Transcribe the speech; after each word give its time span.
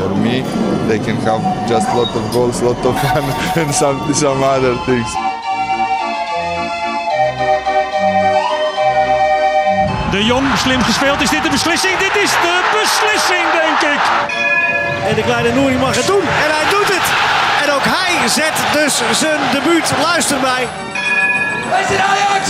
For 0.00 0.16
me, 0.16 0.40
they 0.88 0.98
can 0.98 1.16
have 1.28 1.44
just 1.68 1.86
lot 1.92 2.08
of 2.16 2.24
goals, 2.32 2.62
lot 2.62 2.80
of 2.86 2.96
fun, 3.04 3.24
and 3.60 3.68
some 3.74 4.00
some 4.14 4.42
other 4.42 4.74
things. 4.88 5.10
De 10.10 10.24
Jong, 10.24 10.46
slim 10.56 10.82
gespeeld. 10.82 11.20
Is 11.20 11.30
dit 11.30 11.42
de 11.42 11.50
beslissing? 11.50 11.98
Dit 11.98 12.16
is 12.16 12.30
de 12.30 12.56
beslissing, 12.80 13.46
denk 13.62 13.80
ik. 13.94 14.02
En 15.08 15.14
de 15.14 15.22
kleine 15.22 15.52
Nouri 15.52 15.76
mag 15.78 15.96
het 15.96 16.06
doen. 16.06 16.24
En 16.44 16.50
hij 16.56 16.66
doet 16.70 16.88
het. 16.96 17.06
En 17.62 17.74
ook 17.74 17.84
hij 17.84 18.28
zet 18.28 18.56
dus 18.72 19.02
zijn 19.18 19.40
debuut. 19.52 19.92
Luister 20.02 20.40
mij. 20.40 20.68
Wij 21.70 21.84
zijn 21.88 22.00
Ajax! 22.00 22.44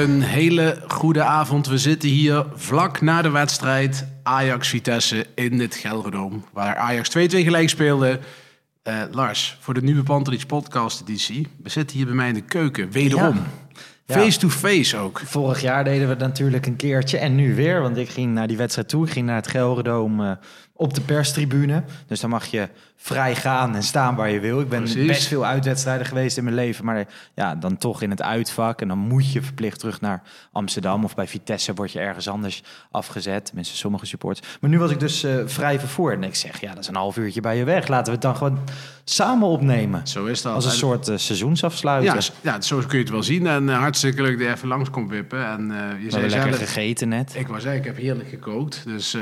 Een 0.00 0.22
hele 0.22 0.82
goede 0.86 1.22
avond. 1.22 1.66
We 1.66 1.78
zitten 1.78 2.08
hier 2.08 2.46
vlak 2.54 3.00
na 3.00 3.22
de 3.22 3.30
wedstrijd 3.30 4.06
Ajax-Vitesse 4.22 5.26
in 5.34 5.60
het 5.60 5.74
Gelredome. 5.74 6.40
Waar 6.52 6.76
Ajax 6.76 7.10
2-2 7.18 7.20
gelijk 7.22 7.68
speelde. 7.68 8.18
Eh, 8.82 9.02
Lars, 9.10 9.56
voor 9.60 9.74
de 9.74 9.82
nieuwe 9.82 10.02
Pantelich 10.02 10.46
podcast 10.46 11.00
editie. 11.00 11.46
We 11.62 11.68
zitten 11.68 11.96
hier 11.96 12.06
bij 12.06 12.14
mij 12.14 12.28
in 12.28 12.34
de 12.34 12.40
keuken, 12.40 12.90
wederom. 12.90 13.42
Ja. 14.06 14.14
Face-to-face 14.14 14.96
ook. 14.96 15.20
Vorig 15.24 15.60
jaar 15.60 15.84
deden 15.84 16.02
we 16.02 16.08
het 16.10 16.18
natuurlijk 16.18 16.66
een 16.66 16.76
keertje 16.76 17.18
en 17.18 17.34
nu 17.34 17.54
weer. 17.54 17.82
Want 17.82 17.96
ik 17.96 18.08
ging 18.08 18.34
naar 18.34 18.48
die 18.48 18.56
wedstrijd 18.56 18.88
toe. 18.88 19.06
Ik 19.06 19.12
ging 19.12 19.26
naar 19.26 19.36
het 19.36 19.48
Gelredome 19.48 20.30
eh, 20.30 20.36
op 20.80 20.94
de 20.94 21.00
perstribune. 21.00 21.82
Dus 22.06 22.20
dan 22.20 22.30
mag 22.30 22.46
je 22.46 22.68
vrij 22.96 23.34
gaan 23.36 23.74
en 23.74 23.82
staan 23.82 24.14
waar 24.14 24.30
je 24.30 24.40
wil. 24.40 24.60
Ik 24.60 24.68
ben 24.68 24.82
Precies. 24.82 25.06
best 25.06 25.26
veel 25.26 25.46
uitwedstrijden 25.46 26.06
geweest 26.06 26.36
in 26.36 26.44
mijn 26.44 26.56
leven. 26.56 26.84
Maar 26.84 27.06
ja, 27.34 27.54
dan 27.54 27.76
toch 27.76 28.02
in 28.02 28.10
het 28.10 28.22
uitvak. 28.22 28.80
En 28.80 28.88
dan 28.88 28.98
moet 28.98 29.32
je 29.32 29.42
verplicht 29.42 29.78
terug 29.78 30.00
naar 30.00 30.22
Amsterdam. 30.52 31.04
Of 31.04 31.14
bij 31.14 31.26
Vitesse 31.26 31.74
word 31.74 31.92
je 31.92 31.98
ergens 31.98 32.28
anders 32.28 32.62
afgezet. 32.90 33.44
Tenminste, 33.44 33.76
sommige 33.76 34.06
supports. 34.06 34.40
Maar 34.60 34.70
nu 34.70 34.78
was 34.78 34.90
ik 34.90 35.00
dus 35.00 35.22
eh, 35.22 35.34
vrij 35.46 35.78
vervoer. 35.78 36.12
En 36.12 36.22
ik 36.22 36.34
zeg, 36.34 36.60
ja, 36.60 36.68
dat 36.74 36.78
is 36.78 36.88
een 36.88 36.94
half 36.94 37.16
uurtje 37.16 37.40
bij 37.40 37.56
je 37.56 37.64
weg. 37.64 37.88
Laten 37.88 38.06
we 38.06 38.12
het 38.12 38.22
dan 38.22 38.36
gewoon 38.36 38.58
samen 39.04 39.48
opnemen. 39.48 40.06
Zo 40.06 40.24
is 40.24 40.42
dat. 40.42 40.54
Als 40.54 40.64
een 40.64 40.70
En- 40.70 40.76
soort 40.76 41.08
eh, 41.08 41.16
seizoensafsluiting. 41.16 42.14
Ja, 42.14 42.52
ja, 42.52 42.60
zo 42.60 42.76
kun 42.78 42.98
je 42.98 43.04
het 43.04 43.12
wel 43.12 43.22
zien. 43.22 43.46
En 43.46 43.68
eh, 43.68 43.78
hartstikke 43.78 44.22
leuk 44.22 44.38
dat 44.38 44.46
je 44.46 44.52
even 44.54 44.68
langs 44.68 44.90
komt 44.90 45.10
wippen. 45.10 45.46
En 45.46 45.62
je 45.62 45.68
we 45.68 46.10
zei 46.10 46.10
hebben 46.10 46.30
lekker 46.30 46.48
zelf... 46.56 46.72
gegeten 46.72 47.08
net. 47.08 47.34
Ik 47.36 47.46
wou 47.48 47.60
zeggen, 47.60 47.80
ik 47.80 47.86
heb 47.86 47.96
heerlijk 47.96 48.28
gekookt. 48.28 48.82
Dus 48.84 49.16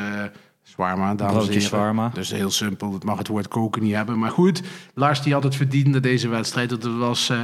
zwarma, 0.78 1.14
dames 1.14 1.68
Broodje. 1.68 2.10
Dus 2.12 2.30
heel 2.30 2.50
simpel, 2.50 2.92
het 2.92 3.04
mag 3.04 3.18
het 3.18 3.28
woord 3.28 3.48
koken 3.48 3.82
niet 3.82 3.94
hebben. 3.94 4.18
Maar 4.18 4.30
goed, 4.30 4.62
Lars 4.94 5.22
die 5.22 5.32
had 5.32 5.42
het 5.42 5.56
verdiend 5.56 5.86
na 5.86 5.98
deze 5.98 6.28
wedstrijd. 6.28 6.68
Dat 6.68 6.82
het 6.82 6.96
was 6.96 7.28
eh, 7.28 7.40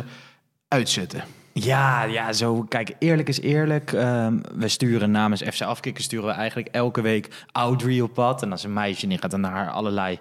uitzitten. 0.69 1.25
Ja, 1.53 2.03
ja, 2.03 2.33
zo. 2.33 2.63
Kijk, 2.63 2.95
eerlijk 2.99 3.29
is 3.29 3.41
eerlijk. 3.41 3.93
Ehm, 3.93 4.39
we 4.55 4.69
sturen 4.69 5.11
namens 5.11 5.43
FC 5.43 5.63
Afkikken 5.63 6.05
sturen 6.05 6.27
we 6.27 6.33
eigenlijk 6.33 6.69
elke 6.69 7.01
week 7.01 7.47
Audrey 7.53 8.01
op 8.01 8.15
pad. 8.15 8.43
En 8.43 8.51
als 8.51 8.65
een 8.65 8.73
meisje, 8.73 9.07
die 9.07 9.19
gaat 9.19 9.31
dan 9.31 9.41
naar 9.41 9.71
allerlei 9.71 10.19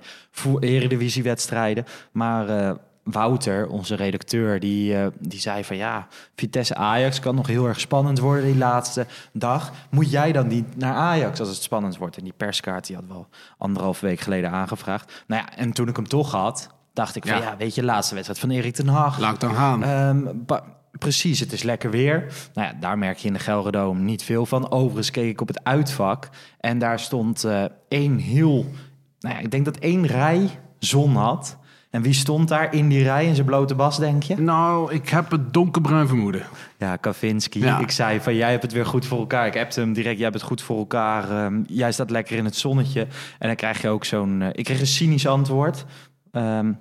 eredivisiewedstrijden. 0.60 1.86
Maar 2.12 2.50
eh, 2.50 2.76
Wouter, 3.04 3.68
onze 3.68 3.96
redacteur, 3.96 4.60
die, 4.60 4.98
eh, 4.98 5.08
die 5.20 5.40
zei 5.40 5.64
van 5.64 5.76
ja, 5.76 6.08
Vitesse 6.36 6.76
Ajax 6.76 7.20
kan 7.20 7.36
nog 7.36 7.48
heel 7.48 7.68
erg 7.68 7.80
spannend 7.80 8.20
worden 8.20 8.46
die 8.46 8.58
laatste 8.58 9.06
dag. 9.34 9.72
Moet 9.90 10.12
jij 10.12 10.32
dan 10.32 10.48
niet 10.48 10.78
naar 10.78 10.94
Ajax 10.94 11.40
als 11.40 11.50
het 11.50 11.62
spannend 11.62 11.98
wordt? 11.98 12.18
En 12.18 12.24
die 12.24 12.34
perskaart 12.38 12.88
die 12.88 12.96
had 12.96 13.06
wel 13.08 13.28
anderhalf 13.58 14.00
week 14.00 14.20
geleden 14.20 14.52
aangevraagd. 14.52 15.24
Nou 15.28 15.42
ja, 15.42 15.58
en 15.58 15.72
toen 15.72 15.88
ik 15.88 15.96
hem 15.96 16.08
toch 16.08 16.32
had, 16.32 16.70
dacht 16.94 17.16
ik 17.16 17.28
van 17.28 17.38
Ja. 17.38 17.44
ja, 17.44 17.58
weet 17.58 17.76
je, 17.76 17.84
laatste 17.84 18.14
wedstrijd 18.14 18.42
van 18.42 18.50
Erik 18.50 18.74
ten 18.74 18.88
Hag. 18.88 19.20
Laat 19.20 19.40
dan 19.40 19.56
gaan. 19.56 19.84
Ehm, 19.84 20.28
precies, 21.00 21.40
het 21.40 21.52
is 21.52 21.64
lekker 21.64 21.92
weer. 21.92 22.34
Nou 22.54 22.68
ja, 22.68 22.74
daar 22.80 22.98
merk 22.98 23.18
je 23.18 23.28
in 23.28 23.34
de 23.34 23.40
Gelredome 23.40 24.00
niet 24.00 24.24
veel 24.24 24.46
van. 24.46 24.72
Overigens 24.72 25.12
keek 25.12 25.30
ik 25.30 25.42
op 25.42 25.48
het 25.48 25.64
uitvak 25.64 26.30
en 26.60 26.80
daar 26.80 27.00
stond 27.00 27.44
eh, 27.44 27.64
één 27.88 28.18
heel... 28.18 28.66
Nou 29.20 29.36
ja, 29.36 29.42
ik 29.42 29.52
denk 29.52 29.66
dat 29.66 29.78
één 29.78 30.06
rij 30.06 30.50
zon 30.80 31.16
had. 31.16 31.58
En 31.94 32.02
wie 32.02 32.14
stond 32.14 32.48
daar 32.48 32.74
in 32.74 32.90
die 32.90 33.04
rij 33.04 33.26
in 33.26 33.36
zijn 33.36 33.46
blote 33.46 33.76
bas, 33.76 33.98
denk 33.98 34.24
je? 34.24 34.36
Nou, 34.42 34.94
ik 34.94 35.10
heb 35.10 35.32
het 35.32 35.54
donkerbruin 35.54 36.08
vermoeden. 36.08 36.44
Ja, 36.78 36.96
Kavinski. 36.96 37.60
Ja. 37.60 37.80
Ik 37.80 37.92
zei 37.92 38.20
van, 38.20 38.36
jij 38.36 38.52
hebt 38.52 38.64
het 38.64 38.72
weer 38.72 38.86
goed 38.86 39.06
voor 39.06 39.20
elkaar. 39.20 39.48
Ik 39.48 39.58
appte 39.58 39.80
hem 39.80 39.94
direct, 39.94 40.16
jij 40.16 40.24
hebt 40.24 40.36
het 40.40 40.44
goed 40.48 40.62
voor 40.62 40.78
elkaar. 40.78 41.30
Ehm, 41.30 41.62
jij 41.68 41.92
staat 41.92 42.10
lekker 42.10 42.38
in 42.38 42.46
het 42.46 42.56
zonnetje. 42.56 43.02
En 43.40 43.48
dan 43.48 43.56
krijg 43.56 43.82
je 43.82 43.90
ook 43.90 44.06
zo'n... 44.06 44.42
eh, 44.42 44.48
ik 44.52 44.64
kreeg 44.64 44.80
een 44.80 44.88
cynisch 44.88 45.28
antwoord. 45.28 45.86
Ehm, 46.32 46.72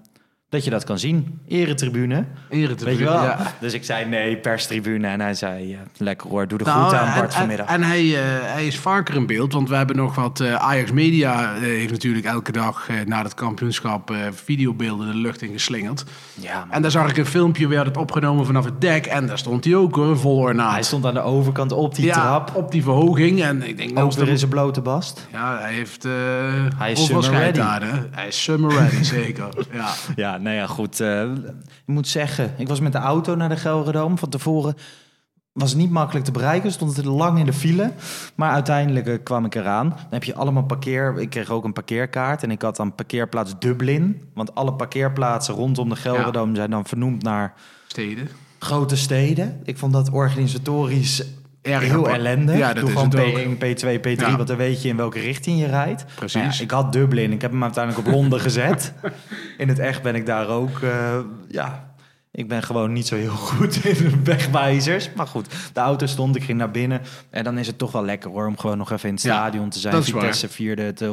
dat 0.52 0.64
je 0.64 0.70
dat 0.70 0.84
kan 0.84 0.98
zien. 0.98 1.38
Eretribune. 1.48 2.24
Eretribune, 2.48 2.84
Weet 2.84 2.98
je 2.98 3.04
wel? 3.04 3.22
ja. 3.22 3.38
Dus 3.60 3.72
ik 3.72 3.84
zei 3.84 4.04
nee, 4.06 4.36
perstribune. 4.36 5.06
En 5.08 5.20
hij 5.20 5.34
zei, 5.34 5.68
ja, 5.68 5.78
lekker 5.96 6.28
hoor, 6.30 6.48
doe 6.48 6.58
de 6.58 6.64
Nou, 6.64 6.76
groeten 6.78 6.98
aan 7.00 7.06
en- 7.12 7.14
Bart 7.20 7.32
en, 7.32 7.38
vanmiddag. 7.38 7.66
En, 7.68 7.82
hij, 7.82 8.00
eh, 8.00 8.20
hij 8.52 8.66
is 8.66 8.78
vaker 8.78 9.14
in 9.14 9.26
beeld, 9.26 9.52
want 9.52 9.68
we 9.68 9.74
hebben 9.76 9.96
nog 9.96 10.14
wat... 10.14 10.40
eh, 10.40 10.54
Ajax 10.54 10.92
Media 10.92 11.54
eh, 11.54 11.60
heeft 11.60 11.90
natuurlijk 11.90 12.24
elke 12.26 12.52
dag 12.52 12.88
eh, 12.88 12.96
na 13.06 13.22
het 13.22 13.34
kampioenschap... 13.34 14.10
eh, 14.10 14.16
videobeelden 14.44 15.06
de 15.06 15.14
lucht 15.16 15.42
in 15.42 15.52
geslingerd. 15.52 16.04
ja, 16.34 16.58
man. 16.58 16.70
En 16.70 16.82
daar 16.82 16.90
zag 16.90 17.10
ik 17.10 17.16
een 17.16 17.26
filmpje, 17.26 17.68
werd 17.68 17.86
het 17.86 17.96
opgenomen 17.96 18.46
vanaf 18.46 18.64
het 18.64 18.80
dek... 18.80 19.06
en 19.06 19.26
daar 19.26 19.38
stond 19.38 19.64
hij 19.64 19.74
ook 19.74 19.94
hoor, 19.94 20.18
vol 20.18 20.36
ornaat. 20.36 20.72
hij 20.72 20.82
stond 20.82 21.06
aan 21.06 21.14
de 21.14 21.20
overkant 21.20 21.72
op 21.72 21.94
die 21.94 22.04
ja, 22.04 22.12
trap. 22.14 22.52
op 22.56 22.72
die 22.72 22.82
verhoging. 22.82 23.42
En 23.42 23.62
ik 23.68 23.76
denk, 23.76 24.12
de- 24.14 24.26
in 24.30 24.38
zijn 24.38 24.50
blote 24.50 24.80
bast. 24.80 25.26
Ja, 25.32 25.58
hij 25.58 25.72
heeft... 25.72 26.04
eh 26.04 26.12
Hij 26.76 26.92
is 26.92 27.04
summer 27.06 27.30
ready. 27.30 27.60
Hij 28.10 28.26
is 28.26 28.42
summer 28.42 28.70
ready, 28.74 29.02
zeker. 29.18 29.48
Ja. 29.72 29.88
Ja, 30.16 30.38
nou 30.42 30.56
ja, 30.56 30.66
goed. 30.66 31.00
eh, 31.00 31.32
ik 31.62 31.86
moet 31.86 32.08
zeggen, 32.08 32.54
ik 32.56 32.68
was 32.68 32.80
met 32.80 32.92
de 32.92 32.98
auto 32.98 33.34
naar 33.34 33.48
de 33.48 33.56
Gelredome. 33.56 34.16
Van 34.16 34.28
tevoren 34.28 34.74
was 35.52 35.70
het 35.70 35.78
niet 35.78 35.90
makkelijk 35.90 36.24
te 36.24 36.32
bereiken. 36.32 36.72
Stond 36.72 36.96
het 36.96 37.04
lang 37.04 37.38
in 37.38 37.46
de 37.46 37.52
file. 37.52 37.92
Maar 38.34 38.50
uiteindelijk 38.50 39.06
eh, 39.06 39.18
kwam 39.22 39.44
ik 39.44 39.54
eraan. 39.54 39.88
Dan 39.88 40.06
heb 40.10 40.24
je 40.24 40.34
allemaal 40.34 40.64
parkeer... 40.64 41.20
Ik 41.20 41.30
kreeg 41.30 41.50
ook 41.50 41.64
een 41.64 41.72
parkeerkaart. 41.72 42.42
En 42.42 42.50
ik 42.50 42.62
had 42.62 42.76
dan 42.76 42.94
parkeerplaats 42.94 43.58
Dublin. 43.58 44.30
Want 44.34 44.54
alle 44.54 44.74
parkeerplaatsen 44.74 45.54
rondom 45.54 45.88
de 45.88 45.96
Gelredome... 45.96 46.54
zijn 46.56 46.70
dan 46.70 46.84
vernoemd 46.84 47.22
naar 47.22 47.54
Steden. 47.86 48.28
grote 48.58 48.96
steden. 48.96 49.60
Ik 49.64 49.78
vond 49.78 49.92
dat 49.92 50.10
organisatorisch 50.10 51.24
Erg 51.62 51.82
heel 51.82 52.08
ellendig. 52.08 52.56
Ja, 52.56 52.66
dat 52.72 52.76
Doe 52.76 52.84
is 52.84 52.90
gewoon 53.00 53.10
het 53.10 53.20
ook. 53.20 53.54
P1, 53.54 53.58
P2, 53.58 54.00
P3, 54.00 54.10
Ja. 54.20 54.36
want 54.36 54.48
dan 54.48 54.56
weet 54.56 54.82
je 54.82 54.88
in 54.88 54.96
welke 54.96 55.18
richting 55.20 55.60
je 55.60 55.66
rijdt. 55.66 56.04
Precies. 56.14 56.34
Nou 56.42 56.52
ja, 56.54 56.60
ik 56.60 56.70
had 56.70 56.92
Dublin, 56.92 57.32
ik 57.32 57.40
heb 57.42 57.50
hem 57.50 57.62
uiteindelijk 57.62 58.06
op 58.06 58.12
Londen 58.14 58.40
gezet. 58.50 58.92
In 59.58 59.68
het 59.68 59.78
echt 59.78 60.02
ben 60.02 60.14
ik 60.14 60.26
daar 60.26 60.48
ook, 60.48 60.80
eh, 60.80 61.18
ja... 61.48 61.90
Ik 62.34 62.48
ben 62.48 62.62
gewoon 62.62 62.92
niet 62.92 63.06
zo 63.06 63.16
heel 63.16 63.30
goed 63.30 63.84
in 63.84 64.24
wegwijzers. 64.24 65.10
Maar 65.14 65.26
goed, 65.26 65.46
de 65.72 65.80
auto 65.80 66.06
stond, 66.06 66.36
ik 66.36 66.42
ging 66.42 66.58
naar 66.58 66.70
binnen. 66.70 67.00
En 67.30 67.44
dan 67.44 67.58
is 67.58 67.66
het 67.66 67.78
toch 67.78 67.92
wel 67.92 68.04
lekker 68.04 68.30
hoor, 68.30 68.46
om 68.46 68.58
gewoon 68.58 68.78
nog 68.78 68.90
even 68.92 69.08
in 69.08 69.14
het 69.14 69.22
stadion 69.22 69.68
te 69.68 69.78
zijn. 69.78 70.04
Vitesse 70.04 70.48
vierde 70.48 70.82
het 70.82 71.00
eh, 71.00 71.08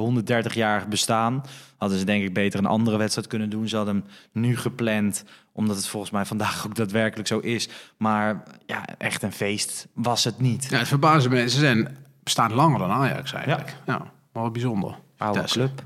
130-jarig 0.46 0.88
bestaan. 0.88 1.44
Hadden 1.78 2.00
ze 2.00 2.06
denk 2.06 2.24
ik 2.24 2.34
beter 2.34 2.60
een 2.60 2.66
andere 2.66 2.98
wedstrijd 2.98 3.28
kunnen 3.28 3.50
doen. 3.50 3.68
Ze 3.68 3.76
hadden 3.76 3.96
hem 3.96 4.04
nu 4.44 4.58
gepland, 4.58 5.24
omdat 5.60 5.76
het 5.76 5.88
volgens 5.88 6.12
mij 6.12 6.26
vandaag 6.26 6.66
ook 6.66 6.76
daadwerkelijk 6.76 7.28
zo 7.28 7.40
is. 7.40 7.70
Maar 7.98 8.44
ja, 8.66 8.86
echt 8.98 9.24
een 9.24 9.32
feest 9.32 9.88
was 9.94 10.24
het 10.24 10.40
niet. 10.40 10.68
Ja, 10.70 10.78
het 10.78 10.88
verbaasde 10.88 11.30
me. 11.30 11.50
Ze 11.50 11.60
zijn, 11.60 11.98
bestaan 12.24 12.54
langer 12.54 12.80
dan 12.80 12.92
Ajax 12.92 13.34
eigenlijk. 13.34 13.76
Ja, 13.86 13.98
maar 14.34 14.44
wat 14.44 14.52
bijzonder. 14.54 14.96
Oude 15.18 15.40
Vitesse. 15.40 15.60
club. 15.60 15.84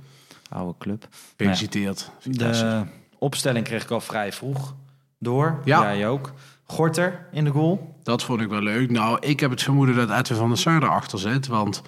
Oude 0.49 0.73
club. 0.77 0.99
Nou 0.99 1.11
ja, 1.11 1.17
Gefeliciteerd. 1.37 2.11
Vitesse. 2.19 2.63
de 2.63 2.85
opstelling 3.17 3.65
kreeg 3.65 3.83
ik 3.83 3.91
al 3.91 4.01
vrij 4.01 4.31
vroeg 4.31 4.75
door. 5.19 5.61
Ja. 5.65 5.81
Jij 5.81 6.07
ook. 6.07 6.33
Gorter 6.63 7.27
in 7.31 7.43
de 7.43 7.51
goal. 7.51 7.95
Dat 8.03 8.23
vond 8.23 8.41
ik 8.41 8.49
wel 8.49 8.61
leuk. 8.61 8.91
Nou, 8.91 9.17
ik 9.19 9.39
heb 9.39 9.49
het 9.51 9.63
vermoeden 9.63 9.95
dat 9.95 10.19
Edwin 10.19 10.37
van 10.37 10.49
der 10.49 10.57
Sar 10.57 10.83
erachter 10.83 11.19
zit. 11.19 11.47
Want 11.47 11.81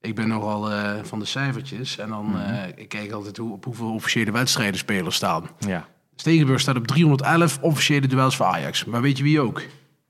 ik 0.00 0.14
ben 0.14 0.28
nogal 0.28 0.72
eh, 0.72 0.92
van 1.02 1.18
de 1.18 1.24
cijfertjes. 1.24 1.98
En 1.98 2.08
dan 2.08 2.40
eh, 2.40 2.68
ik 2.74 2.88
kijk 2.88 3.12
altijd 3.12 3.36
hoe, 3.36 3.52
op 3.52 3.64
hoeveel 3.64 3.92
officiële 3.92 4.30
wedstrijden 4.32 4.78
spelers 4.78 5.16
staan. 5.16 5.48
Ja. 5.58 5.86
Stegenburg 6.16 6.60
staat 6.60 6.76
op 6.76 6.86
311 6.86 7.58
officiële 7.60 8.06
duels 8.06 8.36
voor 8.36 8.46
Ajax. 8.46 8.84
Maar 8.84 9.00
weet 9.02 9.18
je 9.18 9.24
wie 9.24 9.40
ook? 9.40 9.62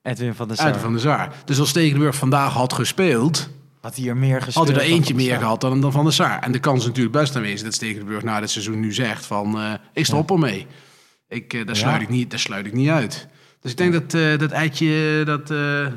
Edwin 0.03 0.35
van 0.35 0.49
der 0.49 0.57
Sar. 0.57 0.67
Edwin 0.67 0.83
van 0.83 0.93
der 0.93 1.01
Sar. 1.01 1.29
Dus 1.45 1.59
als 1.59 1.69
Stegenburg 1.69 2.15
vandaag 2.15 2.53
had 2.53 2.73
gespeeld... 2.73 3.49
Had 3.81 3.97
hij 3.97 4.07
er 4.09 4.17
meer 4.17 4.35
Had 4.35 4.43
gespeeld? 4.43 4.69
hij 4.69 4.77
er 4.77 4.83
eentje 4.83 5.15
meer 5.15 5.39
gehad 5.39 5.61
dan, 5.61 5.81
dan 5.81 5.93
Van 5.93 6.05
der 6.05 6.13
Sar. 6.13 6.39
En 6.39 6.53
de 6.53 6.59
kans 6.59 6.81
is 6.81 6.87
natuurlijk 6.87 7.17
best 7.17 7.37
aanwezig 7.37 7.63
dat 7.63 7.75
Stekelenburg 7.75 8.23
na 8.23 8.41
dit 8.41 8.51
seizoen 8.51 8.81
nu 8.81 8.93
zegt 8.93 9.27
van... 9.27 9.59
eh, 9.61 9.73
ik 9.93 10.05
stop 10.05 10.31
ermee. 10.31 10.67
Ik, 11.29 11.53
eh, 11.53 11.67
daar, 11.67 11.77
sluit 11.77 12.03
ik 12.03 12.09
niet, 12.09 12.31
daar 12.31 12.39
sluit 12.39 12.67
ik 12.67 12.73
niet 12.73 12.89
uit. 12.89 13.27
Dus 13.61 13.71
ik 13.71 13.77
denk 13.77 13.93
dat 13.93 14.15
eh, 14.15 14.39
dat 14.39 14.51
Eitje 14.51 15.23
dat 15.25 15.49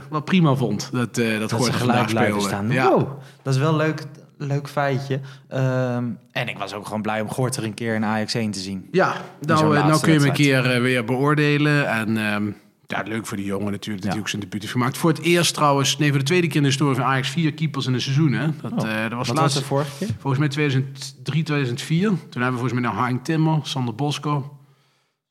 wel 0.09 0.21
prima 0.23 0.55
vond. 0.55 0.89
Dat, 0.91 1.17
eh 1.17 1.39
dat, 1.39 1.49
Dat 1.49 1.65
ze 1.65 1.73
gelijk 1.73 2.07
blijven 2.07 2.41
staan. 2.41 2.71
Ja. 2.71 2.89
Wow, 2.89 3.19
dat 3.43 3.53
is 3.53 3.59
wel 3.59 3.75
leuk, 3.75 4.03
leuk 4.37 4.69
feitje. 4.69 5.19
Ehm, 5.47 6.05
en 6.31 6.47
ik 6.47 6.57
was 6.57 6.73
ook 6.73 6.85
gewoon 6.85 7.01
blij 7.01 7.21
om 7.21 7.29
Gort 7.29 7.55
er 7.55 7.63
een 7.63 7.73
keer 7.73 7.95
in 7.95 8.05
Ajax 8.05 8.33
1 8.33 8.51
te 8.51 8.59
zien. 8.59 8.87
Ja, 8.91 9.13
nou, 9.41 9.75
eh, 9.77 9.87
nou 9.87 9.99
kun 10.01 10.11
je 10.13 10.19
hem 10.19 10.27
een 10.27 10.33
keer 10.33 10.71
eh, 10.71 10.81
weer 10.81 11.03
beoordelen. 11.05 11.87
En 11.89 12.17
ehm, 12.17 12.47
ja, 12.87 13.03
leuk 13.05 13.25
voor 13.25 13.37
die 13.37 13.45
jongen 13.45 13.71
natuurlijk 13.71 14.03
dat 14.03 14.11
hij 14.13 14.21
ook 14.21 14.29
zijn 14.29 14.41
debuut 14.41 14.61
heeft 14.61 14.73
gemaakt. 14.73 14.97
Voor 14.97 15.09
het 15.09 15.19
eerst 15.21 15.53
trouwens, 15.53 15.97
nee, 15.97 16.09
voor 16.09 16.19
de 16.19 16.25
tweede 16.25 16.47
keer 16.47 16.55
in 16.55 16.61
de 16.61 16.67
historie 16.67 16.95
van 16.95 17.03
Ajax 17.03 17.29
vier 17.29 17.53
keepers 17.53 17.85
in 17.85 17.93
een 17.93 18.01
seizoen. 18.01 18.31
Hè? 18.33 18.47
Dat, 18.61 18.71
Oh, 18.71 18.89
eh, 18.89 19.01
dat 19.09 19.11
was 19.17 19.27
laatst, 19.27 19.41
was 19.41 19.53
de 19.53 19.63
vorige 19.63 19.91
keer? 19.97 20.07
volgens 20.19 20.37
mij 20.39 20.47
2003, 20.49 21.43
2004. 21.43 22.07
Toen 22.07 22.17
hebben 22.41 22.51
we 22.51 22.57
volgens 22.67 22.73
mij 22.73 22.81
nog 22.81 22.99
Hank 22.99 23.23
Timmer, 23.25 23.59
Sander 23.63 23.95
Bosco 23.95 24.57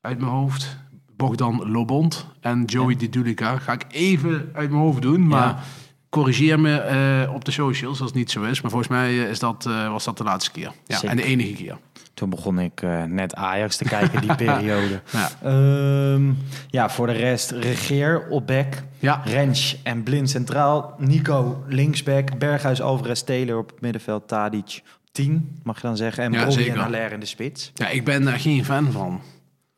uit 0.01 0.19
mijn 0.19 0.31
hoofd. 0.31 0.77
Bogdan 1.17 1.71
Lobond 1.71 2.27
en 2.41 2.65
Joey 2.65 2.91
ja. 2.93 2.99
Didulica. 2.99 3.59
Ga 3.59 3.73
ik 3.73 3.85
even 3.89 4.51
uit 4.53 4.71
mijn 4.71 4.83
hoofd 4.83 5.03
doen, 5.03 5.27
maar 5.27 5.49
Ja. 5.49 5.59
Corrigeer 6.11 6.61
me 6.61 6.77
eh, 6.79 7.35
op 7.35 7.45
de 7.45 7.51
socials 7.51 8.01
als 8.01 8.09
het 8.09 8.19
niet 8.19 8.31
zo 8.31 8.43
is. 8.43 8.61
Maar 8.61 8.71
volgens 8.71 8.91
mij 8.91 9.09
eh, 9.09 9.31
is 9.31 9.39
dat, 9.39 9.67
eh, 9.67 9.89
was 9.91 10.05
dat 10.05 10.19
de 10.19 10.25
laatste 10.25 10.51
keer. 10.51 10.73
Ja, 10.87 10.95
Zeker. 10.97 11.09
en 11.09 11.17
de 11.17 11.23
enige 11.23 11.53
keer. 11.53 11.77
Toen 12.15 12.31
begon 12.31 12.59
ik 12.59 12.83
net 13.07 13.35
Ajax 13.35 13.77
te 13.77 13.85
kijken, 13.85 14.21
die 14.21 14.35
periode. 14.47 15.01
Ja. 15.13 15.31
Ehm, 15.43 16.33
ja, 16.69 16.91
voor 16.91 17.07
de 17.07 17.13
rest 17.13 17.51
Regeer 17.51 18.27
op 18.29 18.47
back. 18.47 18.75
Ja. 18.99 19.23
Rens 19.25 19.77
en 19.83 20.03
Blind 20.03 20.31
centraal. 20.31 20.95
Nico 20.99 21.65
linksback. 21.69 22.39
Berghuis, 22.39 22.81
Alvarez, 22.81 23.21
Taylor 23.23 23.59
op 23.59 23.71
het 23.71 23.81
middenveld. 23.81 24.29
Tadic 24.29 24.83
10, 25.13 25.59
mag 25.63 25.77
je 25.81 25.87
dan 25.87 25.97
zeggen. 25.97 26.25
En 26.25 26.33
Ja, 26.33 26.47
en 26.47 26.77
Haller 26.79 27.13
in 27.13 27.21
de 27.21 27.27
spits. 27.27 27.71
Ja, 27.75 27.89
ik 27.89 28.05
ben 28.05 28.25
daar 28.25 28.39
geen 28.41 28.65
fan 28.65 28.93
van. 28.93 29.21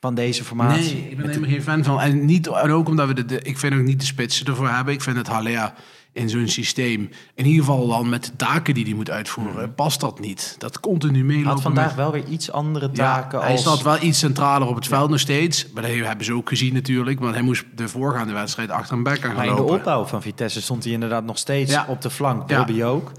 Van 0.01 0.15
deze 0.15 0.45
formatie. 0.45 0.95
Nee, 0.95 1.11
ik 1.11 1.17
ben 1.17 1.25
er 1.25 1.31
helemaal 1.31 1.51
geen 1.51 1.63
fan 1.63 1.85
van. 1.85 2.01
En, 2.01 2.25
niet, 2.25 2.47
en 2.47 2.71
ook 2.71 2.89
omdat 2.89 3.07
we 3.09 3.15
de, 3.15 3.25
de- 3.25 3.43
ik 3.43 3.59
vind 3.59 3.75
ook 3.75 3.83
niet 3.83 4.01
de 4.01 4.07
spitsen 4.07 4.47
ervoor 4.47 4.69
hebben. 4.69 4.95
Ik 4.95 5.03
vind 5.03 5.17
het 5.17 5.27
Haller 5.27 5.73
in 6.13 6.29
zo'n 6.29 6.49
systeem, 6.49 7.11
in 7.35 7.45
ieder 7.47 7.65
geval 7.65 7.87
dan 7.89 8.09
met 8.09 8.25
de 8.25 8.37
taken 8.37 8.75
die 8.75 8.85
hij 8.85 8.95
moet 8.95 9.11
uitvoeren, 9.11 9.75
past 9.75 10.01
dat 10.01 10.21
niet. 10.21 10.55
Dat 10.59 10.81
continu 10.81 11.25
meelopen. 11.25 11.51
Had 11.51 11.63
vandaag 11.63 11.87
met- 11.87 11.95
wel 11.95 12.13
weer 12.13 12.25
iets 12.25 12.51
andere 12.51 12.89
ja, 12.93 13.15
taken 13.15 13.41
hij 13.41 13.57
staat 13.57 13.83
wel 13.83 14.03
iets 14.03 14.19
centraler 14.19 14.69
op 14.69 14.75
het 14.75 14.87
veld 14.87 15.11
nog 15.11 15.21
steeds. 15.21 15.67
Maar 15.73 15.83
dat 15.83 15.93
hebben 15.93 16.25
ze 16.25 16.33
ook 16.35 16.49
gezien 16.49 16.75
natuurlijk. 16.75 17.21
Want 17.21 17.35
hij 17.35 17.43
moest 17.43 17.65
de 17.75 17.89
voorgaande 17.89 18.33
wedstrijd 18.33 18.71
achter 18.71 18.97
een 18.97 19.03
bek 19.03 19.17
aan 19.17 19.23
gaan 19.23 19.35
Maar 19.37 19.47
in 19.47 19.55
de 19.55 19.63
opbouw 19.63 20.05
van 20.05 20.23
Vitesse 20.23 20.63
stond 20.63 20.85
hij 20.85 20.93
inderdaad 20.93 21.25
nog 21.25 21.39
steeds 21.39 21.73
Ja. 21.73 21.87
op 21.89 22.03
de 22.03 22.11
flank. 22.11 22.47
Bobby 22.47 22.83
ook. 22.83 23.13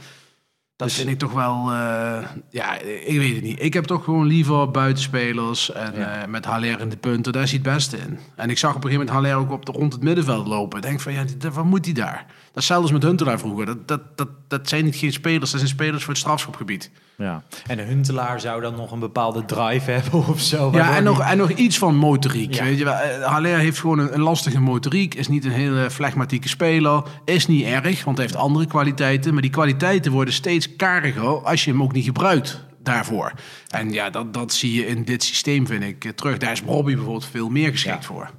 Dat 0.76 0.92
vind 0.92 1.10
ik 1.10 1.18
toch 1.20 1.32
wel... 1.34 1.72
eh, 1.72 2.28
ja, 2.50 2.78
ik 3.06 3.18
weet 3.18 3.34
het 3.36 3.44
niet. 3.44 3.62
Ik 3.62 3.74
heb 3.74 3.84
toch 3.86 4.04
gewoon 4.04 4.26
liever 4.26 4.72
buitenspelers. 4.72 5.72
En 5.72 5.94
Ja. 5.96 6.22
eh, 6.22 6.28
met 6.28 6.46
Haller 6.46 6.80
in 6.80 6.90
de 6.90 6.98
punten, 6.98 7.34
daar 7.34 7.44
hij 7.44 7.52
het 7.54 7.62
beste 7.62 7.98
in. 7.98 8.20
En 8.36 8.50
ik 8.50 8.58
zag 8.58 8.76
op 8.76 8.84
een 8.84 8.90
gegeven 8.90 9.06
moment 9.06 9.26
Haller 9.28 9.46
ook 9.46 9.52
op 9.52 9.66
de, 9.66 9.72
rond 9.72 9.94
het 9.94 10.04
middenveld 10.04 10.48
lopen. 10.48 10.78
Ik 10.78 10.84
denk 10.84 11.00
van, 11.00 11.14
ja, 11.14 11.24
wat 11.54 11.66
moet 11.66 11.86
hij 11.86 11.94
daar? 11.94 12.26
Dat 12.54 12.62
is 12.64 12.66
zelfs 12.66 12.92
met 12.92 13.04
Huntelaar 13.04 13.40
vroeger. 13.40 13.66
Dat, 13.66 13.88
dat, 13.88 14.02
dat, 14.18 14.28
dat 14.48 14.70
zijn 14.70 14.86
niet 14.86 14.96
geen 14.96 15.12
spelers, 15.14 15.52
dat 15.52 15.60
zijn 15.60 15.72
spelers 15.72 16.04
voor 16.04 16.14
het 16.14 16.22
strafschopgebied. 16.22 16.92
Ja. 17.18 17.44
En 17.68 17.78
de 17.78 17.84
Huntelaar 17.84 18.40
zou 18.40 18.62
dan 18.62 18.76
nog 18.76 18.92
een 18.92 19.00
bepaalde 19.00 19.46
drive 19.46 19.92
hebben 20.02 20.28
of 20.28 20.40
zo. 20.40 20.70
Ja, 20.74 20.96
en 20.96 21.04
nog, 21.04 21.18
die- 21.18 21.26
en 21.26 21.38
nog 21.38 21.50
iets 21.52 21.78
van 21.78 21.96
motoriek. 21.96 22.54
Ja. 22.54 22.64
Weet 22.64 22.78
je. 22.78 22.90
Eh, 22.90 23.26
Haller 23.26 23.58
heeft 23.58 23.80
gewoon 23.80 24.00
een, 24.00 24.14
een 24.14 24.22
lastige 24.22 24.60
motoriek. 24.60 25.16
Is 25.16 25.28
niet 25.28 25.46
een 25.46 25.52
hele 25.52 25.92
flegmatieke 25.92 26.48
speler. 26.48 27.04
Is 27.26 27.48
niet 27.48 27.66
erg, 27.66 28.04
want 28.04 28.18
hij 28.18 28.26
heeft 28.26 28.40
andere 28.40 28.66
kwaliteiten. 28.68 29.34
Maar 29.34 29.42
die 29.42 29.52
kwaliteiten 29.52 30.12
worden 30.12 30.34
steeds 30.34 30.76
kariger 30.76 31.44
als 31.44 31.64
je 31.64 31.72
hem 31.72 31.84
ook 31.84 31.94
niet 31.94 32.06
gebruikt 32.06 32.66
daarvoor. 32.84 33.32
En 33.68 33.92
ja, 33.92 34.10
dat, 34.10 34.34
dat 34.34 34.54
zie 34.54 34.74
je 34.74 34.86
in 34.88 35.04
dit 35.04 35.24
systeem, 35.24 35.68
vind 35.68 35.84
ik, 35.84 36.06
eh, 36.06 36.12
terug. 36.12 36.38
Daar 36.38 36.52
is 36.52 36.62
Robbie 36.62 36.96
bijvoorbeeld 36.96 37.26
veel 37.26 37.50
meer 37.50 37.72
geschikt 37.72 37.96
Ja. 37.96 38.08
voor. 38.08 38.30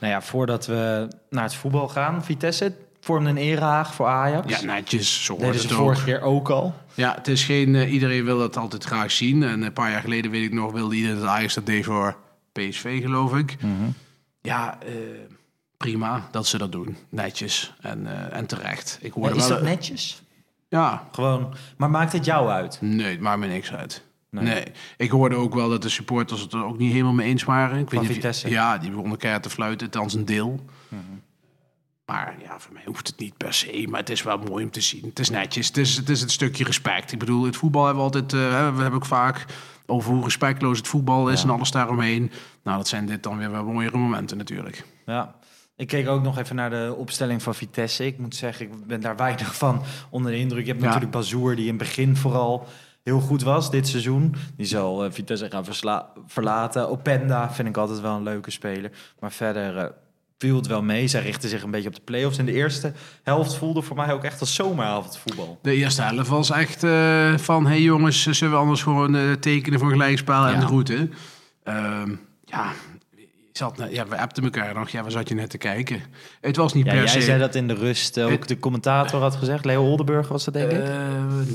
Nou 0.00 0.12
ja, 0.12 0.22
voordat 0.22 0.66
we 0.66 1.08
naar 1.30 1.42
het 1.44 1.54
voetbal 1.54 1.88
gaan. 1.88 2.24
Vitesse 2.24 2.74
vormde 3.06 3.30
een 3.30 3.36
erehaag 3.36 3.94
voor 3.94 4.06
Ajax. 4.06 4.60
Ja, 4.60 4.64
netjes. 4.66 5.24
Zo 5.24 5.32
hoort 5.32 5.44
Deden 5.44 5.60
ze 5.60 5.66
het 5.66 5.76
vorige 5.76 6.04
keer 6.04 6.20
ook 6.20 6.48
al. 6.50 6.74
Ja, 6.94 7.14
het 7.14 7.28
is 7.28 7.44
geen... 7.44 7.74
eh, 7.74 7.92
iedereen 7.92 8.24
wil 8.24 8.38
dat 8.38 8.56
altijd 8.56 8.84
graag 8.84 9.10
zien. 9.10 9.42
En 9.42 9.62
een 9.62 9.72
paar 9.72 9.90
jaar 9.90 10.00
geleden, 10.00 10.30
weet 10.30 10.42
ik 10.44 10.52
nog, 10.52 10.72
wilde 10.72 10.94
iedereen 10.94 11.18
dat 11.18 11.28
Ajax 11.28 11.54
dat 11.54 11.66
deed 11.66 11.84
voor 11.84 12.16
PSV, 12.52 13.00
geloof 13.02 13.36
ik. 13.36 13.56
Mhm. 13.62 13.72
Ja, 14.42 14.78
eh, 14.86 14.92
prima 15.76 16.28
dat 16.30 16.46
ze 16.46 16.58
dat 16.58 16.72
doen. 16.72 16.96
Netjes 17.08 17.74
en, 17.80 18.06
eh, 18.06 18.36
en 18.38 18.46
terecht. 18.46 18.98
Ik 19.00 19.14
Ja, 19.14 19.20
hoorde 19.20 19.36
is 19.36 19.48
wel... 19.48 19.56
dat 19.56 19.62
netjes? 19.66 20.22
Ja, 20.68 21.08
Gewoon. 21.12 21.54
Maar 21.76 21.90
maakt 21.90 22.12
het 22.12 22.24
jou 22.24 22.48
uit? 22.50 22.78
nee, 22.80 23.10
het 23.10 23.20
maakt 23.20 23.38
me 23.38 23.46
niks 23.46 23.72
uit. 23.72 24.04
Nee. 24.30 24.44
Nee. 24.44 24.64
ik 24.96 25.10
hoorde 25.10 25.34
ook 25.36 25.54
wel 25.54 25.68
dat 25.68 25.82
de 25.82 25.88
supporters 25.88 26.40
het 26.40 26.52
er 26.52 26.64
ook 26.64 26.78
niet 26.78 26.92
helemaal 26.92 27.12
mee 27.12 27.28
eens 27.28 27.44
waren. 27.44 27.78
Ik 27.78 27.90
Van 27.90 28.06
weet 28.06 28.22
niet 28.24 28.40
je- 28.40 28.48
ja, 28.50 28.78
die 28.78 28.90
begonnen 28.90 29.18
keihard 29.18 29.42
te 29.44 29.50
fluiten, 29.50 29.86
althans 29.86 30.14
een 30.14 30.24
deel. 30.24 30.64
Mhm. 30.88 31.00
Maar 32.06 32.34
ja, 32.42 32.58
voor 32.58 32.72
mij 32.72 32.82
hoeft 32.86 33.06
het 33.06 33.18
niet 33.18 33.36
per 33.36 33.52
se. 33.54 33.86
Maar 33.90 34.00
het 34.00 34.10
is 34.10 34.22
wel 34.22 34.38
mooi 34.38 34.64
om 34.64 34.70
te 34.70 34.80
zien. 34.80 35.04
Het 35.04 35.18
is 35.18 35.30
netjes. 35.30 35.66
Het 35.66 35.76
is, 35.76 35.96
het 35.96 36.08
is 36.08 36.20
stukje 36.32 36.64
respect. 36.64 37.12
Ik 37.12 37.18
bedoel, 37.18 37.44
het 37.44 37.56
voetbal 37.56 37.84
hebben 37.84 38.04
we 38.04 38.10
altijd... 38.12 38.32
eh, 38.32 38.38
we 38.76 38.82
hebben 38.82 38.92
ook 38.92 39.06
vaak 39.06 39.44
over 39.86 40.12
hoe 40.12 40.22
respectloos 40.24 40.78
het 40.78 40.88
voetbal 40.88 41.28
is 41.28 41.42
en 41.42 41.50
alles 41.50 41.70
daaromheen. 41.70 42.30
Nou, 42.62 42.76
dat 42.76 42.88
zijn 42.88 43.06
dit 43.06 43.22
dan 43.22 43.38
weer 43.38 43.50
wel 43.50 43.64
mooiere 43.64 43.96
momenten 43.96 44.36
natuurlijk. 44.36 44.84
Ja. 45.06 45.34
Ik 45.76 45.86
keek 45.86 46.08
ook 46.08 46.22
nog 46.22 46.38
even 46.38 46.56
naar 46.56 46.70
de 46.70 46.94
opstelling 46.98 47.42
van 47.42 47.54
Vitesse. 47.54 48.06
Ik 48.06 48.18
moet 48.18 48.34
zeggen, 48.34 48.66
ik 48.66 48.86
ben 48.86 49.00
daar 49.00 49.16
weinig 49.16 49.56
van 49.56 49.82
onder 50.10 50.32
de 50.32 50.38
indruk. 50.38 50.60
Je 50.64 50.66
hebt 50.70 50.80
Ja. 50.80 50.86
natuurlijk 50.86 51.12
Bazoer, 51.12 51.54
die 51.56 51.64
in 51.64 51.68
het 51.70 51.78
begin 51.78 52.16
vooral 52.16 52.66
heel 53.02 53.20
goed 53.20 53.42
was 53.42 53.70
dit 53.70 53.88
seizoen. 53.88 54.34
Die 54.56 54.66
zal 54.66 55.04
eh, 55.04 55.10
Vitesse 55.12 55.50
gaan 55.50 55.64
verlaten. 56.26 56.88
Openda 56.88 57.52
vind 57.52 57.68
ik 57.68 57.76
altijd 57.76 58.00
wel 58.00 58.14
een 58.16 58.22
leuke 58.22 58.50
speler. 58.50 58.90
Maar 59.20 59.32
verder 59.32 59.76
eh, 59.76 59.90
viel 60.38 60.56
het 60.56 60.66
wel 60.66 60.82
mee. 60.82 61.08
Zij 61.08 61.22
richten 61.22 61.48
zich 61.48 61.62
een 61.62 61.70
beetje 61.70 61.88
op 61.88 61.94
de 61.94 62.00
play-offs. 62.00 62.38
En 62.38 62.46
de 62.46 62.52
eerste 62.52 62.92
helft 63.22 63.54
voelde 63.54 63.82
voor 63.82 63.96
mij 63.96 64.12
ook 64.12 64.24
echt 64.24 64.40
als 64.40 64.54
zomeravondvoetbal. 64.54 65.58
De 65.62 65.74
eerste 65.74 66.02
helft 66.02 66.28
was 66.28 66.50
echt 66.50 66.82
eh, 66.82 67.36
van... 67.36 67.64
hé 67.64 67.70
hey 67.70 67.82
jongens, 67.82 68.22
zullen 68.22 68.54
we 68.54 68.60
anders 68.60 68.82
gewoon 68.82 69.16
eh, 69.16 69.32
tekenen 69.32 69.78
voor 69.78 69.90
gelijkspel 69.90 70.46
en 70.46 70.60
de 70.60 70.66
route? 70.66 71.08
Ehm, 71.64 72.14
ja, 72.44 72.72
je 73.58 73.64
zat, 73.64 73.88
ja, 73.90 74.06
we 74.06 74.18
appten 74.18 74.44
elkaar 74.44 74.74
nog. 74.74 74.88
Ja, 74.88 75.02
waar 75.02 75.10
zat 75.10 75.28
je 75.28 75.34
net 75.34 75.50
te 75.50 75.58
kijken? 75.58 76.00
Het 76.40 76.56
was 76.56 76.74
niet 76.74 76.84
Ja, 76.86 76.92
per 76.92 77.00
jij 77.02 77.12
se... 77.12 77.20
zei 77.20 77.38
dat 77.38 77.54
in 77.54 77.68
de 77.68 77.74
rust. 77.74 78.16
eh, 78.16 78.24
ook 78.24 78.30
Het- 78.30 78.48
de 78.48 78.58
commentator 78.58 79.20
had 79.20 79.34
gezegd. 79.36 79.64
Leo 79.64 79.82
Oldenburg 79.82 80.28
was 80.28 80.44
dat, 80.44 80.54
denk 80.54 80.70
ik. 80.70 80.78
Eh, 80.78 80.88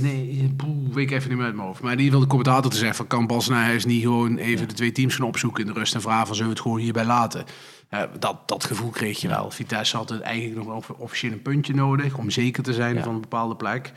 nee, 0.01 0.53
poeh, 0.57 0.94
weet 0.94 1.09
ik 1.09 1.12
even 1.18 1.27
niet 1.30 1.38
meer 1.38 1.45
uit 1.48 1.56
mijn 1.56 1.68
hoofd. 1.68 1.81
Maar 1.81 1.92
in 1.92 1.98
ieder 2.00 2.13
geval 2.13 2.27
de 2.27 2.36
commentator 2.36 2.71
te 2.71 2.77
zeggen 2.77 2.95
van... 2.95 3.07
kan 3.07 3.27
Bas 3.27 3.48
Nijhuis 3.48 3.86
niet 3.86 4.01
gewoon 4.01 4.37
even 4.37 4.68
de 4.68 4.73
twee 4.73 4.92
teams 4.92 5.16
gaan 5.16 5.26
opzoeken 5.28 5.66
in 5.66 5.73
de 5.73 5.80
rust... 5.80 5.94
en 5.95 6.02
vragen 6.02 6.26
van 6.28 6.35
zullen 6.35 6.49
we 6.52 6.56
het 6.57 6.64
gewoon 6.66 6.80
hierbij 6.80 7.06
laten? 7.06 7.44
Eh, 7.90 8.02
dat, 8.19 8.47
dat 8.47 8.64
gevoel 8.64 8.90
kreeg 8.90 9.19
je 9.21 9.28
wel. 9.28 9.52
Vitesse 9.52 9.97
had 9.97 10.09
het 10.09 10.21
eigenlijk 10.21 10.68
nog 10.68 10.90
officieel 10.97 11.31
een 11.31 11.42
puntje 11.42 11.73
nodig... 11.73 12.18
om 12.18 12.30
zeker 12.30 12.64
te 12.64 12.73
zijn 12.73 13.04
van 13.04 13.14
een 13.16 13.21
bepaalde 13.21 13.56
plek. 13.56 13.92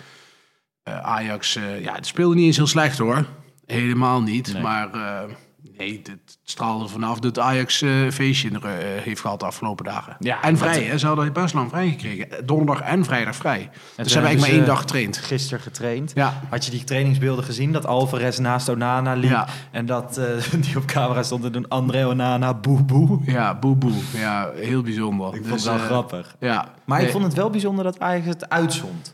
Eh, 0.82 0.98
Ajax, 0.98 1.56
eh, 1.56 1.82
ja, 1.82 1.94
het 1.94 2.06
speelde 2.06 2.34
niet 2.34 2.44
eens 2.46 2.56
heel 2.56 2.66
slecht 2.66 2.98
hoor. 2.98 3.26
Helemaal 3.66 4.22
niet. 4.22 4.52
Nee. 4.52 4.62
Maar 4.62 4.92
eh, 4.94 5.30
nee, 5.76 6.00
het 6.02 6.38
straalde 6.44 6.88
vanaf 6.88 7.18
dat 7.18 7.38
Ajax 7.38 7.80
een 7.80 8.12
feestje 8.12 8.50
eh, 8.50 8.70
heeft 9.02 9.20
gehad 9.20 9.40
de 9.40 9.46
afgelopen 9.46 9.84
dagen. 9.84 10.16
Ja, 10.18 10.42
en 10.42 10.58
vrij, 10.58 10.82
hè? 10.82 10.98
ze 10.98 11.06
hadden 11.06 11.32
best 11.32 11.54
lang 11.54 11.70
vrij 11.70 11.88
gekregen. 11.88 12.46
Donderdag 12.46 12.80
en 12.80 13.04
vrijdag 13.04 13.36
vrij. 13.36 13.58
toen 13.58 13.70
dus 13.70 14.06
ze 14.06 14.12
hebben 14.12 14.22
eigenlijk 14.22 14.40
maar 14.40 14.60
één 14.60 14.66
dag 14.66 14.80
getraind. 14.80 15.16
Gisteren 15.16 15.60
getraind. 15.60 16.12
Ja. 16.14 16.40
Had 16.48 16.64
je 16.64 16.70
die 16.70 16.84
trainingsbeelden 16.84 17.44
gezien? 17.44 17.72
Dat 17.72 17.86
Alvarez 17.86 18.38
naast 18.38 18.68
Onana 18.68 19.14
liep. 19.14 19.30
Ja. 19.30 19.46
En 19.70 19.86
dat 19.86 20.16
eh, 20.16 20.60
die 20.64 20.76
op 20.76 20.84
camera 20.84 21.22
stond 21.22 21.42
te 21.42 21.50
doen. 21.50 21.68
André 21.68 22.06
Onana, 22.06 22.54
boe 22.54 22.82
boe. 22.82 23.18
Ja, 23.24 23.58
boe 23.58 23.76
boe. 23.76 23.92
Ja, 24.14 24.50
heel 24.54 24.82
bijzonder. 24.82 25.34
Ik 25.34 25.44
vond 25.46 25.54
het 25.54 25.64
wel 25.64 25.74
eh, 25.74 25.84
grappig. 25.84 26.36
Ja. 26.38 26.68
Maar 26.84 26.98
Nee, 26.98 27.06
ik 27.06 27.12
vond 27.12 27.24
het 27.24 27.34
wel 27.34 27.50
bijzonder 27.50 27.84
dat 27.84 27.96
eigenlijk 27.96 28.40
het 28.40 28.50
uitzond. 28.50 29.13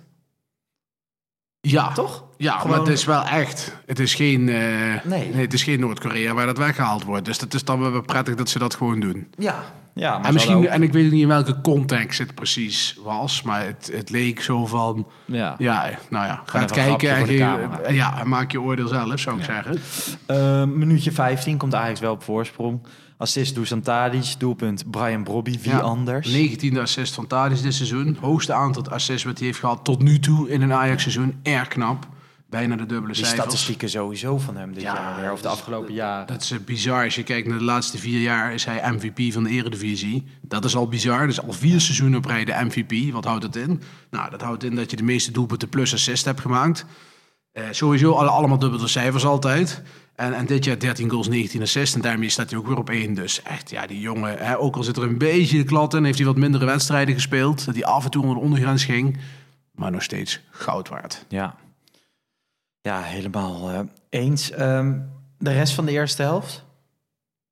Ja. 1.60 1.92
Toch? 1.92 2.24
Ja, 2.36 2.52
Gewoon- 2.58 2.70
maar 2.76 2.86
het 2.86 2.96
is 2.98 3.04
wel 3.04 3.24
echt. 3.24 3.76
Het 3.86 3.98
is 3.98 4.14
geen, 4.14 4.48
eh, 4.48 5.04
Nee. 5.04 5.32
het 5.34 5.52
is 5.52 5.62
geen 5.62 5.80
Noord-Korea 5.80 6.34
waar 6.34 6.46
dat 6.46 6.58
weggehaald 6.58 7.04
wordt. 7.04 7.24
Dus 7.24 7.40
het 7.40 7.54
is 7.54 7.64
dan 7.64 7.92
wel 7.92 8.00
prettig 8.02 8.34
dat 8.34 8.48
ze 8.48 8.58
dat 8.58 8.74
gewoon 8.74 9.00
doen. 9.00 9.28
Ja. 9.38 9.54
ja 9.94 10.18
maar 10.18 10.26
en 10.26 10.32
misschien, 10.32 10.68
en 10.68 10.82
ik 10.82 10.92
weet 10.92 11.10
niet 11.10 11.22
in 11.22 11.28
welke 11.28 11.60
context 11.60 12.18
het 12.18 12.34
precies 12.34 12.98
was, 13.04 13.42
maar 13.42 13.64
het, 13.64 13.90
het 13.92 14.10
leek 14.10 14.42
zo 14.42 14.66
van, 14.66 15.06
ja. 15.24 15.54
ja, 15.58 15.90
nou 16.10 16.26
ja, 16.26 16.34
ga 16.34 16.42
Gewoon 16.44 16.66
het 16.66 16.76
even 16.76 16.90
een 16.90 16.96
kijken 16.96 17.84
en, 17.84 17.94
ja, 17.94 18.20
en 18.20 18.28
maak 18.28 18.52
je 18.52 18.60
oordeel 18.60 18.88
zelf, 18.88 19.20
zou 19.20 19.38
ik 19.38 19.44
zeggen. 19.44 19.80
Eh, 20.26 20.64
minuutje 20.64 21.12
15 21.12 21.56
komt 21.56 21.74
Ajax 21.74 22.00
wel 22.00 22.12
op 22.12 22.22
voorsprong. 22.22 22.80
Assist 23.20 23.54
Dusan 23.54 23.80
Tadic, 23.82 24.34
doelpunt 24.38 24.90
Brian 24.90 25.24
Brobby. 25.24 25.58
Wie 25.62 25.70
Ja. 25.70 25.78
anders? 25.78 26.28
19e 26.28 26.80
assist 26.80 27.14
van 27.14 27.26
Tadis 27.26 27.62
dit 27.62 27.74
seizoen. 27.74 28.16
Hoogste 28.20 28.52
aantal 28.52 28.88
assists 28.88 29.24
wat 29.24 29.38
hij 29.38 29.46
heeft 29.46 29.58
gehad 29.58 29.84
tot 29.84 30.02
nu 30.02 30.18
toe 30.18 30.48
in 30.50 30.62
een 30.62 30.72
Ajax-seizoen. 30.72 31.38
Erg 31.42 31.68
knap. 31.68 32.06
Bijna 32.48 32.76
de 32.76 32.86
dubbele 32.86 33.12
Die 33.12 33.24
cijfers. 33.24 33.42
statistieken 33.42 33.88
sowieso 33.90 34.38
van 34.38 34.56
hem 34.56 34.72
dit 34.72 34.82
Ja, 34.82 34.94
jaar 34.94 35.20
weer, 35.20 35.32
of 35.32 35.40
de 35.42 35.48
afgelopen 35.48 35.94
jaren. 35.94 36.26
Dat 36.26 36.42
is 36.42 36.50
eh, 36.50 36.58
bizar. 36.64 37.04
Als 37.04 37.14
je 37.14 37.22
kijkt 37.22 37.48
naar 37.48 37.58
de 37.58 37.64
laatste 37.64 37.98
vier 37.98 38.20
jaar, 38.20 38.54
is 38.54 38.64
hij 38.64 38.92
MVP 38.92 39.32
van 39.32 39.42
de 39.42 39.50
Eredivisie. 39.50 40.26
Dat 40.42 40.64
is 40.64 40.76
al 40.76 40.88
bizar. 40.88 41.26
Dus 41.26 41.42
al 41.42 41.52
vier 41.52 41.80
seizoenen 41.80 42.18
op 42.18 42.24
rij 42.24 42.44
de 42.44 42.56
MVP. 42.64 43.12
Wat 43.12 43.24
houdt 43.24 43.42
dat 43.42 43.56
in? 43.56 43.82
Nou, 44.10 44.30
dat 44.30 44.40
houdt 44.42 44.64
in 44.64 44.74
dat 44.76 44.90
je 44.90 44.96
de 44.96 45.02
meeste 45.02 45.32
doelpunten 45.32 45.68
plus 45.68 45.92
assist 45.94 46.24
hebt 46.24 46.40
gemaakt. 46.40 46.84
Eh, 47.52 47.64
sowieso 47.70 48.12
alle, 48.12 48.28
allemaal 48.30 48.58
dubbele 48.58 48.88
cijfers 48.88 49.24
altijd. 49.24 49.82
En, 50.20 50.34
en 50.34 50.46
dit 50.46 50.64
jaar 50.64 50.78
13 50.78 51.10
goals, 51.10 51.28
19 51.28 51.62
assists. 51.62 51.94
En 51.94 52.00
daarmee 52.00 52.28
staat 52.28 52.50
hij 52.50 52.58
ook 52.58 52.66
weer 52.66 52.76
op 52.76 52.90
één. 52.90 53.14
Dus 53.14 53.42
echt, 53.42 53.70
ja, 53.70 53.86
die 53.86 54.00
jongen, 54.00 54.38
hè, 54.38 54.58
ook 54.58 54.76
al 54.76 54.82
zit 54.82 54.96
er 54.96 55.02
een 55.02 55.18
beetje 55.18 55.58
de 55.58 55.64
klad 55.64 55.94
in, 55.94 56.04
heeft 56.04 56.18
hij 56.18 56.26
wat 56.26 56.36
mindere 56.36 56.64
wedstrijden 56.64 57.14
gespeeld. 57.14 57.64
Dat 57.64 57.74
hij 57.74 57.84
af 57.84 58.04
en 58.04 58.10
toe 58.10 58.22
onder 58.22 58.36
de 58.36 58.42
ondergrens 58.42 58.84
ging. 58.84 59.18
Maar 59.72 59.90
nog 59.90 60.02
steeds 60.02 60.40
goud 60.50 60.88
waard. 60.88 61.24
Ja, 61.28 61.54
ja 62.80 63.02
helemaal 63.02 63.70
eh, 63.70 63.80
eens. 64.08 64.50
Ehm, 64.50 64.98
de 65.38 65.52
rest 65.52 65.74
van 65.74 65.84
de 65.84 65.92
eerste 65.92 66.22
helft? 66.22 66.64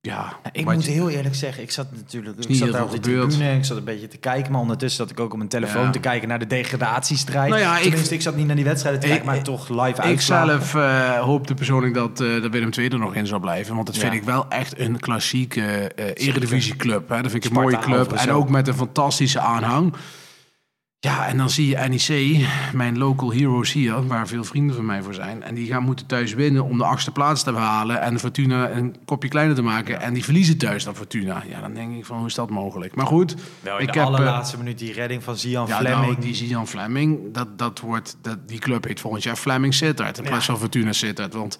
Ja, 0.00 0.38
Ik 0.52 0.64
wat 0.64 0.74
moet 0.74 0.84
je- 0.84 0.90
heel 0.90 1.08
eerlijk 1.10 1.34
zeggen, 1.34 1.62
ik 1.62 1.70
zat 1.70 1.86
natuurlijk 1.92 2.36
ik 2.48 2.54
zat 2.54 2.72
daar 2.72 2.82
op 2.82 2.90
de 2.90 3.00
tribune, 3.00 3.56
ik 3.56 3.64
zat 3.64 3.76
een 3.76 3.84
beetje 3.84 4.08
te 4.08 4.16
kijken, 4.16 4.52
maar 4.52 4.60
ondertussen 4.60 5.02
zat 5.06 5.10
ik 5.10 5.20
ook 5.20 5.30
op 5.30 5.36
mijn 5.36 5.48
telefoon 5.48 5.82
Ja. 5.84 5.90
te 5.90 5.98
kijken 5.98 6.28
naar 6.28 6.38
de 6.38 6.46
degradatiestrijd. 6.46 7.48
Nou 7.50 7.60
ja, 7.62 7.76
ik- 7.76 7.82
Tenminste, 7.82 8.14
ik, 8.14 8.22
zat 8.22 8.36
niet 8.36 8.46
naar 8.46 8.56
die 8.56 8.64
wedstrijden 8.64 9.00
te 9.00 9.06
Ik- 9.06 9.12
kijken, 9.12 9.32
maar 9.32 9.42
toch 9.42 9.68
live 9.68 9.88
Ik 9.88 9.98
uitslagen. 9.98 10.48
zelf 10.48 10.74
eh, 10.74 11.18
hoopte 11.20 11.54
persoonlijk 11.54 11.94
dat, 11.94 12.20
eh 12.20 12.42
dat 12.42 12.50
Willem 12.50 12.70
II 12.78 12.88
er 12.88 12.98
nog 12.98 13.14
in 13.14 13.26
zou 13.26 13.40
blijven. 13.40 13.74
Want 13.74 13.86
dat 13.86 13.96
vind 13.98 14.12
ik 14.14 14.22
wel 14.22 14.46
echt 14.48 14.78
een 14.78 15.00
klassieke 15.00 15.62
eh 15.94 16.26
Eredivisieclub. 16.26 17.08
Hè. 17.08 17.22
Dat 17.22 17.30
vind 17.30 17.44
ik 17.44 17.50
een 17.50 17.56
Sparta 17.56 17.88
mooie 17.88 18.06
club. 18.06 18.18
En 18.18 18.30
ook 18.32 18.48
met 18.48 18.68
een 18.68 18.74
fantastische 18.74 19.40
aanhang. 19.40 19.94
Ja, 21.00 21.26
en 21.26 21.36
dan 21.36 21.50
zie 21.50 21.68
je 21.68 21.76
NEC, 21.76 22.46
mijn 22.72 22.98
local 22.98 23.32
heroes 23.32 23.72
hier, 23.72 24.06
waar 24.06 24.28
veel 24.28 24.44
vrienden 24.44 24.76
van 24.76 24.84
mij 24.86 25.02
voor 25.02 25.14
zijn. 25.14 25.42
En 25.42 25.54
die 25.54 25.66
gaan 25.66 25.82
moeten 25.82 26.06
thuis 26.06 26.34
winnen 26.34 26.64
om 26.64 26.78
de 26.78 26.84
achtste 26.84 27.10
plaats 27.10 27.42
te 27.42 27.52
behalen. 27.52 28.00
En 28.00 28.18
Fortuna 28.18 28.70
een 28.70 28.96
kopje 29.04 29.28
kleiner 29.28 29.54
te 29.56 29.62
maken. 29.62 30.00
En 30.00 30.14
die 30.14 30.24
verliezen 30.24 30.58
thuis 30.58 30.84
dan 30.84 30.94
Fortuna. 30.96 31.42
Ja, 31.48 31.60
dan 31.60 31.74
denk 31.74 31.96
ik 31.96 32.04
van, 32.04 32.18
hoe 32.18 32.26
is 32.26 32.34
dat 32.34 32.50
mogelijk? 32.50 32.94
Maar 32.94 33.06
goed, 33.06 33.34
Wel 33.60 33.78
in 33.78 33.86
ik 33.86 33.92
de 33.92 33.98
heb... 33.98 34.08
eh, 34.08 34.14
allerlaatste 34.14 34.56
minuut 34.56 34.78
die 34.78 34.92
redding 34.92 35.22
van 35.22 35.36
Zian 35.36 35.66
ja, 35.66 35.78
Fleming. 35.78 36.06
nou, 36.06 36.20
die 36.20 36.34
Zian 36.34 36.66
Fleming, 36.68 37.34
dat, 37.34 37.58
dat 37.58 37.80
wordt, 37.80 38.16
dat, 38.22 38.48
die 38.48 38.58
club 38.58 38.84
heet 38.84 39.00
volgend 39.00 39.22
jaar 39.22 39.36
Fleming 39.36 39.74
Sittard 39.74 40.18
in 40.18 40.24
plaats 40.24 40.46
van 40.46 40.58
Fortuna 40.58 40.92
Sittard. 40.92 41.34
Want 41.34 41.58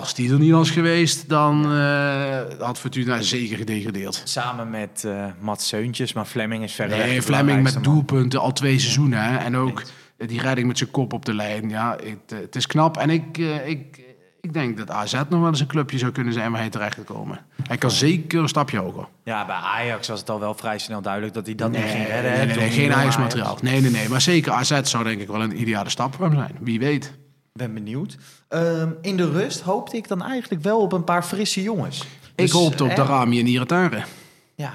als 0.00 0.14
die 0.14 0.32
er 0.32 0.38
niet 0.38 0.50
was 0.50 0.70
geweest, 0.70 1.28
dan 1.28 1.72
eh, 1.72 2.40
had 2.58 2.78
Fortuna 2.78 3.20
zeker 3.20 3.56
gedegradeerd. 3.56 4.22
Samen 4.24 4.70
met 4.70 5.04
eh 5.04 5.24
Mats 5.40 5.68
Seuntjes, 5.68 6.12
maar 6.12 6.24
Fleming 6.24 6.62
is 6.62 6.72
verder 6.72 6.98
Nee, 6.98 7.22
Fleming 7.22 7.62
met 7.62 7.84
doelpunten 7.84 8.40
al 8.40 8.52
twee 8.52 8.78
seizoenen. 8.78 9.22
Hè? 9.22 9.36
En 9.36 9.56
ook 9.56 9.82
die 10.16 10.40
redding 10.40 10.66
met 10.66 10.78
zijn 10.78 10.90
kop 10.90 11.12
op 11.12 11.24
de 11.24 11.34
lijn. 11.34 11.68
Ja, 11.68 11.96
het, 12.02 12.32
eh, 12.32 12.38
het 12.38 12.56
is 12.56 12.66
knap. 12.66 12.96
En 12.96 13.10
ik, 13.10 13.38
eh, 13.38 13.68
ik, 13.68 14.00
ik 14.40 14.52
denk 14.52 14.76
dat 14.76 14.90
AZ 14.90 15.12
nog 15.12 15.40
wel 15.40 15.48
eens 15.48 15.60
een 15.60 15.66
clubje 15.66 15.98
zou 15.98 16.12
kunnen 16.12 16.32
zijn 16.32 16.50
waar 16.50 16.60
hij 16.60 16.70
terecht 16.70 16.94
kan 16.94 17.04
komen. 17.04 17.40
Hij 17.62 17.76
kan 17.76 17.90
zeker 17.90 18.40
een 18.40 18.48
stapje 18.48 18.78
hoger. 18.78 19.08
Ja, 19.24 19.46
bij 19.46 19.54
Ajax 19.54 20.08
was 20.08 20.20
het 20.20 20.30
al 20.30 20.40
wel 20.40 20.54
vrij 20.54 20.78
snel 20.78 21.02
duidelijk 21.02 21.34
dat 21.34 21.46
hij 21.46 21.54
dat 21.54 21.70
niet 21.70 21.80
ging 21.80 22.06
redden. 22.06 22.56
nee, 22.56 22.70
geen 22.70 22.92
Ajax-materiaal. 22.94 23.58
Nee, 23.62 23.80
nee, 23.80 23.90
nee. 23.90 24.08
Maar 24.08 24.20
zeker 24.20 24.52
AZ 24.52 24.80
zou 24.82 25.04
denk 25.04 25.20
ik 25.20 25.28
wel 25.28 25.42
een 25.42 25.60
ideale 25.60 25.90
stap 25.90 26.14
voor 26.14 26.24
hem 26.24 26.34
zijn. 26.34 26.56
Wie 26.60 26.78
weet. 26.78 27.12
Ben 27.56 27.74
benieuwd. 27.74 28.16
Ehm, 28.48 28.90
in 29.00 29.16
de 29.16 29.30
rust 29.30 29.60
hoopte 29.60 29.96
ik 29.96 30.08
dan 30.08 30.22
eigenlijk 30.22 30.62
wel 30.62 30.80
op 30.80 30.92
een 30.92 31.04
paar 31.04 31.22
frisse 31.22 31.62
jongens. 31.62 32.00
Ik 32.00 32.06
Dus, 32.34 32.50
hoopte 32.50 32.82
op 32.82 32.88
hè, 32.88 32.94
Darami 32.96 33.40
en 33.40 33.46
Iratare. 33.46 34.02
Ja. 34.54 34.72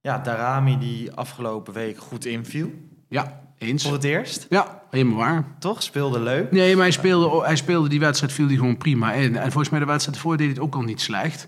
ja, 0.00 0.18
Darami 0.18 0.78
die 0.78 1.12
afgelopen 1.12 1.72
week 1.72 1.98
goed 1.98 2.24
inviel. 2.24 2.70
Ja, 3.08 3.40
eens. 3.58 3.82
Voor 3.82 3.92
het 3.92 4.04
eerst, 4.04 4.46
Ja, 4.48 4.82
helemaal 4.90 5.16
waar. 5.16 5.44
toch? 5.58 5.82
Speelde 5.82 6.20
leuk. 6.20 6.50
Nee, 6.52 6.74
maar 6.74 6.82
hij 6.84 6.92
speelde, 6.92 7.44
hij 7.44 7.56
speelde 7.56 7.88
die 7.88 8.00
wedstrijd, 8.00 8.32
viel 8.32 8.46
hij 8.46 8.56
gewoon 8.56 8.76
prima 8.76 9.12
in. 9.12 9.36
En 9.36 9.42
volgens 9.50 9.68
mij 9.70 9.80
de 9.80 9.86
wedstrijd 9.86 10.16
ervoor 10.16 10.36
deed 10.36 10.48
het 10.48 10.58
ook 10.58 10.74
al 10.74 10.82
niet 10.82 11.00
slecht. 11.00 11.46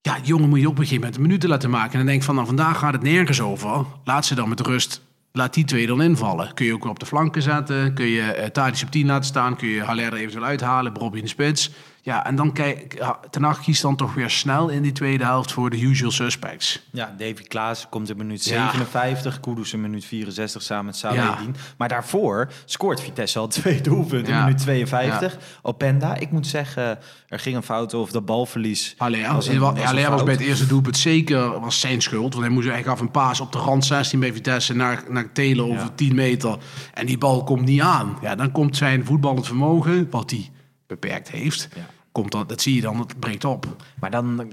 Ja, 0.00 0.14
die 0.14 0.24
jongen 0.24 0.48
moet 0.48 0.60
je 0.60 0.66
op 0.68 0.78
een 0.78 0.82
gegeven 0.82 1.02
moment 1.02 1.20
minuten 1.20 1.48
laten 1.48 1.70
maken. 1.70 1.90
En 1.92 1.96
dan 1.98 2.06
denk 2.06 2.18
ik 2.18 2.24
van, 2.24 2.34
nou, 2.34 2.46
vandaag 2.46 2.78
gaat 2.78 2.92
het 2.92 3.02
nergens 3.02 3.40
over. 3.40 3.84
Laat 4.04 4.26
ze 4.26 4.34
dan 4.34 4.48
met 4.48 4.60
rust, 4.60 5.00
laat 5.36 5.54
die 5.54 5.64
twee 5.64 5.86
dan 5.86 6.02
invallen. 6.02 6.54
Kun 6.54 6.66
je 6.66 6.72
ook 6.72 6.84
op 6.84 6.98
de 6.98 7.06
flanken 7.06 7.42
zetten. 7.42 7.94
Kun 7.94 8.06
je 8.06 8.50
uh, 8.56 8.82
op 8.82 8.90
10 8.90 9.06
laten 9.06 9.24
staan. 9.24 9.56
Kun 9.56 9.68
je 9.68 9.82
Haller 9.82 10.04
er 10.04 10.14
eventueel 10.14 10.44
uithalen. 10.44 10.92
Bobby 10.92 11.16
in 11.16 11.22
de 11.22 11.28
spits. 11.28 11.70
Ja, 12.06 12.26
en 12.26 12.36
dan 12.36 12.52
kijk, 12.52 12.94
ja, 12.98 13.18
Ten 13.30 13.42
Hag 13.42 13.60
kiest 13.60 13.82
dan 13.82 13.96
toch 13.96 14.14
weer 14.14 14.30
snel 14.30 14.68
in 14.68 14.82
die 14.82 14.92
tweede 14.92 15.24
helft 15.24 15.52
voor 15.52 15.70
de 15.70 15.80
usual 15.80 16.10
suspects. 16.10 16.82
Ja, 16.92 17.14
Davy 17.18 17.42
Klaas 17.42 17.86
komt 17.90 18.10
in 18.10 18.16
minuut 18.16 18.44
Ja. 18.44 18.50
57. 18.70 19.40
Kudus 19.40 19.72
in 19.72 19.80
minuut 19.80 20.04
64 20.04 20.62
samen 20.62 20.84
met 20.84 21.00
Ja. 21.00 21.10
Salahedin. 21.10 21.56
Maar 21.78 21.88
daarvoor 21.88 22.48
scoort 22.64 23.00
Vitesse 23.00 23.38
al 23.38 23.48
twee 23.48 23.80
doelpunten 23.80 24.32
Ja. 24.32 24.38
in 24.38 24.44
minuut 24.44 24.58
52. 24.60 25.38
Openda, 25.62 26.14
ik 26.14 26.30
moet 26.30 26.46
zeggen, 26.46 26.98
er 27.28 27.38
ging 27.38 27.56
een 27.56 27.62
fout 27.62 27.94
over 27.94 28.12
dat 28.12 28.24
balverlies. 28.26 28.94
Haller 28.96 29.20
Was 29.22 29.32
was, 29.32 29.46
een- 29.48 29.58
was 29.60 29.78
een 29.78 29.84
Haller 29.84 30.02
was 30.02 30.10
fout. 30.12 30.24
bij 30.24 30.34
het 30.34 30.42
eerste 30.42 30.66
doelpunt 30.66 30.96
zeker 30.96 31.60
was 31.60 31.80
zijn 31.80 32.00
schuld. 32.02 32.32
Want 32.34 32.44
hij, 32.46 32.54
moest, 32.54 32.68
hij 32.68 32.82
gaf 32.82 33.00
een 33.00 33.10
paas 33.10 33.40
op 33.40 33.52
de 33.52 33.58
rand 33.58 33.84
16 33.84 34.20
bij 34.20 34.32
Vitesse 34.32 34.74
naar, 34.74 35.02
naar 35.08 35.32
Telen 35.32 35.64
over 35.64 35.76
Ja. 35.86 35.92
10 35.94 36.14
meter. 36.14 36.58
En 36.94 37.06
die 37.06 37.18
bal 37.18 37.44
komt 37.44 37.64
niet 37.64 37.80
aan. 37.80 38.18
Ja, 38.20 38.34
dan 38.34 38.52
komt 38.52 38.76
zijn 38.76 39.04
voetballend 39.04 39.46
vermogen, 39.46 40.10
wat 40.10 40.30
hij 40.30 40.50
beperkt 40.86 41.30
heeft, 41.30 41.68
Ja. 41.74 41.86
Komt 42.16 42.32
dat, 42.32 42.48
dat 42.48 42.60
zie 42.60 42.74
je 42.74 42.80
dan, 42.80 42.98
het 42.98 43.18
breekt 43.20 43.44
op. 43.44 43.66
Maar 44.00 44.10
dan... 44.10 44.52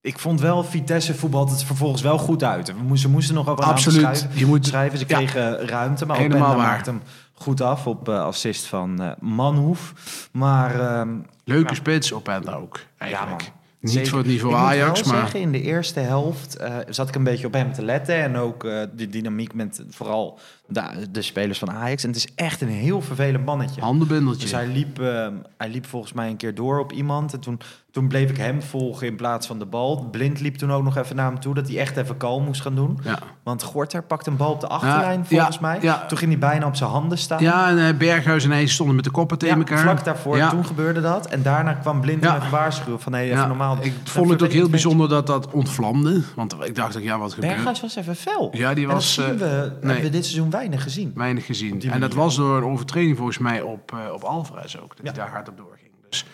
Ik 0.00 0.18
vond 0.18 0.40
wel, 0.40 0.64
Vitesse 0.64 1.14
voetbalt 1.14 1.50
het 1.50 1.64
vervolgens 1.64 2.02
wel 2.02 2.18
goed 2.18 2.44
uit. 2.44 2.66
We 2.66 2.82
moesten, 2.82 3.10
moesten 3.10 3.34
nog 3.34 3.48
over 3.48 3.64
Absoluut. 3.64 4.00
schrijven. 4.00 4.30
Je 4.38 4.46
moet- 4.46 4.66
schrijven. 4.66 4.98
Ze 4.98 5.04
Ja. 5.08 5.16
kregen 5.16 5.66
ruimte, 5.66 6.06
maar 6.06 6.18
Openda 6.18 6.56
maakte 6.56 6.90
hem 6.90 7.02
goed 7.32 7.60
af 7.60 7.86
op 7.86 8.08
eh, 8.08 8.20
assist 8.24 8.66
van 8.66 9.02
eh, 9.02 9.10
Manhoef. 9.20 9.92
Maar 10.32 10.80
ehm, 10.80 11.08
Leuke 11.44 11.74
spits 11.74 12.12
op 12.12 12.28
en 12.28 12.48
ook, 12.48 12.80
eigenlijk. 12.98 13.42
Ja, 13.42 13.48
man. 13.48 13.62
Niet 13.84 13.92
Zeker. 13.92 14.08
voor 14.08 14.18
het 14.18 14.28
niveau 14.28 14.54
ik 14.54 14.60
moet 14.60 14.68
Ajax, 14.68 15.02
maar... 15.02 15.20
zeggen, 15.20 15.40
in 15.40 15.52
de 15.52 15.62
eerste 15.62 16.00
helft 16.00 16.56
eh, 16.56 16.76
zat 16.88 17.08
ik 17.08 17.14
een 17.14 17.24
beetje 17.24 17.46
op 17.46 17.52
hem 17.52 17.72
te 17.72 17.84
letten. 17.84 18.14
En 18.16 18.36
ook 18.36 18.64
eh, 18.64 18.82
de 18.96 19.08
dynamiek 19.08 19.54
met 19.54 19.84
vooral 19.88 20.38
de, 20.66 21.06
de 21.10 21.22
spelers 21.22 21.58
van 21.58 21.70
Ajax. 21.70 22.02
En 22.02 22.08
het 22.08 22.18
is 22.18 22.28
echt 22.34 22.60
een 22.60 22.68
heel 22.68 23.00
vervelend 23.00 23.44
mannetje. 23.44 23.80
Handenbundeltje. 23.80 24.40
Dus 24.40 24.52
hij 24.52 24.66
liep, 24.66 25.00
eh, 25.00 25.28
hij 25.56 25.68
liep 25.68 25.86
volgens 25.86 26.12
mij 26.12 26.28
een 26.28 26.36
keer 26.36 26.54
door 26.54 26.78
op 26.78 26.92
iemand. 26.92 27.32
En 27.32 27.40
toen, 27.40 27.60
toen 27.94 28.08
bleef 28.08 28.30
ik 28.30 28.36
hem 28.36 28.62
volgen 28.62 29.06
in 29.06 29.16
plaats 29.16 29.46
van 29.46 29.58
de 29.58 29.66
bal. 29.66 30.08
Blind 30.10 30.40
liep 30.40 30.56
toen 30.56 30.72
ook 30.72 30.82
nog 30.82 30.96
even 30.96 31.16
naar 31.16 31.26
hem 31.30 31.40
toe. 31.40 31.54
Dat 31.54 31.68
hij 31.68 31.78
echt 31.78 31.96
even 31.96 32.16
kalm 32.16 32.44
moest 32.44 32.60
gaan 32.62 32.74
doen. 32.74 32.98
Ja. 33.04 33.18
Want 33.42 33.62
Gorter 33.62 34.02
pakte 34.02 34.30
een 34.30 34.36
bal 34.36 34.52
op 34.52 34.60
de 34.60 34.66
achterlijn 34.68 35.18
Ja, 35.18 35.24
volgens 35.24 35.54
ja, 35.56 35.60
mij. 35.62 35.78
ja. 35.80 36.06
Toen 36.06 36.18
ging 36.18 36.30
hij 36.30 36.40
bijna 36.40 36.66
op 36.66 36.76
zijn 36.76 36.90
handen 36.90 37.18
staan. 37.18 37.40
ja, 37.42 37.68
en 37.68 37.78
eh, 37.88 37.96
Berghuis 37.96 38.44
en 38.44 38.50
hij 38.50 38.66
stonden 38.66 38.94
met 38.96 39.04
de 39.04 39.10
koppen 39.10 39.38
tegen 39.38 39.54
Ja, 39.58 39.60
elkaar. 39.64 39.78
vlak 39.82 40.04
daarvoor, 40.04 40.48
toen 40.48 40.66
gebeurde 40.66 41.00
dat. 41.00 41.26
En 41.26 41.42
daarna 41.42 41.72
kwam 41.72 42.00
Blind 42.00 42.20
met 42.20 42.30
een 42.42 42.50
waarschuwing 42.50 43.02
van... 43.02 43.12
Hey, 43.12 43.32
even 43.32 43.48
normaal. 43.48 43.76
ik 43.80 43.92
vond 44.04 44.30
het 44.30 44.42
ook 44.42 44.52
heel 44.52 44.68
bijzonder 44.70 45.08
dat 45.08 45.26
dat 45.26 45.50
ontvlamde. 45.50 46.22
Want 46.36 46.56
ik 46.64 46.74
dacht 46.74 46.96
ook, 46.96 47.02
ja, 47.02 47.18
wat 47.18 47.32
gebeurt 47.34 47.54
Berghuis 47.54 47.80
was 47.80 47.96
even 47.96 48.16
fel. 48.16 48.48
Ja, 48.52 48.74
die 48.74 48.86
En 48.86 48.92
was, 48.92 49.14
Dat 49.16 49.26
zien 49.26 49.38
we, 49.38 49.44
eh, 49.44 49.50
hebben 49.50 49.78
nee. 49.86 50.02
we 50.02 50.10
dit 50.10 50.24
seizoen 50.24 50.50
weinig 50.50 50.82
gezien. 50.82 51.12
weinig 51.14 51.46
gezien. 51.46 51.82
En 51.90 52.00
dat 52.00 52.14
was 52.14 52.36
door 52.36 52.56
een 52.56 52.64
overtreding 52.64 53.16
volgens 53.16 53.38
mij 53.38 53.60
op, 53.62 53.92
eh, 53.92 54.12
op 54.12 54.22
Alvarez 54.22 54.76
ook. 54.76 54.96
Dat 54.96 55.06
hij 55.06 55.12
daar 55.14 55.30
hard 55.30 55.48
op 55.48 55.56
doorging. 55.56 55.90
Dus 56.10 56.24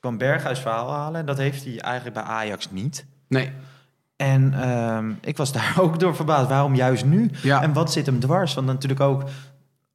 kwam 0.00 0.18
Berghuis 0.18 0.58
verhaal 0.58 0.92
halen. 0.92 1.20
En 1.20 1.26
dat 1.26 1.38
heeft 1.38 1.64
hij 1.64 1.78
eigenlijk 1.80 2.14
bij 2.14 2.24
Ajax 2.24 2.70
niet. 2.70 3.06
nee, 3.28 3.50
En 4.16 4.54
ehm, 4.62 5.12
ik 5.20 5.36
was 5.36 5.52
daar 5.52 5.74
ook 5.80 5.98
door 6.00 6.16
verbaasd. 6.16 6.48
Waarom 6.48 6.74
juist 6.74 7.04
nu? 7.04 7.30
Ja. 7.42 7.62
En 7.62 7.72
wat 7.72 7.92
zit 7.92 8.06
hem 8.06 8.20
dwars? 8.20 8.54
Want 8.54 8.66
natuurlijk 8.66 9.00
ook 9.00 9.22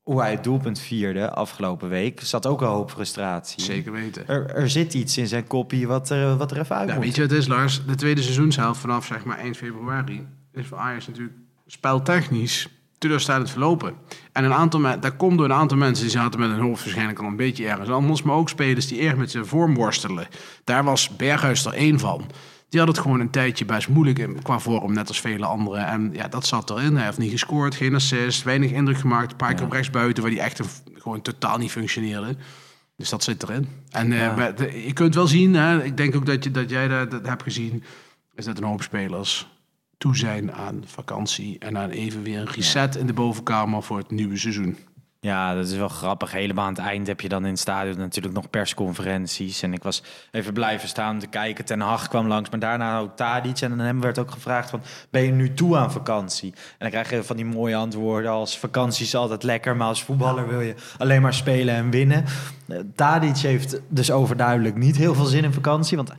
hoe 0.01 0.21
hij 0.21 0.31
het 0.31 0.43
doelpunt 0.43 0.79
vierde 0.79 1.29
afgelopen 1.31 1.89
week... 1.89 2.21
zat 2.21 2.45
ook 2.45 2.61
een 2.61 2.67
hoop 2.67 2.91
frustratie. 2.91 3.61
zeker 3.63 3.91
weten. 3.91 4.27
Er, 4.27 4.55
er 4.55 4.69
zit 4.69 4.93
iets 4.93 5.17
in 5.17 5.27
zijn 5.27 5.47
kopie 5.47 5.87
wat 5.87 6.09
er, 6.09 6.37
wat 6.37 6.51
er 6.51 6.59
even 6.59 6.75
uit 6.75 6.87
Ja, 6.89 6.95
moet. 6.95 7.03
weet 7.03 7.15
je 7.15 7.21
wat 7.21 7.29
het 7.29 7.39
is, 7.39 7.47
Lars? 7.47 7.85
De 7.85 7.95
tweede 7.95 8.21
seizoenshelft 8.21 8.79
vanaf 8.79 9.05
zeg 9.05 9.23
maar 9.23 9.37
eind 9.37 9.57
februari 9.57 10.27
is 10.53 10.67
voor 10.67 10.77
Ajax 10.77 11.07
natuurlijk 11.07 11.37
speltechnisch 11.67 12.67
teleurstellend 13.05 13.49
verlopen. 13.51 13.93
En 14.31 14.43
een 14.43 14.53
aantal 14.53 14.99
dat 14.99 15.15
komt 15.15 15.37
door 15.37 15.45
een 15.45 15.53
aantal 15.53 15.77
mensen 15.77 16.03
die 16.03 16.13
zaten 16.13 16.39
met 16.39 16.49
hun 16.49 16.59
hoofd 16.59 16.83
waarschijnlijk 16.83 17.19
al 17.19 17.25
een 17.27 17.35
beetje 17.35 17.67
ergens 17.67 17.89
anders, 17.89 18.21
maar 18.21 18.35
ook 18.35 18.49
spelers 18.49 18.87
die 18.87 18.99
erg 19.01 19.15
met 19.15 19.31
zijn 19.31 19.45
vorm 19.45 19.73
worstelen. 19.75 20.27
Daar 20.63 20.83
was 20.83 21.15
Berghuis 21.15 21.65
er 21.65 21.73
één 21.73 21.99
van. 21.99 22.25
Die 22.69 22.79
had 22.79 22.89
het 22.89 22.99
gewoon 22.99 23.19
een 23.19 23.29
tijdje 23.29 23.65
best 23.65 23.87
moeilijk 23.89 24.19
in- 24.19 24.41
qua 24.41 24.59
vorm, 24.59 24.93
net 24.93 25.07
als 25.07 25.21
vele 25.21 25.45
anderen. 25.45 25.87
En 25.87 26.09
ja, 26.13 26.27
dat 26.27 26.45
zat 26.45 26.69
erin. 26.69 26.95
Hij 26.95 27.05
heeft 27.05 27.17
niet 27.17 27.31
gescoord, 27.31 27.75
geen 27.75 27.95
assist, 27.95 28.43
weinig 28.43 28.71
indruk 28.71 28.97
gemaakt. 28.97 29.31
Een 29.31 29.37
paar 29.37 29.53
keer 29.53 29.65
op 29.65 29.71
rechtsbuiten, 29.71 30.23
waar 30.23 30.31
hij 30.31 30.41
echt 30.41 30.59
een- 30.59 30.65
gewoon 30.93 31.21
totaal 31.21 31.57
niet 31.57 31.71
functioneerde. 31.71 32.35
Dus 32.97 33.09
dat 33.09 33.23
zit 33.23 33.43
erin. 33.43 33.67
En 33.91 34.11
eh, 34.11 34.17
Ja. 34.19 34.51
de- 34.51 34.83
je 34.85 34.93
kunt 34.93 35.15
wel 35.15 35.27
zien, 35.27 35.53
hè, 35.53 35.83
ik 35.83 35.97
denk 35.97 36.15
ook 36.15 36.25
dat, 36.25 36.43
je, 36.43 36.51
dat 36.51 36.69
jij 36.69 36.87
dat, 36.87 37.11
dat 37.11 37.25
hebt 37.27 37.43
gezien, 37.43 37.83
is 38.35 38.45
dat 38.45 38.57
een 38.57 38.63
hoop 38.63 38.81
spelers 38.83 39.47
toe 39.97 40.17
zijn 40.17 40.53
aan 40.53 40.83
vakantie 40.85 41.59
en 41.59 41.77
aan 41.77 41.89
even 41.89 42.23
weer 42.23 42.39
een 42.39 42.51
reset 42.51 42.95
in 42.95 43.07
de 43.07 43.13
bovenkamer 43.13 43.83
voor 43.83 43.97
het 43.97 44.11
nieuwe 44.11 44.37
seizoen. 44.37 44.77
Ja, 45.25 45.55
dat 45.55 45.67
is 45.67 45.75
wel 45.75 45.87
grappig. 45.87 46.31
Helemaal 46.31 46.65
aan 46.65 46.73
het 46.73 46.81
eind 46.81 47.07
heb 47.07 47.21
je 47.21 47.29
dan 47.29 47.43
in 47.43 47.51
het 47.51 47.59
stadion 47.59 47.97
natuurlijk 47.97 48.35
nog 48.35 48.49
persconferenties. 48.49 49.61
En 49.61 49.73
ik 49.73 49.83
was 49.83 50.03
even 50.31 50.53
blijven 50.53 50.87
staan 50.87 51.19
te 51.19 51.27
kijken. 51.27 51.65
Ten 51.65 51.79
Hag 51.79 52.07
kwam 52.07 52.27
langs, 52.27 52.49
maar 52.49 52.59
daarna 52.59 52.99
ook 52.99 53.15
Tadic. 53.15 53.61
En 53.61 53.71
aan 53.71 53.79
hem 53.79 54.01
werd 54.01 54.19
ook 54.19 54.31
gevraagd 54.31 54.69
van, 54.69 54.81
ben 55.09 55.21
je 55.21 55.31
nu 55.31 55.53
toe 55.53 55.77
aan 55.77 55.91
vakantie? 55.91 56.51
En 56.51 56.77
dan 56.77 56.89
krijg 56.89 57.09
je 57.09 57.23
van 57.23 57.35
die 57.35 57.45
mooie 57.45 57.75
antwoorden 57.75 58.31
als 58.31 58.59
vakantie 58.59 59.05
is 59.05 59.15
altijd 59.15 59.43
lekker, 59.43 59.75
maar 59.75 59.87
als 59.87 60.03
voetballer 60.03 60.47
wil 60.47 60.61
je 60.61 60.75
alleen 60.97 61.21
maar 61.21 61.33
spelen 61.33 61.75
en 61.75 61.89
winnen. 61.89 62.25
Eh, 62.67 62.77
Tadic 62.95 63.37
heeft 63.37 63.81
dus 63.87 64.11
overduidelijk 64.11 64.75
niet 64.75 64.95
heel 64.95 65.15
veel 65.15 65.25
zin 65.25 65.43
in 65.43 65.53
vakantie, 65.53 65.97
want 65.97 66.11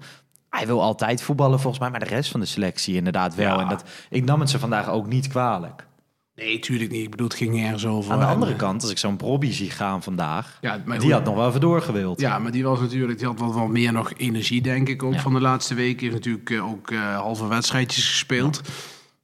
hij 0.56 0.66
wil 0.66 0.82
altijd 0.82 1.22
voetballen 1.22 1.60
volgens 1.60 1.82
mij, 1.82 1.90
maar 1.90 2.00
de 2.00 2.06
rest 2.14 2.30
van 2.30 2.40
de 2.40 2.46
selectie 2.46 2.94
inderdaad 2.94 3.34
wel. 3.34 3.56
Ja. 3.56 3.60
En 3.62 3.68
dat, 3.68 3.84
ik 4.10 4.24
nam 4.24 4.40
het 4.40 4.50
ze 4.50 4.58
vandaag 4.58 4.88
ook 4.88 5.06
niet 5.06 5.28
kwalijk. 5.28 5.86
Nee, 6.34 6.58
tuurlijk 6.58 6.90
niet. 6.90 7.02
Ik 7.02 7.10
bedoel, 7.10 7.26
het 7.26 7.36
ging 7.36 7.64
ergens 7.64 7.86
over. 7.86 8.12
Aan 8.12 8.18
de 8.18 8.24
andere 8.24 8.52
eh, 8.52 8.58
kant, 8.58 8.82
als 8.82 8.90
ik 8.90 8.98
zo'n 8.98 9.16
Brobby 9.16 9.52
zie 9.52 9.70
gaan 9.70 10.02
vandaag, 10.02 10.58
Ja, 10.60 10.80
maar 10.84 10.98
die 10.98 11.06
goed, 11.06 11.16
had 11.16 11.24
nog 11.24 11.34
wel 11.34 11.48
even 11.48 11.60
doorgewild. 11.60 12.20
Ja, 12.20 12.38
maar 12.38 12.52
die 12.52 12.64
was 12.64 12.80
natuurlijk, 12.80 13.18
die 13.18 13.28
had 13.28 13.40
wel 13.40 13.52
wat 13.52 13.68
meer 13.68 13.92
nog 13.92 14.12
energie, 14.16 14.62
denk 14.62 14.88
ik, 14.88 15.02
ook 15.02 15.12
Ja. 15.14 15.20
van 15.20 15.32
de 15.32 15.40
laatste 15.40 15.74
weken. 15.74 16.00
Heeft 16.02 16.14
natuurlijk 16.14 16.50
eh, 16.50 16.70
ook 16.70 16.90
eh, 16.90 17.16
halve 17.16 17.46
wedstrijdjes 17.48 18.08
gespeeld. 18.08 18.60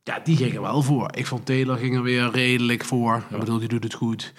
Ja. 0.02 0.20
die 0.24 0.36
ging 0.36 0.54
er 0.54 0.62
wel 0.62 0.82
voor. 0.82 1.10
Ik 1.16 1.26
vond 1.26 1.46
Taylor 1.46 1.76
ging 1.76 1.94
er 1.96 2.02
weer 2.02 2.30
redelijk 2.30 2.84
voor. 2.84 3.22
Ik 3.30 3.38
bedoel, 3.38 3.58
die 3.58 3.68
doet 3.68 3.84
het 3.84 3.94
goed. 3.94 4.32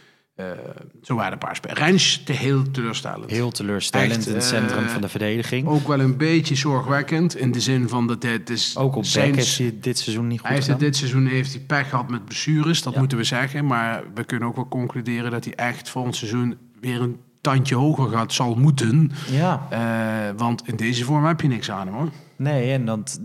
Eh, 0.51 0.59
zo 1.03 1.15
waren 1.15 1.31
een 1.31 1.37
paar 1.37 1.55
spelers. 1.55 1.79
Rens, 1.79 2.21
te 2.25 2.31
heel 2.33 2.71
teleurstellend. 2.71 3.31
Heel 3.31 3.51
teleurstellend 3.51 4.11
Echt, 4.17 4.27
in 4.27 4.33
het 4.33 4.43
centrum 4.43 4.83
eh, 4.83 4.89
van 4.89 5.01
de 5.01 5.09
verdediging. 5.09 5.67
Ook 5.67 5.87
wel 5.87 5.99
een 5.99 6.17
beetje 6.17 6.55
zorgwekkend, 6.55 7.35
in 7.35 7.51
de 7.51 7.59
zin 7.59 7.89
van 7.89 8.07
dat 8.07 8.23
het 8.23 8.49
is... 8.49 8.77
Ook 8.77 8.95
op 8.95 9.05
zijn- 9.05 9.35
heeft 9.35 9.57
hij 9.57 9.77
dit 9.81 9.97
seizoen 9.97 10.27
niet 10.27 10.39
goed 10.39 10.47
Hij 10.49 10.57
heeft 10.57 10.79
dit 10.79 10.95
seizoen 10.95 11.25
heeft 11.25 11.53
hij 11.53 11.61
pech 11.61 11.89
gehad 11.89 12.09
met 12.09 12.25
blessures, 12.25 12.81
dat 12.81 12.93
Ja. 12.93 12.99
moeten 12.99 13.17
we 13.17 13.23
zeggen. 13.23 13.65
Maar 13.65 14.03
we 14.13 14.23
kunnen 14.23 14.47
ook 14.47 14.55
wel 14.55 14.67
concluderen 14.67 15.31
dat 15.31 15.43
hij 15.45 15.55
echt 15.55 15.89
volgend 15.89 16.15
seizoen 16.15 16.57
weer 16.79 17.01
een 17.01 17.17
tandje 17.41 17.75
hoger 17.75 18.09
gaat, 18.09 18.33
zal 18.33 18.55
moeten. 18.55 19.11
Ja, 19.31 19.67
Eh, 19.69 20.37
want 20.37 20.67
in 20.67 20.75
deze 20.75 21.03
vorm 21.05 21.25
heb 21.25 21.41
je 21.41 21.47
niks 21.47 21.71
aan 21.71 21.87
hem 21.87 21.95
hoor. 21.95 22.09
nee, 22.35 22.71
en 22.71 22.85
dat... 22.85 23.19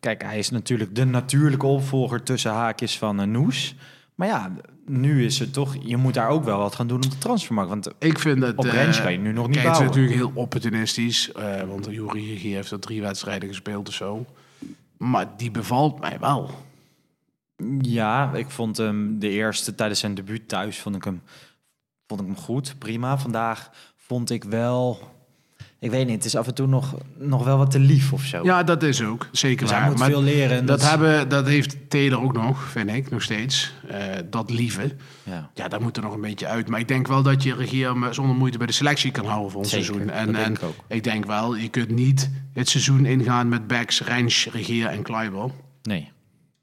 Kijk, 0.00 0.22
hij 0.22 0.38
is 0.38 0.50
natuurlijk 0.50 0.94
de 0.94 1.04
natuurlijke 1.04 1.66
opvolger 1.66 2.22
tussen 2.22 2.50
haakjes 2.52 2.98
van 2.98 3.30
Noes. 3.30 3.74
Maar 4.14 4.28
ja, 4.28 4.52
nu 4.86 5.24
is 5.24 5.38
het 5.38 5.52
toch... 5.52 5.76
Je 5.80 5.96
moet 5.96 6.14
daar 6.14 6.28
ook 6.28 6.44
wel 6.44 6.58
wat 6.58 6.74
gaan 6.74 6.86
doen 6.86 7.04
op 7.04 7.10
de 7.10 7.18
transfermarkt. 7.18 7.70
Want 7.70 7.88
Ik 7.98 8.18
vind 8.18 8.40
dat... 8.40 8.56
op 8.56 8.64
eh, 8.64 8.72
Rens 8.72 9.02
kan 9.02 9.12
je 9.12 9.18
nu 9.18 9.32
nog 9.32 9.46
niet 9.46 9.56
Kijk, 9.56 9.68
het 9.68 9.76
is 9.76 9.82
natuurlijk 9.86 10.14
heel 10.14 10.30
opportunistisch. 10.34 11.32
eh, 11.32 11.62
want 11.62 11.86
Juri 11.90 12.32
Regie 12.32 12.54
heeft 12.54 12.70
er 12.70 12.80
drie 12.80 13.00
wedstrijden 13.00 13.48
gespeeld 13.48 13.88
of 13.88 13.94
zo. 13.94 14.26
Maar 14.96 15.36
die 15.36 15.50
bevalt 15.50 16.00
mij 16.00 16.18
wel. 16.20 16.50
Ja, 17.80 18.32
ik 18.34 18.50
vond 18.50 18.76
hem 18.76 19.18
de 19.18 19.28
eerste 19.28 19.74
tijdens 19.74 20.00
zijn 20.00 20.14
debuut 20.14 20.48
thuis 20.48 20.78
vond 20.78 20.96
ik 20.96 21.04
hem, 21.04 21.22
vond 22.06 22.20
ik 22.20 22.26
hem 22.26 22.36
goed, 22.36 22.74
prima. 22.78 23.18
Vandaag 23.18 23.70
vond 23.96 24.30
ik 24.30 24.44
wel, 24.44 24.98
ik 25.78 25.90
weet 25.90 26.06
niet, 26.06 26.14
het 26.14 26.24
is 26.24 26.36
af 26.36 26.46
en 26.46 26.54
toe 26.54 26.66
nog, 26.66 26.94
nog 27.18 27.44
wel 27.44 27.58
wat 27.58 27.70
te 27.70 27.78
lief 27.78 28.12
of 28.12 28.22
zo. 28.24 28.44
Ja, 28.44 28.62
dat 28.62 28.82
is 28.82 29.02
ook. 29.02 29.28
Zeker 29.32 29.66
dus 29.66 29.70
waar. 29.70 29.86
moet 29.88 29.98
Maar 29.98 30.08
veel 30.10 30.22
leren. 30.22 30.56
en 30.58 30.66
dat, 30.66 30.88
hebben, 30.90 31.28
dat 31.28 31.46
heeft 31.46 31.76
Taylor 31.90 32.22
ook 32.22 32.32
nog, 32.32 32.62
vind 32.62 32.90
ik, 32.90 33.10
nog 33.10 33.22
steeds. 33.22 33.72
Eh, 33.88 34.00
dat 34.30 34.50
lieve. 34.50 34.94
ja. 35.22 35.50
Ja, 35.54 35.68
daar 35.68 35.80
moet 35.82 35.96
er 35.96 36.02
nog 36.02 36.14
een 36.14 36.20
beetje 36.20 36.46
uit. 36.46 36.68
Maar 36.68 36.80
ik 36.80 36.88
denk 36.88 37.06
wel 37.06 37.22
dat 37.22 37.42
je 37.42 37.54
Regier 37.54 37.96
me 37.96 38.12
zonder 38.12 38.36
moeite 38.36 38.58
bij 38.58 38.66
de 38.66 38.72
selectie 38.72 39.10
kan 39.10 39.24
houden 39.26 39.50
voor 39.50 39.60
ons 39.60 39.70
Zeker, 39.70 39.84
seizoen. 39.86 40.10
En, 40.10 40.32
denk 40.32 40.44
en 40.46 40.52
ik 40.52 40.62
ook. 40.62 40.74
ik 40.88 41.04
denk 41.04 41.26
wel, 41.26 41.56
je 41.56 41.68
kunt 41.68 41.90
niet 41.90 42.30
het 42.52 42.68
seizoen 42.68 43.06
ingaan 43.06 43.48
met 43.48 43.66
Backs, 43.66 44.00
Rens, 44.02 44.48
Regier 44.52 44.86
en 44.86 45.02
Kleiber. 45.02 45.50
Nee, 45.82 46.12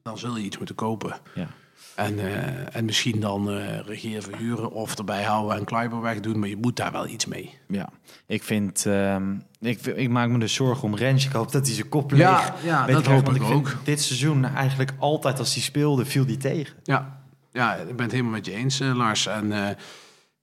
Dan 0.04 0.18
zul 0.18 0.38
je 0.38 0.44
iets 0.44 0.58
moeten 0.58 0.76
kopen. 0.76 1.16
ja. 1.36 1.48
En, 1.96 2.20
eh, 2.20 2.76
en 2.76 2.86
misschien 2.86 3.20
dan 3.20 3.52
eh 3.52 3.80
Regier 3.80 4.24
verhuren 4.24 4.72
of 4.72 4.98
erbij 4.98 5.24
houden 5.24 5.58
en 5.58 5.64
Kleiber 5.64 6.02
wegdoen. 6.02 6.40
Maar 6.40 6.50
je 6.50 6.58
moet 6.58 6.76
daar 6.76 6.92
wel 6.92 7.08
iets 7.08 7.26
mee. 7.26 7.58
Ja, 7.68 7.90
ik 8.26 8.44
vind, 8.44 8.86
ehm, 8.86 9.36
ik, 9.60 9.86
ik 9.86 10.10
maak 10.10 10.30
me 10.30 10.40
dus 10.40 10.54
zorgen 10.54 10.84
om 10.84 10.96
Rens. 10.96 11.26
Ik 11.26 11.32
hoop 11.32 11.52
dat 11.52 11.66
hij 11.66 11.76
zijn 11.76 11.90
kop 11.90 12.12
leeg 12.12 12.54
Ja, 12.64 12.86
dat 12.86 13.06
hoop 13.06 13.26
want 13.26 13.38
ik 13.38 13.44
ook. 13.44 13.76
Dit 13.84 14.02
seizoen 14.02 14.46
eigenlijk 14.46 14.94
altijd 15.00 15.40
als 15.40 15.54
hij 15.54 15.64
speelde, 15.64 16.06
viel 16.06 16.26
die 16.26 16.38
tegen. 16.38 16.76
Ja, 16.84 17.20
ja 17.52 17.76
ik 17.76 17.96
ben 17.96 18.06
het 18.06 18.12
helemaal 18.12 18.34
met 18.34 18.46
je 18.46 18.54
eens, 18.54 18.80
eh, 18.80 18.96
Lars. 18.96 19.28
En 19.28 19.78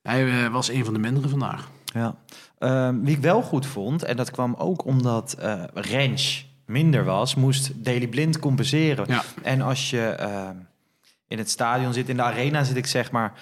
hij 0.02 0.50
was 0.50 0.68
een 0.68 0.84
van 0.84 0.94
de 0.94 1.00
mindere 1.00 1.28
vandaag. 1.28 1.68
Ja. 1.84 2.14
Ehm, 2.58 3.00
wie 3.00 3.16
ik 3.16 3.22
wel 3.22 3.42
goed 3.42 3.66
vond, 3.66 4.02
en 4.02 4.16
dat 4.16 4.30
kwam 4.30 4.54
ook 4.54 4.84
omdat 4.84 5.36
Rens 5.74 6.48
minder 6.66 7.04
was, 7.04 7.34
moest 7.34 7.84
Daily 7.84 8.08
Blind 8.08 8.38
compenseren. 8.38 9.04
Ja. 9.08 9.22
En 9.42 9.60
als 9.60 9.90
je 9.90 10.00
ehm, 10.00 10.56
in 11.30 11.38
het 11.38 11.50
stadion 11.50 11.92
zit, 11.92 12.08
in 12.08 12.16
de 12.16 12.22
arena 12.22 12.64
zit 12.64 12.76
ik 12.76 12.86
zeg 12.86 13.10
maar 13.10 13.32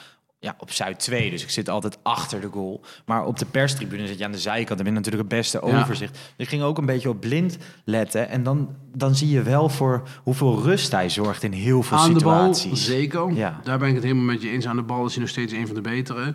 ja, 0.41 0.55
op 0.59 0.71
Zuid 0.73 0.99
2, 0.99 1.31
dus 1.31 1.43
ik 1.43 1.51
zit 1.51 1.69
altijd 1.69 1.99
achter 2.03 2.41
de 2.41 2.49
goal. 2.49 2.81
Maar 3.07 3.25
op 3.25 3.39
de 3.39 3.45
perstribune 3.47 4.07
zit 4.07 4.19
je 4.19 4.25
aan 4.25 4.33
de 4.33 4.39
zijkant, 4.39 4.69
dan 4.69 4.79
heb 4.79 4.87
je 4.87 4.93
natuurlijk 4.93 5.31
het 5.31 5.39
beste 5.39 5.61
Ja. 5.67 5.81
overzicht. 5.81 6.13
Dus 6.13 6.23
ik 6.37 6.49
ging 6.49 6.63
ook 6.63 6.79
een 6.79 6.87
beetje 6.87 7.09
op 7.09 7.21
Blind 7.21 7.57
letten 7.85 8.29
en 8.29 8.43
dan, 8.43 8.77
dan 8.95 9.15
zie 9.15 9.29
je 9.29 9.43
wel 9.43 9.69
voor 9.69 10.09
hoeveel 10.23 10.63
rust 10.63 10.93
hij 10.93 11.09
zorgt 11.11 11.43
in 11.43 11.53
heel 11.53 11.83
veel 11.83 11.97
Aan 11.99 12.15
de 12.15 12.21
bal, 12.25 12.55
situaties. 12.55 12.87
zeker. 12.87 13.33
Ja. 13.33 13.61
Daar 13.65 13.79
ben 13.79 13.89
ik 13.89 13.95
het 13.95 14.03
helemaal 14.03 14.25
met 14.25 14.43
je 14.43 14.51
eens. 14.51 14.67
Aan 14.67 14.77
de 14.77 14.83
bal 14.83 15.05
is 15.07 15.13
hij 15.13 15.21
nog 15.21 15.31
steeds 15.31 15.53
een 15.53 15.67
van 15.67 15.75
de 15.75 15.81
betere. 15.81 16.35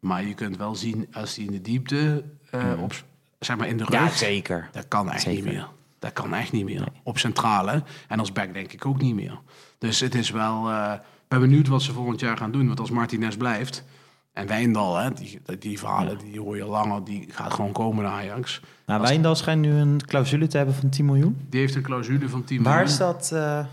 Maar 0.00 0.24
je 0.26 0.34
kunt 0.34 0.56
wel 0.56 0.74
zien, 0.74 1.06
als 1.12 1.36
hij 1.36 1.44
in 1.44 1.52
de 1.52 1.60
diepte, 1.60 2.24
eh, 2.50 2.64
op, 2.82 2.94
zeg 3.38 3.56
maar 3.56 3.68
in 3.68 3.76
de 3.76 3.84
rug... 3.84 3.92
ja, 4.00 4.08
zeker. 4.08 4.68
Dat 4.72 4.88
kan 4.88 5.10
echt 5.10 5.22
Zeker. 5.22 5.42
niet 5.44 5.52
meer. 5.52 5.66
Dat 5.98 6.12
kan 6.12 6.34
echt 6.34 6.52
niet 6.52 6.64
meer. 6.64 6.84
Op 7.02 7.18
centrale. 7.18 7.82
En 8.08 8.18
als 8.18 8.32
back 8.32 8.54
denk 8.54 8.72
ik 8.72 8.86
ook 8.86 9.00
niet 9.00 9.14
meer. 9.14 9.38
Dus 9.82 10.00
het 10.00 10.14
is 10.14 10.30
wel... 10.30 10.68
eh, 10.70 10.92
Ik 10.94 11.28
ben 11.28 11.40
benieuwd 11.40 11.68
wat 11.68 11.82
ze 11.82 11.92
volgend 11.92 12.20
jaar 12.20 12.36
gaan 12.36 12.50
doen. 12.50 12.66
Want 12.66 12.80
als 12.80 12.90
Martinez 12.90 13.36
blijft... 13.36 13.84
En 14.32 14.46
Wijndal, 14.46 14.96
hè, 14.96 15.10
die, 15.12 15.40
die 15.58 15.78
verhalen 15.78 16.18
die 16.18 16.40
hoor 16.40 16.56
je 16.56 16.64
langer. 16.64 17.04
Die 17.04 17.26
gaat 17.30 17.52
gewoon 17.54 17.72
komen 17.72 18.04
naar 18.04 18.12
Ajax. 18.12 18.60
Nou, 18.86 19.00
Wijndal 19.02 19.34
schijnt 19.34 19.60
nu 19.60 19.70
een 19.72 20.00
clausule 20.06 20.46
te 20.46 20.56
hebben 20.56 20.74
van 20.74 20.88
10 20.88 21.04
miljoen. 21.04 21.46
Die 21.48 21.60
heeft 21.60 21.74
een 21.74 21.82
clausule 21.82 22.28
van 22.28 22.44
10 22.44 22.62
Waar 22.62 22.72
miljoen. 22.72 22.90
is 22.92 22.98
dat, 22.98 23.30
eh, 23.32 23.64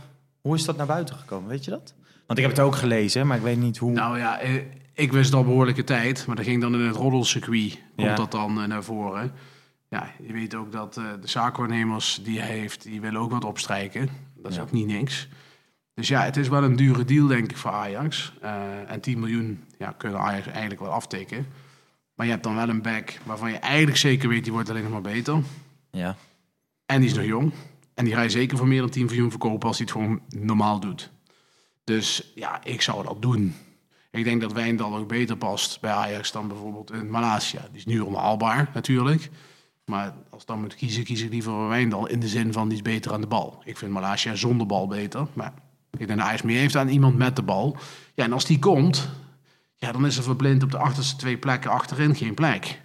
hoe 0.41 0.55
is 0.55 0.65
dat 0.65 0.77
naar 0.77 0.85
buiten 0.85 1.15
gekomen? 1.15 1.49
Weet 1.49 1.65
je 1.65 1.71
dat? 1.71 1.93
Want 2.27 2.39
ik 2.39 2.45
heb 2.45 2.55
het 2.55 2.65
ook 2.65 2.75
gelezen, 2.75 3.27
maar 3.27 3.37
ik 3.37 3.43
weet 3.43 3.57
niet 3.57 3.77
hoe. 3.77 3.91
Nou 3.91 4.17
ja, 4.17 4.39
eh, 4.39 4.53
ik 4.93 5.11
wist 5.11 5.33
al 5.33 5.43
behoorlijke 5.43 5.83
tijd. 5.83 6.27
Maar 6.27 6.35
dat 6.35 6.45
ging 6.45 6.61
dan 6.61 6.73
in 6.73 6.79
het 6.81 6.95
roddelcircuit. 6.95 7.79
Komt 7.95 8.07
Ja. 8.07 8.15
dat 8.15 8.31
dan 8.31 8.61
eh, 8.61 8.67
naar 8.67 8.83
voren. 8.83 9.31
Ja, 9.89 10.11
je 10.27 10.33
weet 10.33 10.55
ook 10.55 10.71
dat 10.71 10.97
eh, 10.97 11.03
de 11.21 11.27
zaakwaarnemers 11.27 12.19
die 12.23 12.39
hij 12.39 12.49
heeft... 12.57 12.83
die 12.83 13.01
willen 13.01 13.21
ook 13.21 13.31
wat 13.31 13.45
opstrijken. 13.45 14.09
Dat 14.35 14.51
is 14.51 14.57
Ja. 14.57 14.63
ook 14.63 14.71
niet 14.71 14.87
niks. 14.87 15.27
Dus 15.99 16.07
ja, 16.07 16.23
het 16.23 16.37
is 16.37 16.47
wel 16.47 16.63
een 16.63 16.75
dure 16.75 17.05
deal, 17.05 17.27
denk 17.27 17.51
ik, 17.51 17.57
voor 17.57 17.71
Ajax. 17.71 18.33
Eh, 18.41 18.91
en 18.91 19.01
10 19.01 19.19
miljoen 19.19 19.63
ja, 19.77 19.91
kunnen 19.91 20.19
Ajax 20.19 20.47
eigenlijk 20.47 20.79
wel 20.79 20.91
aftikken. 20.91 21.47
Maar 22.15 22.25
je 22.25 22.31
hebt 22.31 22.43
dan 22.43 22.55
wel 22.55 22.69
een 22.69 22.81
back 22.81 23.19
waarvan 23.23 23.51
je 23.51 23.57
eigenlijk 23.57 23.97
zeker 23.97 24.29
weet... 24.29 24.43
die 24.43 24.53
wordt 24.53 24.69
alleen 24.69 24.83
nog 24.83 24.91
maar 24.91 25.01
beter. 25.01 25.41
ja. 25.91 26.15
En 26.85 26.99
die 26.99 27.09
is 27.09 27.15
nog 27.15 27.25
jong. 27.25 27.51
En 27.93 28.05
die 28.05 28.13
ga 28.13 28.21
je 28.21 28.29
zeker 28.29 28.57
voor 28.57 28.67
meer 28.67 28.79
dan 28.79 28.89
10 28.89 29.05
miljoen 29.05 29.29
verkopen 29.29 29.67
als 29.67 29.77
hij 29.77 29.85
het 29.85 29.95
gewoon 29.95 30.21
normaal 30.29 30.79
doet. 30.79 31.11
Dus 31.83 32.31
ja, 32.35 32.63
ik 32.63 32.81
zou 32.81 33.03
dat 33.03 33.21
doen. 33.21 33.55
Ik 34.11 34.23
denk 34.23 34.41
dat 34.41 34.53
Wijndal 34.53 34.97
ook 34.97 35.07
beter 35.07 35.37
past 35.37 35.81
bij 35.81 35.91
Ajax 35.91 36.31
dan 36.31 36.47
bijvoorbeeld 36.47 36.91
in 36.91 37.09
Malasia. 37.09 37.61
Die 37.61 37.77
is 37.77 37.85
nu 37.85 37.99
onhaalbaar 37.99 38.69
natuurlijk. 38.73 39.29
Maar 39.85 40.13
als 40.29 40.41
ik 40.41 40.47
dan 40.47 40.59
moet 40.59 40.75
kiezen, 40.75 41.03
kies 41.03 41.21
ik 41.21 41.31
liever 41.31 41.51
voor 41.51 41.67
Wijndal 41.67 42.07
in 42.07 42.19
de 42.19 42.27
zin 42.27 42.53
van 42.53 42.67
die 42.67 42.77
is 42.77 42.83
beter 42.83 43.13
aan 43.13 43.21
de 43.21 43.27
bal. 43.27 43.61
Ik 43.65 43.77
vind 43.77 43.91
Malasia 43.91 44.35
zonder 44.35 44.67
bal 44.67 44.87
beter. 44.87 45.27
Maar 45.33 45.53
ik 45.91 46.07
denk 46.07 46.19
dat 46.19 46.27
Ajax 46.27 46.41
meer 46.41 46.59
heeft 46.59 46.75
aan 46.75 46.87
iemand 46.87 47.17
met 47.17 47.35
de 47.35 47.41
bal. 47.41 47.77
Ja, 48.13 48.23
en 48.23 48.33
als 48.33 48.45
die 48.45 48.59
komt, 48.59 49.09
ja, 49.75 49.91
dan 49.91 50.05
is 50.05 50.17
er 50.17 50.23
verblind 50.23 50.63
op 50.63 50.71
de 50.71 50.77
achterste 50.77 51.15
twee 51.15 51.37
plekken 51.37 51.71
achterin 51.71 52.15
geen 52.15 52.33
plek. 52.33 52.81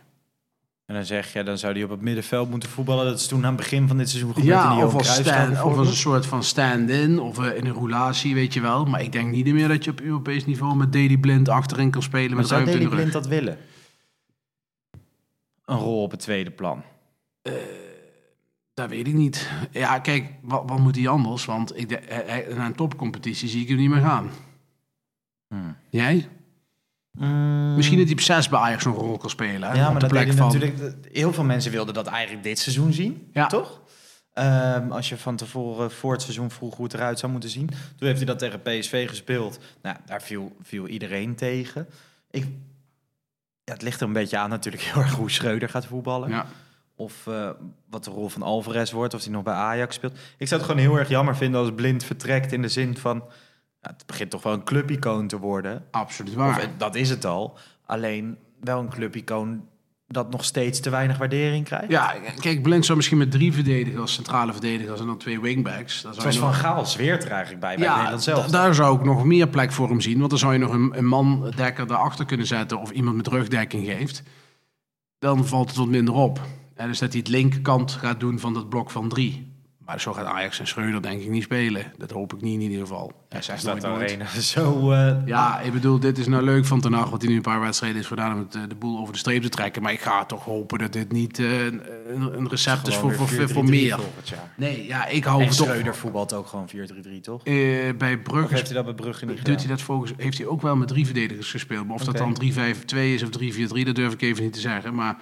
En 0.86 0.94
dan 0.94 1.04
zeg 1.04 1.32
je, 1.32 1.42
dan 1.42 1.58
zou 1.58 1.72
hij 1.72 1.82
op 1.82 1.90
het 1.90 2.00
middenveld 2.00 2.50
moeten 2.50 2.68
voetballen. 2.68 3.04
Dat 3.04 3.18
is 3.18 3.26
toen 3.26 3.42
aan 3.42 3.52
het 3.52 3.56
begin 3.56 3.88
van 3.88 3.96
dit 3.96 4.08
seizoen 4.08 4.34
gebeurd. 4.34 4.48
in 4.48 4.60
Ja, 4.60 4.74
die 4.74 4.84
of 4.84 4.94
als, 4.94 5.14
stand, 5.14 5.62
of 5.62 5.76
als 5.76 5.88
een 5.88 5.94
soort 5.94 6.26
van 6.26 6.42
stand-in 6.44 7.18
of 7.18 7.38
eh, 7.38 7.56
in 7.56 7.66
een 7.66 7.72
roulatie, 7.72 8.34
weet 8.34 8.54
je 8.54 8.60
wel. 8.60 8.84
Maar 8.84 9.02
ik 9.02 9.12
denk 9.12 9.30
niet 9.30 9.52
meer 9.52 9.68
dat 9.68 9.84
je 9.84 9.90
op 9.90 10.00
Europees 10.00 10.46
niveau 10.46 10.76
met 10.76 10.92
Daily 10.92 11.16
Blind 11.16 11.48
achterin 11.48 11.90
kan 11.90 12.02
spelen 12.02 12.28
Maar 12.28 12.38
met 12.38 12.46
zou 12.48 12.64
ruimte 12.64 12.82
in 12.82 12.88
Daley 12.88 12.96
de 12.96 13.10
Blind 13.10 13.24
dat 13.24 13.26
willen? 13.26 13.58
Een 15.64 15.78
rol 15.78 16.02
op 16.02 16.10
het 16.10 16.20
tweede 16.20 16.50
plan. 16.50 16.82
Dat 18.74 18.88
weet 18.88 19.06
ik 19.06 19.14
niet. 19.14 19.48
Ja, 19.70 19.98
kijk, 19.98 20.30
wat, 20.42 20.62
wat 20.66 20.78
moet 20.78 20.96
hij 20.96 21.08
anders? 21.08 21.44
Want 21.44 21.78
ik, 21.78 21.88
de, 21.88 22.00
hij- 22.04 22.24
hij- 22.26 22.54
naar 22.54 22.66
een 22.66 22.74
topcompetitie 22.74 23.48
zie 23.48 23.62
ik 23.62 23.68
hem 23.68 23.76
niet 23.76 23.88
meer 23.90 24.00
gaan. 24.00 24.30
Hmm. 25.48 25.76
Jij? 25.90 26.28
Misschien 27.76 27.96
dat 27.98 28.06
hij 28.06 28.14
op 28.14 28.20
6 28.20 28.48
bij 28.48 28.58
Ajax 28.58 28.84
een 28.84 28.92
rol 28.92 29.16
kan 29.16 29.30
spelen. 29.30 29.68
hè, 29.70 29.76
Ja, 29.76 29.90
maar 29.90 30.00
dat 30.00 30.10
van... 30.12 30.36
natuurlijk. 30.36 30.94
Heel 31.12 31.32
veel 31.32 31.44
mensen 31.44 31.70
wilden 31.72 31.94
dat 31.94 32.06
eigenlijk 32.06 32.44
dit 32.44 32.58
seizoen 32.58 32.92
zien, 32.92 33.28
Ja. 33.32 33.46
toch? 33.46 33.82
Ehm, 34.32 34.90
als 34.92 35.08
je 35.08 35.16
van 35.16 35.36
tevoren 35.36 35.90
voor 35.90 36.12
het 36.12 36.22
seizoen 36.22 36.50
vroeg 36.50 36.74
hoe 36.76 36.84
het 36.84 36.94
eruit 36.94 37.18
zou 37.18 37.32
moeten 37.32 37.50
zien. 37.50 37.66
Toen 37.66 38.06
heeft 38.08 38.16
hij 38.16 38.26
dat 38.26 38.38
tegen 38.38 38.62
PSV 38.62 39.08
gespeeld. 39.08 39.58
Nou, 39.82 39.96
daar 40.06 40.22
viel, 40.22 40.56
viel 40.62 40.86
iedereen 40.86 41.34
tegen. 41.34 41.86
Ik, 42.30 42.46
ja, 43.64 43.72
het 43.72 43.82
ligt 43.82 44.00
er 44.00 44.06
een 44.06 44.12
beetje 44.12 44.38
aan 44.38 44.50
natuurlijk 44.50 44.82
heel 44.92 45.02
erg 45.02 45.14
hoe 45.14 45.30
Schreuder 45.30 45.68
gaat 45.68 45.86
voetballen. 45.86 46.28
Ja. 46.28 46.46
Of 46.96 47.26
eh, 47.26 47.50
wat 47.90 48.04
de 48.04 48.10
rol 48.10 48.28
van 48.28 48.42
Alvarez 48.42 48.92
wordt, 48.92 49.14
of 49.14 49.22
hij 49.24 49.32
nog 49.32 49.42
bij 49.42 49.54
Ajax 49.54 49.94
speelt. 49.94 50.18
Ik 50.38 50.48
zou 50.48 50.60
het 50.60 50.70
gewoon 50.70 50.86
heel 50.86 50.98
erg 50.98 51.08
jammer 51.08 51.36
vinden 51.36 51.60
als 51.60 51.70
Blind 51.74 52.04
vertrekt 52.04 52.52
in 52.52 52.62
de 52.62 52.68
zin 52.68 52.96
van... 52.96 53.16
Nou, 53.18 53.96
het 53.96 54.06
begint 54.06 54.30
toch 54.30 54.42
wel 54.42 54.52
een 54.52 54.64
clubicoon 54.64 55.26
te 55.26 55.38
worden. 55.38 55.84
Absoluut 55.90 56.30
Of, 56.32 56.38
waar. 56.38 56.58
eh, 56.60 56.68
dat 56.78 56.94
is 56.94 57.10
het 57.10 57.24
al. 57.24 57.58
Alleen 57.86 58.36
wel 58.60 58.80
een 58.80 58.88
clubicoon 58.88 59.68
dat 60.06 60.30
nog 60.30 60.44
steeds 60.44 60.80
te 60.80 60.90
weinig 60.90 61.18
waardering 61.18 61.64
krijgt. 61.64 61.88
Ja, 61.90 62.14
kijk, 62.40 62.62
Blind 62.62 62.84
zou 62.84 62.96
misschien 62.96 63.18
met 63.18 63.30
drie 63.30 63.52
verdedigers, 63.52 64.12
centrale 64.14 64.52
verdedigers 64.52 65.00
en 65.00 65.06
dan 65.06 65.18
twee 65.18 65.40
wingbacks. 65.40 66.02
Dan 66.02 66.14
zou 66.14 66.32
Zoals 66.32 66.38
Van 66.54 66.54
Gaal 66.54 66.86
zweert 66.86 67.24
er 67.24 67.30
eigenlijk 67.30 67.60
bij, 67.60 67.76
bij 67.76 67.84
ja, 67.84 67.94
Nederland 67.96 68.22
zelf. 68.22 68.44
da- 68.46 68.62
daar 68.62 68.74
zou 68.74 68.96
ik 68.98 69.04
nog 69.04 69.24
meer 69.24 69.48
plek 69.48 69.72
voor 69.72 69.88
hem 69.88 70.00
zien. 70.00 70.18
Want 70.18 70.30
dan 70.30 70.38
zou 70.38 70.52
je 70.52 70.58
nog 70.58 70.72
een, 70.72 70.98
een 70.98 71.06
man 71.06 71.52
dekker 71.56 71.86
daarachter 71.86 72.24
kunnen 72.24 72.46
zetten 72.46 72.80
of 72.80 72.90
iemand 72.90 73.16
met 73.16 73.26
rugdekking 73.26 73.86
geeft. 73.86 74.22
Dan 75.18 75.46
valt 75.46 75.68
het 75.68 75.76
wat 75.76 75.88
minder 75.88 76.14
op. 76.14 76.40
En 76.74 76.88
dus 76.88 76.98
dat 76.98 77.10
hij 77.12 77.18
het 77.20 77.28
linkerkant 77.28 77.92
gaat 77.92 78.20
doen 78.20 78.38
van 78.38 78.54
dat 78.54 78.68
blok 78.68 78.90
van 78.90 79.08
drie. 79.08 79.52
Maar 79.86 80.00
zo 80.00 80.12
gaat 80.12 80.26
Ajax 80.26 80.58
en 80.60 80.66
Schreuder 80.66 81.02
denk 81.02 81.22
ik 81.22 81.28
niet 81.30 81.42
spelen. 81.42 81.92
Dat 81.98 82.10
hoop 82.10 82.32
ik 82.34 82.40
niet 82.40 82.54
in 82.54 82.60
ieder 82.60 82.78
geval. 82.78 83.12
Hij 83.28 83.38
Is 83.54 83.62
dat 83.62 83.80
nooit 83.80 84.18
zo... 84.40 84.90
eh, 84.92 85.16
Ja, 85.26 85.60
ik 85.60 85.72
bedoel, 85.72 85.98
dit 86.00 86.18
is 86.18 86.26
nou 86.26 86.42
leuk 86.42 86.64
van 86.66 86.80
Ten 86.80 86.92
Hag, 86.92 87.10
wat 87.10 87.20
hij 87.22 87.30
nu 87.30 87.36
een 87.36 87.42
paar 87.42 87.60
wedstrijden 87.60 88.00
is 88.00 88.06
gedaan 88.06 88.32
om 88.32 88.38
het, 88.38 88.54
eh, 88.54 88.60
de 88.68 88.74
boel 88.74 88.98
over 88.98 89.12
de 89.12 89.18
streep 89.18 89.42
te 89.42 89.48
trekken. 89.48 89.82
Maar 89.82 89.92
ik 89.92 90.00
ga 90.00 90.24
toch 90.24 90.44
hopen 90.44 90.78
dat 90.78 90.92
dit 90.92 91.12
niet 91.12 91.38
eh, 91.38 91.64
een, 91.64 91.82
een 92.38 92.48
recept 92.48 92.86
is 92.88 92.96
voor, 92.96 93.12
voor, 93.14 93.28
voor 93.48 93.64
4-3-3 93.64 93.68
meer. 93.68 93.94
volgend. 93.96 94.32
Nee, 94.56 94.86
ja, 94.86 95.06
ik 95.06 95.24
hou 95.24 95.40
En 95.40 95.46
het 95.48 95.56
toch. 95.56 95.66
Schreuder 95.66 95.94
voetbalt 95.96 96.32
ook 96.32 96.46
gewoon 96.46 96.68
4-3-3, 96.74 97.20
toch? 97.22 97.44
Eh, 97.44 97.54
bij 97.98 98.14
Of 98.16 98.22
Brugge 98.22 98.54
heeft 98.54 98.66
hij 98.66 98.74
dat 98.76 98.84
bij 98.84 98.94
Brugge 98.94 99.24
niet 99.26 99.44
doet 99.44 99.58
hij 99.58 99.68
dat 99.68 99.80
volgens, 99.82 100.12
heeft 100.16 100.38
hij 100.38 100.46
ook 100.46 100.62
wel 100.62 100.76
met 100.76 100.88
drie 100.88 101.04
verdedigers 101.04 101.50
gespeeld. 101.50 101.86
Maar 101.86 101.94
of 101.96 102.04
dat 102.04 102.16
dan 102.16 102.34
3-5-2 102.34 102.96
is 102.96 103.22
of 103.22 103.28
3-4-3, 103.28 103.84
dat 103.84 103.94
durf 103.94 104.12
ik 104.12 104.22
even 104.22 104.42
niet 104.42 104.52
te 104.52 104.60
zeggen. 104.60 104.94
Maar 104.94 105.16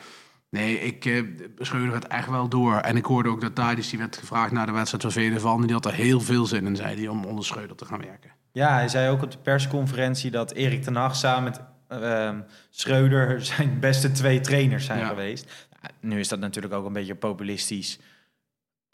nee, 0.52 0.80
ik, 0.80 1.04
eh 1.04 1.22
Schreuder 1.58 1.92
gaat 1.92 2.06
echt 2.06 2.28
wel 2.28 2.48
door. 2.48 2.76
En 2.76 2.96
ik 2.96 3.04
hoorde 3.04 3.28
ook 3.28 3.40
dat 3.40 3.54
Tadis, 3.54 3.88
die 3.90 3.98
werd 3.98 4.16
gevraagd 4.16 4.52
na 4.52 4.66
de 4.66 4.72
wedstrijd 4.72 5.02
van 5.02 5.12
Vele 5.12 5.40
van, 5.40 5.62
die 5.62 5.72
had 5.72 5.86
er 5.86 5.92
heel 5.94 6.20
veel 6.20 6.46
zin 6.46 6.66
in, 6.66 6.76
zei 6.76 6.96
hij, 6.96 7.08
om 7.08 7.24
onder 7.24 7.44
Schreuder 7.44 7.76
te 7.76 7.84
gaan 7.84 8.00
werken. 8.00 8.30
Ja, 8.52 8.74
hij 8.74 8.88
zei 8.88 9.10
ook 9.10 9.22
op 9.22 9.30
de 9.30 9.38
persconferentie 9.38 10.30
dat 10.30 10.52
Erik 10.52 10.82
ten 10.82 10.96
Hag 10.96 11.16
samen 11.16 11.42
met 11.44 11.60
ehm, 12.02 12.40
Schreuder 12.70 13.44
zijn 13.44 13.80
beste 13.80 14.12
twee 14.12 14.40
trainers 14.40 14.84
zijn 14.84 14.98
Ja. 14.98 15.06
geweest. 15.08 15.68
Nu 16.00 16.18
is 16.18 16.28
dat 16.28 16.38
natuurlijk 16.38 16.74
ook 16.74 16.86
een 16.86 16.92
beetje 16.92 17.14
populistisch 17.14 17.98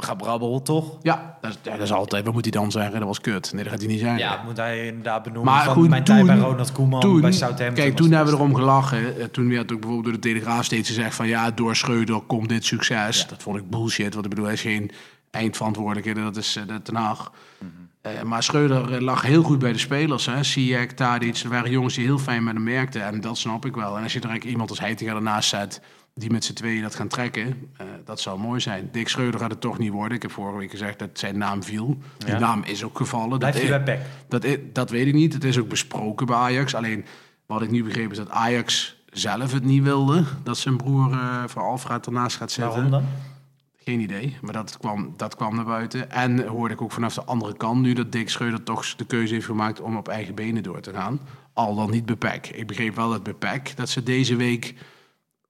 gebrabbel, 0.02 0.62
toch? 0.62 0.98
Ja 1.02 1.36
dat, 1.40 1.50
is, 1.50 1.56
ja, 1.62 1.72
dat 1.72 1.80
is 1.80 1.92
altijd. 1.92 2.24
Wat 2.24 2.34
moet 2.34 2.42
hij 2.42 2.52
dan 2.52 2.70
zeggen? 2.70 2.98
Dat 2.98 3.08
was 3.08 3.20
kut. 3.20 3.52
Nee, 3.52 3.62
dat 3.62 3.72
gaat 3.72 3.80
hij 3.80 3.90
niet 3.90 4.00
zeggen. 4.00 4.18
Ja, 4.18 4.42
moet 4.44 4.56
hij 4.56 4.86
inderdaad 4.86 5.22
benoemen. 5.22 5.52
Maar 5.52 5.64
van 5.64 5.74
goed, 5.74 5.88
mijn 5.88 6.04
tijd 6.04 6.26
bij 6.26 6.38
Ronald 6.38 6.72
Koeman 6.72 7.00
toen, 7.00 7.20
bij 7.20 7.32
Southampton. 7.32 7.84
kijk, 7.84 7.96
toen 7.96 8.12
hebben 8.12 8.34
we 8.34 8.40
erom 8.40 8.54
gelachen. 8.54 9.20
Eh, 9.20 9.24
Toen 9.24 9.48
werd 9.48 9.72
ook 9.72 9.80
bijvoorbeeld 9.80 10.04
door 10.04 10.12
de 10.12 10.28
Telegraaf 10.28 10.64
steeds 10.64 10.88
gezegd 10.88 11.14
van... 11.14 11.26
ja, 11.28 11.50
door 11.50 11.76
Schreuder 11.76 12.20
komt 12.20 12.48
dit 12.48 12.64
succes. 12.64 13.26
Dat 13.26 13.42
vond 13.42 13.56
ik 13.58 13.70
bullshit, 13.70 14.12
want 14.12 14.24
ik 14.24 14.30
bedoel, 14.30 14.44
hij 14.44 14.54
is 14.54 14.60
geen 14.60 14.90
eindverantwoordelijke. 15.30 16.20
Dat 16.20 16.36
is 16.36 16.56
eh, 16.56 16.66
de 16.66 16.82
Ten 16.82 16.96
Hag. 16.96 17.32
Mhm. 17.58 17.70
Eh, 18.00 18.22
maar 18.22 18.42
Schreuder 18.42 18.94
eh, 18.94 19.00
lag 19.00 19.22
heel 19.22 19.42
goed 19.42 19.58
bij 19.58 19.72
de 19.72 19.78
spelers. 19.78 20.26
Hè? 20.26 20.42
Ziyech, 20.42 20.92
Tadic, 20.92 21.36
er 21.36 21.48
waren 21.48 21.70
jongens 21.70 21.94
die 21.94 22.04
heel 22.04 22.18
fijn 22.18 22.44
met 22.44 22.54
hem 22.54 22.64
werkten. 22.64 23.02
En 23.04 23.20
dat 23.20 23.38
snap 23.38 23.66
ik 23.66 23.74
wel. 23.74 23.96
En 23.96 24.02
als 24.02 24.12
je 24.12 24.18
er 24.18 24.24
eigenlijk 24.24 24.44
iemand 24.44 24.70
als 24.70 24.80
Heitinga 24.80 25.14
ernaast 25.14 25.48
zet... 25.48 25.80
die 26.18 26.30
met 26.30 26.44
z'n 26.44 26.52
tweeën 26.52 26.82
dat 26.82 26.94
gaan 26.94 27.08
trekken, 27.08 27.70
eh, 27.76 27.86
dat 28.04 28.20
zou 28.20 28.38
mooi 28.38 28.60
zijn. 28.60 28.88
Dick 28.92 29.08
Schreuder 29.08 29.40
gaat 29.40 29.50
het 29.50 29.60
toch 29.60 29.78
niet 29.78 29.90
worden. 29.92 30.16
Ik 30.16 30.22
heb 30.22 30.30
vorige 30.32 30.58
week 30.58 30.70
gezegd 30.70 30.98
dat 30.98 31.08
zijn 31.12 31.38
naam 31.38 31.62
viel. 31.62 31.98
Die 32.18 32.28
Ja. 32.28 32.38
naam 32.38 32.62
is 32.62 32.84
ook 32.84 32.96
gevallen. 32.96 33.38
Blijft 33.38 33.58
dat 33.58 33.68
hij 33.68 33.78
is- 33.78 33.84
bij 33.84 33.96
PEC? 33.96 34.06
dat, 34.28 34.58
dat 34.74 34.90
weet 34.90 35.06
ik 35.06 35.14
niet. 35.14 35.32
Het 35.32 35.44
is 35.44 35.58
ook 35.58 35.68
besproken 35.68 36.26
bij 36.26 36.36
Ajax. 36.36 36.74
Alleen 36.74 37.04
wat 37.46 37.62
ik 37.62 37.70
nu 37.70 37.84
begreep 37.84 38.10
is 38.10 38.16
dat 38.16 38.30
Ajax 38.30 38.96
zelf 39.12 39.52
het 39.52 39.64
niet 39.64 39.82
wilde. 39.82 40.24
Dat 40.42 40.58
zijn 40.58 40.76
broer 40.76 41.12
eh 41.12 41.42
van 41.46 41.62
Alfred 41.62 42.06
ernaast 42.06 42.36
gaat 42.36 42.50
zitten. 42.52 42.72
Waarom 42.74 42.90
dan? 42.90 43.04
Geen 43.84 44.00
idee, 44.00 44.36
maar 44.42 44.52
dat 44.52 44.76
kwam, 44.78 45.14
dat 45.16 45.36
kwam 45.36 45.54
naar 45.54 45.64
buiten. 45.64 46.10
En 46.10 46.46
hoorde 46.46 46.74
ik 46.74 46.82
ook 46.82 46.92
vanaf 46.92 47.14
de 47.14 47.24
andere 47.24 47.56
kant 47.56 47.80
nu 47.80 47.92
dat 47.92 48.12
Dick 48.12 48.30
Schreuder 48.30 48.62
toch 48.62 48.94
de 48.94 49.04
keuze 49.04 49.34
heeft 49.34 49.46
gemaakt 49.46 49.80
om 49.80 49.96
op 49.96 50.08
eigen 50.08 50.34
benen 50.34 50.62
door 50.62 50.80
te 50.80 50.92
gaan. 50.92 51.20
Al 51.52 51.74
dan 51.74 51.90
niet 51.90 52.06
bij 52.06 52.16
PEC. 52.16 52.46
Ik 52.46 52.66
begreep 52.66 52.94
wel 52.96 53.10
dat 53.10 53.22
bij 53.22 53.32
PEC 53.34 53.72
dat 53.76 53.88
ze 53.88 54.02
deze 54.02 54.36
week 54.36 54.74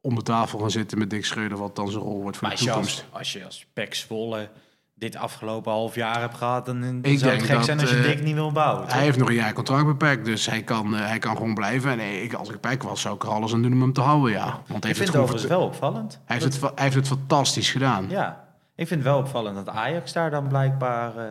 om 0.01 0.15
de 0.15 0.23
tafel 0.23 0.59
gaan 0.59 0.71
zitten 0.71 0.99
met 0.99 1.11
Dick 1.11 1.25
Schreuder, 1.25 1.59
wat 1.59 1.77
dan 1.77 1.91
zijn 1.91 2.03
rol 2.05 2.23
wordt 2.23 2.37
voor 2.37 2.49
Maar 2.49 2.57
de 2.57 2.65
toekomst. 2.65 3.05
als, 3.11 3.19
als 3.19 3.33
je 3.33 3.45
als 3.45 3.67
PEC 3.73 3.95
Zwolle 3.95 4.49
dit 4.95 5.17
afgelopen 5.17 5.73
half 5.73 5.95
jaar 5.95 6.21
hebt 6.21 6.35
gehad... 6.37 6.67
dan 6.67 6.81
dan 6.81 6.99
Ik 7.03 7.19
zou 7.19 7.33
het 7.33 7.43
gek 7.43 7.55
dat, 7.57 7.65
zijn 7.65 7.81
als 7.81 7.91
je 7.91 7.97
eh, 7.97 8.03
Dick 8.03 8.23
niet 8.23 8.35
wil 8.35 8.53
bouwen. 8.53 8.83
toch? 8.85 8.93
Hij 8.93 9.03
heeft 9.03 9.19
nog 9.19 9.29
een 9.29 9.35
jaar 9.35 9.53
contract 9.53 9.85
bij 9.85 9.95
PEC, 10.17 10.25
dus 10.25 10.47
hij 10.47 10.63
kan, 10.63 10.97
eh, 10.97 11.07
hij 11.07 11.19
kan 11.19 11.37
gewoon 11.37 11.55
blijven. 11.55 11.91
En 12.01 12.23
ik, 12.23 12.33
als 12.33 12.49
ik 12.51 12.61
PEC 12.61 12.83
was, 12.83 13.01
zou 13.01 13.15
ik 13.15 13.23
er 13.23 13.29
alles 13.29 13.53
aan 13.53 13.63
doen 13.63 13.73
om 13.73 13.81
hem 13.81 13.93
te 13.93 14.01
houden, 14.01 14.31
ja. 14.33 14.45
Want 14.45 14.67
hij 14.67 14.77
ik 14.77 14.85
heeft, 14.85 14.99
vind 14.99 15.09
het, 15.09 15.17
het 15.17 15.17
goed 15.17 15.23
overigens 15.35 15.51
wel 15.59 15.63
opvallend. 15.67 16.21
hij, 16.25 16.37
heeft 16.39 16.53
het, 16.55 16.63
hij 16.75 16.85
heeft 16.85 16.95
het 16.95 17.07
fantastisch 17.09 17.71
gedaan. 17.71 18.07
Ja, 18.09 18.49
ik 18.75 18.87
vind 18.87 19.01
het 19.01 19.09
wel 19.13 19.19
opvallend 19.19 19.57
dat 19.57 19.69
Ajax 19.69 20.13
daar 20.13 20.31
dan 20.31 20.49
blijkbaar... 20.49 21.17
eh, 21.17 21.25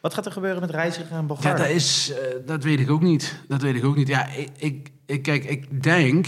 wat 0.00 0.14
gaat 0.14 0.26
er 0.26 0.32
gebeuren 0.32 0.60
met 0.60 0.70
Reiziger 0.70 1.10
en 1.10 1.16
Ja, 1.16 1.22
Bogarde? 1.22 1.58
dat, 1.62 1.68
is, 1.70 2.12
dat 2.46 2.62
weet 2.64 2.80
ik 2.80 2.90
ook 2.90 3.02
niet. 3.02 3.40
Dat 3.48 3.62
weet 3.62 3.74
ik 3.74 3.84
ook 3.84 3.96
niet. 3.96 4.08
Ja, 4.08 4.26
ik, 4.28 4.48
ik, 4.56 4.90
ik, 5.06 5.22
kijk, 5.22 5.44
ik 5.44 5.82
denk 5.82 6.26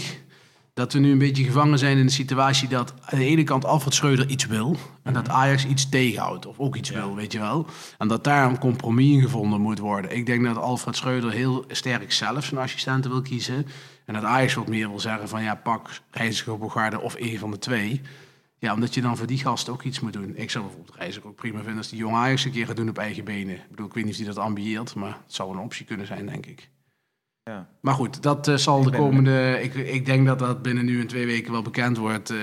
dat 0.73 0.93
we 0.93 0.99
nu 0.99 1.11
een 1.11 1.17
beetje 1.17 1.43
gevangen 1.43 1.79
zijn 1.79 1.97
in 1.97 2.05
de 2.05 2.11
situatie 2.11 2.67
dat 2.67 2.93
aan 3.05 3.19
de 3.19 3.25
ene 3.25 3.43
kant 3.43 3.65
Alfred 3.65 3.93
Schreuder 3.93 4.27
iets 4.27 4.45
wil 4.45 4.75
en 5.03 5.13
dat 5.13 5.29
Ajax 5.29 5.65
iets 5.65 5.89
tegenhoudt 5.89 6.45
of 6.45 6.59
ook 6.59 6.75
iets 6.75 6.89
wil, 6.89 7.15
weet 7.15 7.31
je 7.31 7.39
wel. 7.39 7.65
En 7.97 8.07
dat 8.07 8.23
daar 8.23 8.49
een 8.49 8.59
compromis 8.59 9.11
in 9.11 9.21
gevonden 9.21 9.61
moet 9.61 9.79
worden. 9.79 10.15
Ik 10.15 10.25
denk 10.25 10.43
dat 10.43 10.57
Alfred 10.57 10.95
Schreuder 10.95 11.31
heel 11.31 11.65
sterk 11.67 12.11
zelf 12.11 12.45
zijn 12.45 12.59
assistenten 12.59 13.11
wil 13.11 13.21
kiezen 13.21 13.65
en 14.05 14.13
dat 14.13 14.23
Ajax 14.23 14.53
wat 14.53 14.67
meer 14.67 14.89
wil 14.89 14.99
zeggen 14.99 15.29
van 15.29 15.43
ja, 15.43 15.55
pak 15.55 16.01
Reiziger 16.11 16.57
Bogarde 16.57 16.99
of 16.99 17.15
een 17.17 17.39
van 17.39 17.51
de 17.51 17.59
twee. 17.59 18.01
Ja, 18.57 18.73
omdat 18.73 18.93
je 18.93 19.01
dan 19.01 19.17
voor 19.17 19.27
die 19.27 19.37
gasten 19.37 19.73
ook 19.73 19.83
iets 19.83 19.99
moet 19.99 20.13
doen. 20.13 20.35
Ik 20.35 20.51
zou 20.51 20.63
bijvoorbeeld 20.63 20.95
Reiziger 20.95 21.29
ook 21.29 21.35
prima 21.35 21.57
vinden 21.57 21.77
als 21.77 21.89
die 21.89 21.99
jonge 21.99 22.17
Ajax 22.17 22.45
een 22.45 22.51
keer 22.51 22.65
gaat 22.65 22.75
doen 22.75 22.89
op 22.89 22.97
eigen 22.97 23.23
benen. 23.23 23.55
Ik 23.55 23.69
bedoel, 23.69 23.85
ik 23.85 23.93
weet 23.93 24.03
niet 24.03 24.13
of 24.13 24.19
hij 24.19 24.27
dat 24.27 24.43
ambieert, 24.43 24.95
maar 24.95 25.17
het 25.23 25.33
zou 25.33 25.51
een 25.51 25.63
optie 25.63 25.85
kunnen 25.85 26.07
zijn, 26.07 26.25
denk 26.25 26.45
ik. 26.45 26.69
Ja. 27.51 27.67
Maar 27.81 27.93
goed, 27.93 28.23
dat 28.23 28.47
eh, 28.47 28.55
zal 28.55 28.83
de 28.83 28.91
komende... 28.91 29.59
Ik, 29.61 29.73
ik 29.73 30.05
denk 30.05 30.27
dat 30.27 30.39
dat 30.39 30.61
binnen 30.61 30.85
nu 30.85 30.99
en 30.99 31.07
twee 31.07 31.25
weken 31.25 31.51
wel 31.51 31.61
bekend 31.61 31.97
wordt 31.97 32.29
eh, 32.29 32.37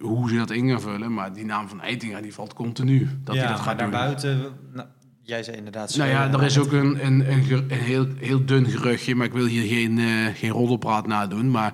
hoe 0.00 0.28
ze 0.28 0.36
dat 0.36 0.50
in 0.50 0.68
gaan 0.68 0.80
vullen. 0.80 1.14
Maar 1.14 1.32
die 1.32 1.44
naam 1.44 1.68
van 1.68 1.80
Eitinga 1.80 2.20
die 2.20 2.34
valt 2.34 2.54
continu. 2.54 3.08
Dat 3.24 3.34
ja, 3.34 3.40
hij 3.40 3.50
dat 3.50 3.60
gaat 3.60 3.66
maar 3.66 3.76
doen. 3.76 3.90
daarbuiten... 3.90 4.40
Nou, 4.72 4.88
jij 5.22 5.42
zei 5.42 5.56
inderdaad... 5.56 5.96
Nou 5.96 6.10
ja, 6.10 6.32
er 6.32 6.42
is 6.42 6.58
ook 6.58 6.72
een, 6.72 7.06
een, 7.06 7.32
een, 7.32 7.70
heel, 7.70 8.06
heel 8.18 8.44
dun 8.44 8.66
geruchtje, 8.66 9.14
maar 9.14 9.26
ik 9.26 9.32
wil 9.32 9.46
hier 9.46 9.68
geen, 9.68 9.98
eh 9.98 10.34
geen 10.34 10.50
roddelpraat 10.50 11.06
nadoen. 11.06 11.50
Maar 11.50 11.72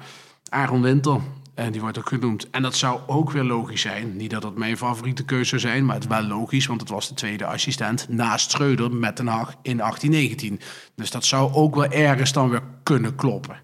Aaron 0.49 0.83
Winter, 0.83 1.21
en 1.55 1.73
die 1.73 1.81
wordt 1.81 1.99
ook 1.99 2.09
genoemd. 2.09 2.51
En 2.51 2.63
dat 2.63 2.77
zou 2.77 3.01
ook 3.07 3.31
weer 3.31 3.45
logisch 3.45 3.81
zijn. 3.81 4.17
Niet 4.17 4.31
dat 4.31 4.43
het 4.43 4.57
mijn 4.57 4.77
favoriete 4.77 5.25
keuze 5.25 5.49
zou 5.59 5.61
zijn, 5.73 5.85
maar 5.85 5.95
het 5.95 6.05
is 6.05 6.11
wel 6.11 6.23
logisch, 6.23 6.67
want 6.67 6.81
het 6.81 6.91
was 6.91 7.09
de 7.09 7.15
tweede 7.15 7.45
assistent 7.47 8.07
naast 8.09 8.51
Schreuder 8.51 8.93
met 8.93 9.17
Den 9.17 9.27
Haag 9.27 9.55
in 9.63 9.77
1819. 9.77 10.61
Dus 10.95 11.11
dat 11.11 11.25
zou 11.25 11.53
ook 11.55 11.75
wel 11.75 11.91
ergens 11.91 12.33
dan 12.33 12.51
weer 12.51 12.63
kunnen 12.83 13.15
kloppen. 13.15 13.57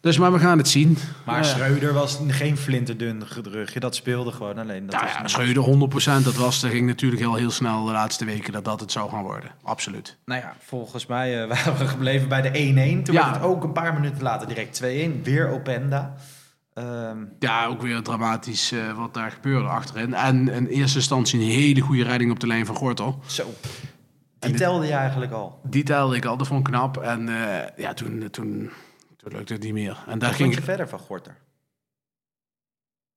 Dus, 0.00 0.18
maar 0.18 0.32
we 0.32 0.38
gaan 0.38 0.58
het 0.58 0.68
zien. 0.68 0.96
Maar 1.26 1.38
Eh, 1.38 1.44
Schreuder 1.44 1.92
was 1.92 2.18
geen 2.28 2.56
flinterdun 2.56 3.26
gedrugje. 3.26 3.80
Dat 3.80 3.94
speelde 3.94 4.32
gewoon 4.32 4.58
alleen. 4.58 4.86
Dat 4.86 4.94
nou 5.00 5.06
ja, 5.12 5.20
niet- 5.20 5.30
Schreuder 5.30 5.62
100%, 5.62 6.24
dat 6.24 6.34
was, 6.34 6.60
dat 6.60 6.70
ging 6.70 6.86
natuurlijk 6.86 7.20
heel, 7.22 7.34
heel 7.34 7.50
snel 7.50 7.84
de 7.84 7.92
laatste 7.92 8.24
weken 8.24 8.52
dat 8.52 8.64
dat 8.64 8.80
het 8.80 8.92
zou 8.92 9.10
gaan 9.10 9.22
worden. 9.22 9.50
Absoluut. 9.62 10.16
Nou 10.24 10.40
ja, 10.40 10.54
volgens 10.64 11.06
mij 11.06 11.42
eh, 11.42 11.48
waren 11.54 11.76
we 11.78 11.86
gebleven 11.88 12.28
bij 12.28 12.42
de 12.42 12.48
1-1. 12.48 13.02
Toen 13.04 13.14
Ja. 13.14 13.22
werd 13.22 13.34
het 13.34 13.44
ook 13.44 13.64
een 13.64 13.72
paar 13.72 13.94
minuten 13.94 14.22
later 14.22 14.48
direct 14.48 14.82
2-1. 14.82 15.22
Weer 15.22 15.48
Openda. 15.48 16.14
Ehm, 16.80 17.24
Ja, 17.38 17.66
ook 17.66 17.82
weer 17.82 18.02
dramatisch 18.02 18.72
eh, 18.72 18.96
wat 18.96 19.14
daar 19.14 19.30
gebeurde 19.30 19.68
achterin. 19.68 20.14
En 20.14 20.48
in 20.48 20.66
eerste 20.66 20.98
instantie 20.98 21.40
een 21.40 21.46
hele 21.50 21.80
goede 21.80 22.02
redding 22.02 22.30
op 22.30 22.40
de 22.40 22.46
lijn 22.46 22.66
van 22.66 22.74
Gortel. 22.74 23.20
zo. 23.26 23.54
Die 24.38 24.54
telde 24.54 24.86
je 24.86 24.92
eigenlijk 24.92 25.32
al. 25.32 25.60
Die 25.64 25.82
telde 25.82 26.16
ik 26.16 26.24
al, 26.24 26.36
dat 26.36 26.46
vond 26.46 26.60
ik 26.66 26.72
knap. 26.72 26.96
En 26.96 27.28
eh, 27.28 27.76
ja, 27.76 27.94
toen, 27.94 28.28
toen, 28.30 28.70
toen 29.16 29.32
lukte 29.32 29.52
het 29.52 29.62
niet 29.62 29.72
meer. 29.72 30.04
En 30.06 30.18
daar 30.18 30.34
ging 30.34 30.54
je 30.54 30.62
verder 30.62 30.88
van 30.88 30.98
Gorter? 30.98 31.36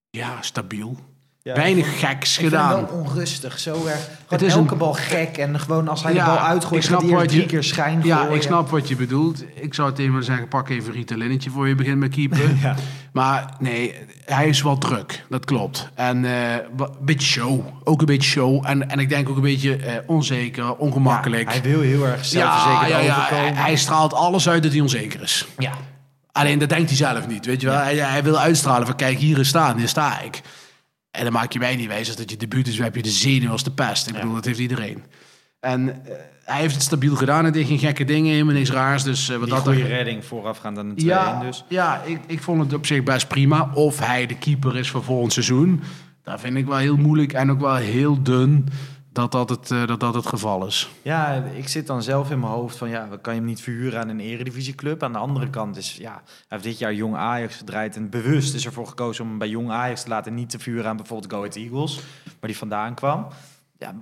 ja, 0.10 0.42
stabiel. 0.42 0.98
Ja, 1.46 1.54
Weinig 1.56 1.86
vond- 1.88 1.98
geks 2.00 2.38
gedaan. 2.38 2.70
wel 2.70 3.00
onrustig. 3.00 3.60
Zo 3.60 3.86
erg. 3.86 4.10
Het 4.28 4.42
is 4.42 4.54
elke 4.54 4.72
een- 4.72 4.78
bal 4.78 4.94
gek. 4.94 5.38
En 5.38 5.60
gewoon 5.60 5.88
als 5.88 6.04
hij 6.04 6.14
Ja, 6.14 6.26
de 6.26 6.32
bal 6.32 6.40
uitgooit, 6.40 6.86
gaat 6.86 7.02
hij 7.02 7.28
drie 7.28 7.42
je- 7.42 7.46
keer 7.48 7.64
schijn 7.64 8.02
Ja, 8.04 8.18
gooien. 8.18 8.34
ik 8.36 8.42
snap 8.42 8.70
wat 8.70 8.88
je 8.88 8.96
bedoelt. 8.96 9.44
Ik 9.56 9.74
zou 9.74 9.94
tegen 9.94 10.14
hem 10.14 10.22
zeggen, 10.22 10.48
pak 10.48 10.70
even 10.70 10.94
Ritalinnetje 10.94 11.50
voor 11.50 11.68
je 11.68 11.76
begint 11.76 11.98
met 11.98 12.12
keeper. 12.12 12.40
Ja. 12.62 12.76
Maar 13.14 13.54
nee, 13.60 13.96
hij 14.26 14.48
is 14.48 14.62
wel 14.62 14.78
druk. 14.78 15.24
Dat 15.30 15.46
klopt. 15.46 15.90
En 15.96 16.26
eh, 16.26 16.54
een 16.78 16.88
beetje 17.02 17.28
show. 17.28 17.66
Ook 17.84 18.00
een 18.00 18.06
beetje 18.06 18.30
show. 18.30 18.64
En, 18.68 18.90
en 18.90 19.00
ik 19.00 19.10
denk 19.10 19.30
ook 19.30 19.36
een 19.36 19.42
beetje 19.42 19.76
eh, 19.76 19.94
onzeker, 20.06 20.76
ongemakkelijk. 20.76 21.50
Hij 21.52 21.62
wil 21.62 21.82
heel 21.82 22.06
erg 22.08 22.26
zelfverzekerd 22.26 22.90
ja, 22.90 22.98
ja, 22.98 23.04
ja. 23.04 23.16
overkomen. 23.18 23.54
Hij, 23.56 23.64
hij 23.64 23.76
straalt 23.76 24.14
alles 24.14 24.50
uit 24.50 24.64
dat 24.64 24.72
hij 24.72 24.82
onzeker 24.82 25.22
is. 25.22 25.48
ja. 25.58 25.72
Alleen 26.32 26.60
dat 26.60 26.70
denkt 26.70 26.88
hij 26.88 26.98
zelf 26.98 27.28
niet, 27.28 27.46
weet 27.46 27.62
je 27.62 27.68
wel. 27.68 27.78
Hij, 27.78 27.96
hij 27.96 28.24
wil 28.24 28.40
uitstralen 28.40 28.88
van, 28.88 28.96
kijk, 28.96 29.18
hier 29.18 29.40
is 29.40 29.48
staan, 29.48 29.78
hier 29.78 29.88
sta 29.88 30.20
ik. 30.22 30.42
En 31.14 31.24
dan 31.24 31.34
maak 31.34 31.52
je 31.52 31.60
mij 31.60 31.76
niet 31.76 31.88
wijs 31.88 32.08
als 32.08 32.16
dat 32.18 32.30
je 32.30 32.38
debuut 32.38 32.68
is, 32.68 32.78
heb 32.78 32.96
je 32.96 33.02
de 33.02 33.10
zenuw 33.10 33.52
als 33.52 33.64
de 33.64 33.72
pest. 33.72 34.08
Ik 34.08 34.14
bedoel, 34.14 34.34
dat 34.34 34.46
heeft 34.46 34.60
iedereen. 34.60 35.04
En 35.60 36.06
eh, 36.06 36.14
hij 36.44 36.60
heeft 36.60 36.74
het 36.74 36.84
stabiel 36.84 37.16
gedaan. 37.16 37.44
Hij 37.44 37.52
deed 37.52 37.68
geen 37.68 37.80
gekke 37.80 38.04
dingen, 38.04 38.32
helemaal 38.32 38.54
niks 38.54 38.72
raars. 38.72 39.04
Dus 39.04 39.30
eh, 39.30 39.36
wat 39.36 39.46
Die 39.46 39.54
dat 39.54 39.64
goede 39.64 39.86
redding 39.86 40.26
voorafgaand 40.26 40.78
aan 40.78 40.96
de 40.96 41.02
2-1 41.02 41.06
ja, 41.06 41.40
dus. 41.40 41.66
ja 41.68 42.02
ik, 42.06 42.20
ik 42.28 42.42
vond 42.42 42.62
het 42.62 42.74
op 42.74 42.86
zich 42.86 43.04
best 43.04 43.28
prima. 43.28 43.70
Of 43.74 44.00
hij 44.00 44.26
de 44.26 44.38
keeper 44.38 44.78
is 44.78 44.90
voor 44.90 45.04
volgend 45.04 45.34
seizoen, 45.34 45.82
dat 46.24 46.40
vind 46.40 46.58
ik 46.58 46.66
wel 46.66 46.78
heel 46.78 46.98
moeilijk 46.98 47.34
en 47.34 47.52
ook 47.52 47.60
wel 47.60 47.76
heel 47.76 48.24
dun. 48.24 48.68
Dat 49.14 49.32
dat 49.32 49.50
het, 49.50 49.72
eh, 49.72 49.88
dat 49.88 50.00
dat 50.00 50.14
het 50.14 50.26
geval 50.26 50.66
is. 50.66 50.92
Ja, 51.02 51.34
ik 51.34 51.68
zit 51.68 51.88
dan 51.88 52.04
zelf 52.04 52.32
in 52.32 52.40
mijn 52.40 52.52
hoofd 52.52 52.78
van 52.78 52.90
ja, 52.90 53.08
kan 53.22 53.34
je 53.34 53.40
hem 53.40 53.50
niet 53.50 53.62
verhuren 53.62 54.00
aan 54.00 54.10
een 54.10 54.20
eredivisieclub? 54.20 55.04
Aan 55.04 55.12
de 55.12 55.18
andere 55.18 55.50
kant 55.50 55.78
is 55.78 55.98
ja, 55.98 56.12
hij 56.12 56.44
heeft 56.48 56.64
dit 56.64 56.78
jaar 56.78 56.94
Jong 56.94 57.16
Ajax 57.16 57.56
gedraaid 57.56 57.96
en 57.96 58.10
bewust 58.10 58.54
is 58.54 58.66
ervoor 58.66 58.88
gekozen 58.88 59.24
om 59.24 59.30
hem 59.30 59.40
bij 59.40 59.50
Jong 59.50 59.70
Ajax 59.70 60.04
te 60.04 60.10
laten 60.10 60.34
niet 60.34 60.50
te 60.50 60.60
vuren 60.60 60.88
aan 60.88 60.98
bijvoorbeeld 60.98 61.32
Go 61.32 61.38
Ahead 61.38 61.56
Eagles, 61.56 61.96
waar 62.24 62.50
die 62.50 62.58
vandaan 62.58 62.94
kwam. 62.94 63.28
Ja, 63.78 63.96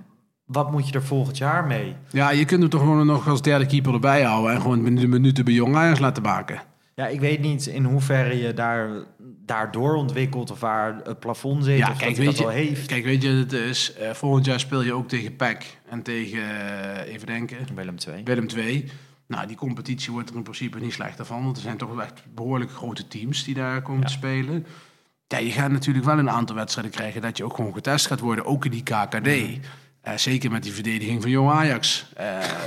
wat 0.44 0.70
moet 0.70 0.88
je 0.88 0.94
er 0.94 1.02
volgend 1.02 1.38
jaar 1.38 1.64
mee? 1.64 1.96
Ja, 2.10 2.30
je 2.30 2.44
kunt 2.44 2.60
hem 2.60 2.70
toch 2.70 2.80
gewoon 2.80 3.06
nog 3.06 3.28
als 3.28 3.42
derde 3.42 3.66
keeper 3.66 3.92
erbij 3.92 4.22
houden 4.22 4.54
en 4.54 4.60
gewoon 4.60 4.94
de 4.94 5.06
minuten 5.06 5.44
bij 5.44 5.54
Jong 5.54 5.76
Ajax 5.76 5.98
laten 5.98 6.22
maken. 6.22 6.62
Ja, 6.94 7.06
ik 7.06 7.20
weet 7.20 7.40
niet 7.40 7.66
in 7.66 7.84
hoeverre 7.84 8.38
je 8.38 8.54
daar, 8.54 8.90
daardoor 9.46 9.94
ontwikkelt 9.94 10.50
of 10.50 10.60
waar 10.60 11.00
het 11.04 11.18
plafond 11.20 11.64
zit 11.64 11.78
Ja, 11.78 11.90
of 11.90 11.96
kijk, 11.98 12.08
dat 12.08 12.18
weet 12.18 12.26
dat 12.26 12.36
je, 12.38 12.48
heeft. 12.50 12.86
kijk, 12.86 13.04
weet 13.04 13.22
je, 13.22 13.28
het 13.28 13.52
is, 13.52 13.92
eh, 13.94 14.10
volgend 14.10 14.44
jaar 14.46 14.60
speel 14.60 14.82
je 14.82 14.92
ook 14.92 15.08
tegen 15.08 15.36
PEC 15.36 15.76
en 15.88 16.02
tegen, 16.02 16.38
eh, 16.42 17.12
even 17.12 17.26
denken, 17.26 17.56
Willem 17.74 17.98
2. 17.98 18.22
Willem 18.24 18.46
II. 18.56 18.90
Nou, 19.26 19.46
die 19.46 19.56
competitie 19.56 20.12
wordt 20.12 20.30
er 20.30 20.36
in 20.36 20.42
principe 20.42 20.78
niet 20.80 20.92
slechter 20.92 21.24
van, 21.24 21.44
want 21.44 21.56
er 21.56 21.62
zijn 21.62 21.76
toch 21.76 21.88
wel 21.94 22.02
echt 22.02 22.22
behoorlijk 22.34 22.70
grote 22.70 23.08
teams 23.08 23.44
die 23.44 23.54
daar 23.54 23.82
komen 23.82 24.06
te 24.06 24.12
spelen. 24.12 24.66
Ja, 25.26 25.38
je 25.38 25.50
gaat 25.50 25.70
natuurlijk 25.70 26.04
wel 26.04 26.18
een 26.18 26.30
aantal 26.30 26.56
wedstrijden 26.56 26.92
krijgen 26.92 27.20
dat 27.22 27.36
je 27.36 27.44
ook 27.44 27.54
gewoon 27.54 27.72
getest 27.74 28.06
gaat 28.06 28.20
worden, 28.20 28.44
ook 28.44 28.64
in 28.64 28.70
die 28.70 28.82
KKD. 28.82 29.28
Eh, 30.00 30.16
zeker 30.16 30.50
met 30.50 30.62
die 30.62 30.72
verdediging 30.72 31.22
van 31.22 31.30
Jong 31.30 31.50
Ajax. 31.50 32.06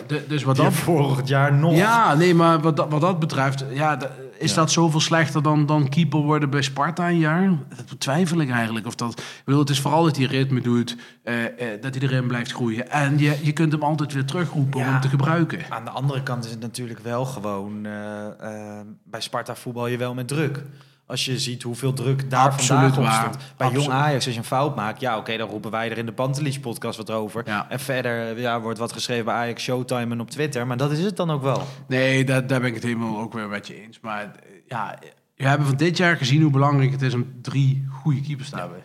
De- 0.07 0.25
dus 0.27 0.43
wat 0.43 0.55
Die 0.55 0.63
dat 0.63 0.73
vorig 0.73 1.27
jaar 1.27 1.53
nog. 1.53 1.75
Ja, 1.75 2.13
nee, 2.13 2.33
maar 2.33 2.59
wat 2.59 2.75
dat, 2.77 2.89
wat 2.91 3.01
dat 3.01 3.19
betreft, 3.19 3.65
ja, 3.73 3.97
is 4.37 4.53
dat 4.53 4.71
zoveel 4.71 4.99
slechter 4.99 5.43
dan, 5.43 5.65
dan 5.65 5.89
keeper 5.89 6.19
worden 6.19 6.49
bij 6.49 6.61
Sparta 6.61 7.09
een 7.09 7.17
jaar? 7.17 7.49
Dat 7.75 7.85
betwijfel 7.89 8.39
ik 8.39 8.49
eigenlijk. 8.49 8.85
Of 8.85 8.95
dat, 8.95 9.19
ik 9.19 9.41
bedoel, 9.45 9.59
het 9.59 9.69
is 9.69 9.79
vooral 9.79 10.03
dat 10.03 10.17
hij 10.17 10.25
ritme 10.25 10.61
doet, 10.61 10.97
eh, 11.23 11.45
eh, 11.45 11.81
dat 11.81 11.95
hij 11.95 12.03
erin 12.03 12.27
blijft 12.27 12.51
groeien. 12.51 12.89
En 12.89 13.17
je, 13.17 13.39
je 13.41 13.51
kunt 13.51 13.71
hem 13.71 13.83
altijd 13.83 14.13
weer 14.13 14.25
terugroepen 14.25 14.79
om 14.79 14.85
hem 14.85 15.01
te 15.01 15.09
gebruiken. 15.09 15.59
Aan 15.69 15.83
de 15.85 15.91
andere 15.91 16.23
kant 16.23 16.45
is 16.45 16.51
het 16.51 16.59
natuurlijk 16.59 16.99
wel 16.99 17.25
gewoon... 17.25 17.85
eh, 17.85 18.79
bij 19.03 19.21
Sparta 19.21 19.55
voetbal 19.55 19.87
je 19.87 19.97
wel 19.97 20.13
met 20.13 20.27
druk. 20.27 20.63
Als 21.07 21.25
je 21.25 21.39
ziet 21.39 21.63
hoeveel 21.63 21.93
druk 21.93 22.29
daar 22.29 22.51
Absoluut 22.51 22.93
vandaag 22.93 23.25
op 23.25 23.31
stond. 23.31 23.53
Bij 23.57 23.67
Absoluut. 23.67 23.85
Jong 23.85 23.97
Ajax, 23.97 24.25
als 24.25 24.33
je 24.33 24.39
een 24.39 24.45
fout 24.45 24.75
maakt... 24.75 25.01
Ja, 25.01 25.17
oké, 25.17 25.37
dan 25.37 25.49
roepen 25.49 25.71
wij 25.71 25.91
er 25.91 25.97
in 25.97 26.05
de 26.05 26.13
Pantelis 26.13 26.59
podcast 26.59 26.97
wat 26.97 27.11
over. 27.11 27.43
Ja. 27.45 27.69
En 27.69 27.79
verder 27.79 28.39
ja, 28.39 28.61
wordt 28.61 28.79
wat 28.79 28.91
geschreven 28.91 29.25
bij 29.25 29.33
Ajax 29.33 29.63
Showtime 29.63 30.11
en 30.11 30.19
op 30.19 30.29
Twitter. 30.29 30.67
Maar 30.67 30.77
dat 30.77 30.91
is 30.91 30.99
het 30.99 31.15
dan 31.15 31.31
ook 31.31 31.41
wel. 31.41 31.63
Nee, 31.87 32.23
daar, 32.23 32.47
daar 32.47 32.59
ben 32.59 32.69
ik 32.69 32.75
het 32.75 32.83
helemaal 32.83 33.19
ook 33.19 33.33
weer 33.33 33.47
met 33.47 33.67
je 33.67 33.81
eens. 33.81 33.99
Maar 33.99 34.31
ja, 34.67 34.99
we 35.35 35.47
hebben 35.47 35.67
van 35.67 35.77
dit 35.77 35.97
jaar 35.97 36.17
gezien 36.17 36.41
hoe 36.41 36.51
belangrijk 36.51 36.91
het 36.91 37.01
is 37.01 37.13
om 37.13 37.41
drie 37.41 37.85
goede 37.89 38.21
keepers 38.21 38.49
te 38.49 38.57
hebben. 38.57 38.83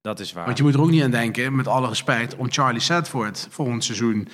Dat 0.00 0.20
is 0.20 0.32
waar. 0.32 0.44
Want 0.44 0.56
je 0.56 0.62
moet 0.62 0.74
er 0.74 0.80
ook 0.80 0.90
niet 0.90 1.02
aan 1.02 1.10
denken, 1.10 1.56
met 1.56 1.66
alle 1.66 1.88
respect, 1.88 2.36
om 2.36 2.52
Charlie 2.52 2.80
Sedford 2.80 3.46
volgend 3.50 3.84
seizoen 3.84 4.28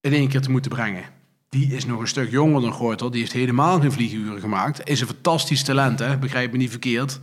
in 0.00 0.12
één 0.12 0.28
keer 0.28 0.40
te 0.40 0.50
moeten 0.50 0.70
brengen. 0.70 1.04
Die 1.48 1.74
is 1.74 1.86
nog 1.86 2.00
een 2.00 2.08
stuk 2.08 2.30
jonger 2.30 2.60
dan 2.60 2.72
Gortel. 2.72 3.10
Die 3.10 3.20
heeft 3.20 3.32
helemaal 3.32 3.80
geen 3.80 3.92
vlieguren 3.92 4.40
gemaakt. 4.40 4.80
Is 4.88 5.00
een 5.00 5.06
fantastisch 5.06 5.62
talent, 5.62 5.98
hè? 5.98 6.18
begrijp 6.18 6.52
me 6.52 6.58
niet 6.58 6.70
verkeerd. 6.70 7.18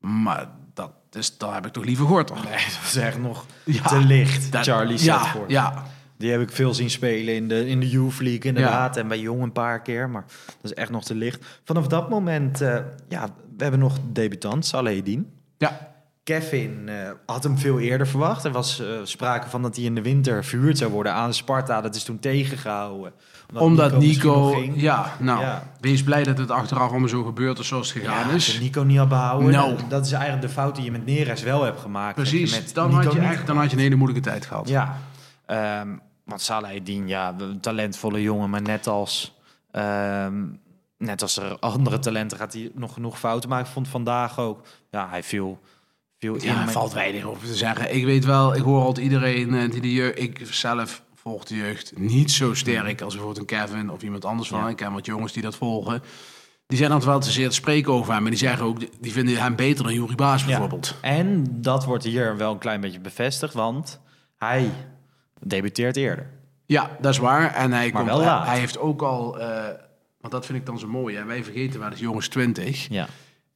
Maar 0.00 0.48
dat 0.74 0.92
is, 1.12 1.38
dan 1.38 1.54
heb 1.54 1.66
ik 1.66 1.72
toch 1.72 1.84
liever 1.84 2.06
Gortel. 2.06 2.36
Nee, 2.36 2.44
dat 2.52 2.78
is 2.84 2.96
echt 2.96 3.18
nog 3.18 3.46
Ja, 3.64 3.82
te 3.82 3.98
licht, 3.98 4.52
Dat- 4.52 4.64
Charlie 4.64 5.04
ja. 5.04 5.34
Ja, 5.48 5.84
Die 6.16 6.30
heb 6.30 6.40
ik 6.40 6.50
veel 6.52 6.74
zien 6.74 6.90
spelen 6.90 7.34
in 7.34 7.48
de, 7.48 7.66
in 7.68 7.80
de 7.80 7.88
Youth 7.88 8.20
League 8.20 8.40
inderdaad. 8.42 8.96
En 8.96 9.08
bij 9.08 9.18
Jong 9.20 9.42
een 9.42 9.52
paar 9.52 9.82
keer. 9.82 10.10
Maar 10.10 10.24
dat 10.46 10.70
is 10.70 10.74
echt 10.74 10.90
nog 10.90 11.04
te 11.04 11.14
licht. 11.14 11.44
Vanaf 11.64 11.86
dat 11.86 12.08
moment, 12.08 12.60
eh, 12.60 12.78
ja, 13.08 13.24
we 13.56 13.62
hebben 13.62 13.80
nog 13.80 13.98
debutant, 14.12 14.66
Salehedin. 14.66 15.30
ja. 15.58 15.86
Kevin 16.24 16.88
eh, 16.88 17.10
had 17.26 17.42
hem 17.42 17.58
veel 17.58 17.78
eerder 17.78 18.06
verwacht. 18.06 18.44
Er 18.44 18.52
was 18.52 18.80
eh, 18.80 18.86
sprake 19.02 19.48
van 19.48 19.62
dat 19.62 19.76
hij 19.76 19.84
in 19.84 19.94
de 19.94 20.02
winter 20.02 20.44
verhuurd 20.44 20.78
zou 20.78 20.90
worden 20.92 21.12
aan 21.12 21.34
Sparta. 21.34 21.80
Dat 21.80 21.94
is 21.94 22.02
toen 22.02 22.18
tegengehouden. 22.18 23.12
Omdat 23.54 23.98
Nico... 23.98 24.62
ja, 24.74 25.12
nou, 25.18 25.40
Ja. 25.40 25.72
wees 25.80 26.02
blij 26.02 26.24
dat 26.24 26.38
het 26.38 26.50
achteraf 26.50 26.90
allemaal 26.90 27.08
zo 27.08 27.24
gebeurd 27.24 27.58
is 27.58 27.66
zoals 27.68 27.92
het 27.92 28.02
gegaan 28.02 28.28
Ja, 28.28 28.34
is. 28.34 28.58
Nico 28.60 28.82
niet 28.82 28.98
had 28.98 29.08
behouden. 29.08 29.50
Nou. 29.50 29.74
Dat 29.88 30.06
is 30.06 30.12
eigenlijk 30.12 30.42
de 30.42 30.48
fout 30.52 30.74
die 30.74 30.84
je 30.84 30.90
met 30.90 31.06
Neres 31.06 31.42
wel 31.42 31.62
hebt 31.62 31.80
gemaakt. 31.80 32.14
Precies, 32.14 32.50
met 32.50 32.74
dan 32.74 32.88
Nico 32.90 33.02
had, 33.02 33.12
je 33.12 33.18
echt, 33.20 33.46
dan 33.46 33.56
had 33.56 33.70
je 33.70 33.76
een 33.76 33.82
hele 33.82 33.94
moeilijke 33.94 34.28
tijd 34.28 34.46
gehad. 34.46 34.68
Ja, 34.68 34.98
ehm, 35.46 35.88
want 36.24 36.40
Salahedin, 36.40 37.08
ja, 37.08 37.34
een 37.38 37.60
talentvolle 37.60 38.22
jongen, 38.22 38.50
maar 38.50 38.62
net 38.62 38.86
als, 38.86 39.34
ehm, 39.70 40.44
net 40.98 41.22
als 41.22 41.36
er 41.36 41.58
andere 41.58 41.98
talenten 41.98 42.38
gaat 42.38 42.52
hij 42.52 42.70
nog 42.74 42.92
genoeg 42.92 43.18
fouten 43.18 43.48
maken. 43.48 43.66
Ik 43.66 43.72
vond 43.72 43.88
vandaag 43.88 44.38
ook, 44.38 44.60
ja, 44.90 45.08
hij 45.08 45.22
viel, 45.22 45.60
viel 46.18 46.34
in. 46.34 46.42
Ja, 46.44 46.68
valt 46.68 46.92
weinig 46.92 47.24
over 47.24 47.46
te 47.46 47.54
zeggen. 47.54 47.94
Ik 47.94 48.04
weet 48.04 48.24
wel, 48.24 48.54
ik 48.54 48.62
hoor 48.62 48.82
altijd 48.82 49.04
iedereen 49.04 49.54
eh, 49.54 49.70
die 49.70 49.80
de 49.80 49.92
jeugd... 49.92 50.18
Ik 50.18 50.40
zelf 50.50 51.02
volg 51.28 51.44
de 51.44 51.56
jeugd 51.56 51.92
niet 51.98 52.30
zo 52.30 52.54
sterk 52.54 53.00
als 53.00 53.14
bijvoorbeeld 53.14 53.50
een 53.50 53.58
Kevin 53.58 53.90
of 53.90 54.02
iemand 54.02 54.24
anders 54.24 54.48
van. 54.48 54.60
Ja. 54.60 54.68
Ik 54.68 54.76
ken 54.76 54.92
wat 54.92 55.06
jongens 55.06 55.32
die 55.32 55.42
dat 55.42 55.56
volgen. 55.56 56.02
Die 56.66 56.78
zijn 56.78 56.90
altijd 56.90 57.10
wel 57.10 57.20
te 57.20 57.30
zeer 57.30 57.48
te 57.48 57.54
spreken 57.54 57.92
over 57.92 58.12
hem. 58.12 58.22
Maar 58.22 58.30
die 58.30 58.40
zeggen 58.40 58.64
ook, 58.66 58.78
die 59.02 59.12
vinden 59.12 59.36
hem 59.36 59.56
beter 59.56 59.84
dan 59.84 59.92
Juri 59.94 60.14
Baas 60.14 60.40
Ja. 60.40 60.46
bijvoorbeeld. 60.46 60.94
En 61.00 61.44
dat 61.50 61.84
wordt 61.84 62.04
hier 62.04 62.36
wel 62.36 62.52
een 62.52 62.58
klein 62.58 62.80
beetje 62.80 63.00
bevestigd, 63.00 63.54
want 63.54 64.00
hij 64.36 64.70
debuteert 65.40 65.96
eerder. 65.96 66.30
Ja, 66.66 66.96
dat 67.00 67.12
is 67.12 67.18
waar. 67.18 67.54
En 67.54 67.72
hij, 67.72 67.90
komt, 67.90 68.06
wel 68.06 68.20
laat. 68.20 68.46
hij 68.46 68.58
heeft 68.58 68.78
ook 68.78 69.02
al... 69.02 69.38
eh, 69.40 69.64
want 70.20 70.32
dat 70.32 70.46
vind 70.46 70.58
ik 70.58 70.66
dan 70.66 70.78
zo 70.78 70.86
mooi. 70.88 71.16
Hè? 71.16 71.24
Wij 71.24 71.44
vergeten 71.44 71.80
wel, 71.80 71.90
dat 71.90 71.98
jongens 71.98 72.28
20. 72.28 72.88
Ja. 72.88 73.06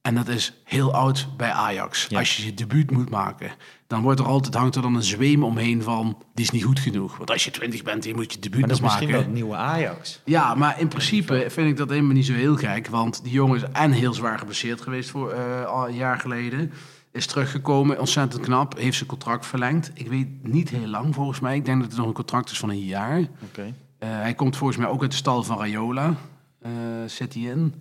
En 0.03 0.15
dat 0.15 0.27
is 0.27 0.53
heel 0.63 0.93
oud 0.93 1.27
bij 1.37 1.51
Ajax. 1.51 2.05
Ja. 2.09 2.19
Als 2.19 2.37
je 2.37 2.45
je 2.45 2.53
debuut 2.53 2.91
moet 2.91 3.09
maken, 3.09 3.51
dan 3.87 4.01
wordt 4.01 4.19
er 4.19 4.25
altijd, 4.25 4.53
hangt 4.55 4.75
er 4.75 4.81
dan 4.81 4.95
een 4.95 5.03
zweem 5.03 5.43
omheen 5.43 5.81
van... 5.83 6.17
die 6.33 6.45
is 6.45 6.51
niet 6.51 6.63
goed 6.63 6.79
genoeg. 6.79 7.17
Want 7.17 7.31
als 7.31 7.43
je 7.43 7.51
20 7.51 7.83
bent, 7.83 8.03
je 8.03 8.15
moet 8.15 8.33
je 8.33 8.39
debuut 8.39 8.59
Maar 8.59 8.69
dat 8.69 8.77
is 8.77 8.83
misschien 8.83 9.03
maken. 9.07 9.19
wel 9.19 9.27
het 9.29 9.35
nieuwe 9.41 9.55
Ajax. 9.55 10.21
Ja, 10.25 10.55
maar 10.55 10.79
in 10.79 10.87
principe 10.87 11.45
vind 11.49 11.69
ik 11.69 11.77
dat 11.77 11.89
helemaal 11.89 12.13
niet 12.13 12.25
zo 12.25 12.33
heel 12.33 12.55
gek. 12.55 12.87
Want 12.87 13.23
die 13.23 13.31
jongen 13.31 13.55
is 13.55 13.63
en 13.71 13.91
heel 13.91 14.13
zwaar 14.13 14.37
geblesseerd 14.39 14.81
geweest 14.81 15.09
voor 15.09 15.31
eh, 15.31 15.65
al 15.65 15.87
een 15.87 15.95
jaar 15.95 16.19
geleden. 16.19 16.71
Is 17.11 17.25
teruggekomen, 17.25 17.99
ontzettend 17.99 18.41
knap. 18.41 18.77
Heeft 18.77 18.97
zijn 18.97 19.09
contract 19.09 19.45
verlengd. 19.45 19.91
Ik 19.93 20.07
weet 20.07 20.27
niet 20.41 20.69
heel 20.69 20.87
lang 20.87 21.15
volgens 21.15 21.39
mij. 21.39 21.55
Ik 21.55 21.65
denk 21.65 21.79
dat 21.81 21.87
het 21.89 21.97
nog 21.97 22.07
een 22.07 22.13
contract 22.13 22.51
is 22.51 22.59
van 22.59 22.69
een 22.69 22.85
jaar. 22.85 23.19
Oké. 23.19 23.73
Eh, 23.97 24.09
hij 24.09 24.33
komt 24.33 24.57
volgens 24.57 24.79
mij 24.79 24.87
ook 24.87 25.01
uit 25.01 25.11
de 25.11 25.17
stal 25.17 25.43
van 25.43 25.57
Rayola. 25.57 26.15
eh 26.61 26.71
zit 27.05 27.33
hij 27.33 27.43
in. 27.43 27.73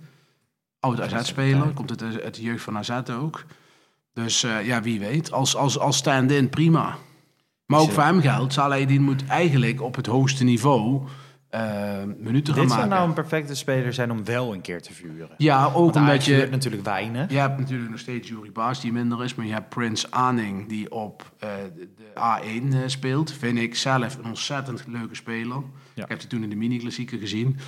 Oud 0.83 1.01
AZ-speler. 1.01 1.73
Komt 1.73 1.91
uit 1.91 1.99
de, 1.99 2.23
uit 2.23 2.35
de 2.35 2.43
jeugd 2.43 2.63
van 2.63 2.77
AZ 2.77 3.01
ook. 3.11 3.45
Dus 4.15 4.43
eh, 4.43 4.67
ja, 4.67 4.83
wie 4.83 5.01
weet. 5.01 5.33
Als, 5.33 5.57
als, 5.57 5.79
als 5.79 5.97
stand-in, 5.97 6.49
prima. 6.49 6.97
Maar 7.67 7.81
ook 7.81 7.93
voor 7.93 8.03
hem 8.03 8.21
geldt, 8.21 8.53
Salahedin 8.53 9.03
moet 9.03 9.27
eigenlijk 9.27 9.83
op 9.83 9.95
het 9.95 10.07
hoogste 10.07 10.45
niveau 10.45 11.07
eh, 11.53 12.03
minuten 12.19 12.55
gaan 12.55 12.63
Dit 12.63 12.73
zou 12.73 12.81
maken. 12.81 12.89
nou 12.89 13.09
een 13.09 13.15
perfecte 13.15 13.55
speler 13.55 13.93
zijn 13.93 14.11
om 14.11 14.25
wel 14.25 14.55
een 14.55 14.61
keer 14.61 14.83
te 14.83 14.93
vuren. 14.93 15.29
Ja, 15.37 15.67
ook 15.67 15.73
Want 15.73 15.97
omdat 15.97 16.25
je... 16.25 16.35
vuurt 16.35 16.51
natuurlijk 16.51 16.85
weinig. 16.85 17.31
Je 17.31 17.39
hebt 17.39 17.59
natuurlijk 17.59 17.91
nog 17.91 17.99
steeds 17.99 18.29
Jurie 18.29 18.53
Baas 18.53 18.81
die 18.81 18.93
minder 18.93 19.25
is, 19.25 19.35
maar 19.35 19.47
je 19.47 19.53
hebt 19.53 19.69
Prins 19.69 20.11
Aning 20.11 20.69
die 20.69 20.91
op 20.91 21.33
eh, 21.39 21.49
de, 21.77 21.89
de 21.97 22.05
A1 22.15 22.75
eh, 22.75 22.79
speelt. 22.87 23.33
Vind 23.33 23.59
ik 23.59 23.75
zelf 23.75 24.17
een 24.17 24.25
ontzettend 24.25 24.85
leuke 24.87 25.15
speler. 25.15 25.63
Ja. 25.95 26.03
Ik 26.03 26.09
heb 26.09 26.19
die 26.19 26.29
toen 26.29 26.43
in 26.43 26.51
de 26.51 26.57
mini-klassieker 26.57 27.19
gezien. 27.19 27.59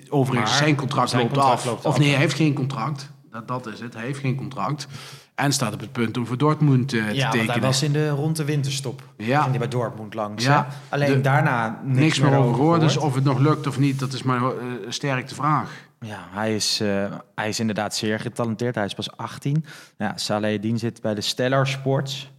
Dit- 0.00 0.10
overigens, 0.10 0.50
Maar 0.50 0.58
zijn 0.58 0.74
contract 0.76 1.08
zijn 1.10 1.22
loopt 1.22 1.34
contract 1.34 1.58
af. 1.60 1.64
loopt 1.66 1.84
of 1.84 1.98
nee, 1.98 2.08
hij 2.10 2.18
heeft 2.18 2.34
geen 2.36 2.54
contract. 2.54 3.10
Dat, 3.30 3.48
dat 3.48 3.66
is 3.66 3.80
het. 3.80 3.94
Hij 3.94 4.02
heeft 4.04 4.18
geen 4.20 4.36
contract. 4.36 4.86
En 5.34 5.52
staat 5.52 5.74
op 5.74 5.80
het 5.80 5.92
punt 5.92 6.16
om 6.16 6.26
voor 6.26 6.36
Dortmund 6.38 6.92
eh, 6.92 7.06
te 7.08 7.14
Ja, 7.14 7.30
tekenen. 7.30 7.52
hij 7.52 7.62
was 7.62 7.82
in 7.82 7.92
de 7.92 8.08
rond 8.08 8.36
de 8.36 8.44
winterstop. 8.44 9.02
Ja. 9.16 9.38
Ging 9.38 9.50
hij 9.50 9.58
bij 9.58 9.68
Dortmund 9.68 10.14
langs. 10.14 10.44
Ja. 10.44 10.66
hè? 10.68 10.74
Alleen 10.96 11.12
De- 11.12 11.20
daarna 11.20 11.80
niks, 11.84 11.98
Niks 11.98 12.18
meer 12.20 12.36
over 12.36 12.54
gehoord. 12.54 12.80
Dus 12.80 12.96
of 12.96 13.14
het 13.14 13.24
nog 13.24 13.38
lukt 13.38 13.66
of 13.66 13.78
niet, 13.78 13.98
dat 13.98 14.12
is 14.12 14.22
maar 14.22 14.42
eh, 14.42 14.50
sterk 14.88 15.28
de 15.28 15.34
vraag. 15.34 15.70
Ja, 16.00 16.26
hij 16.30 16.54
is, 16.54 16.80
eh, 16.80 17.04
hij 17.34 17.48
is 17.48 17.60
inderdaad 17.60 17.94
zeer 17.94 18.20
getalenteerd. 18.20 18.74
Hij 18.74 18.84
is 18.84 18.94
pas 18.94 19.16
18. 19.16 19.64
Ja, 19.98 20.12
Salehedin 20.16 20.78
zit 20.78 21.00
bij 21.00 21.14
de 21.14 21.20
Stellar 21.20 21.66
Sports. 21.66 22.30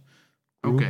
Oké. 0.60 0.88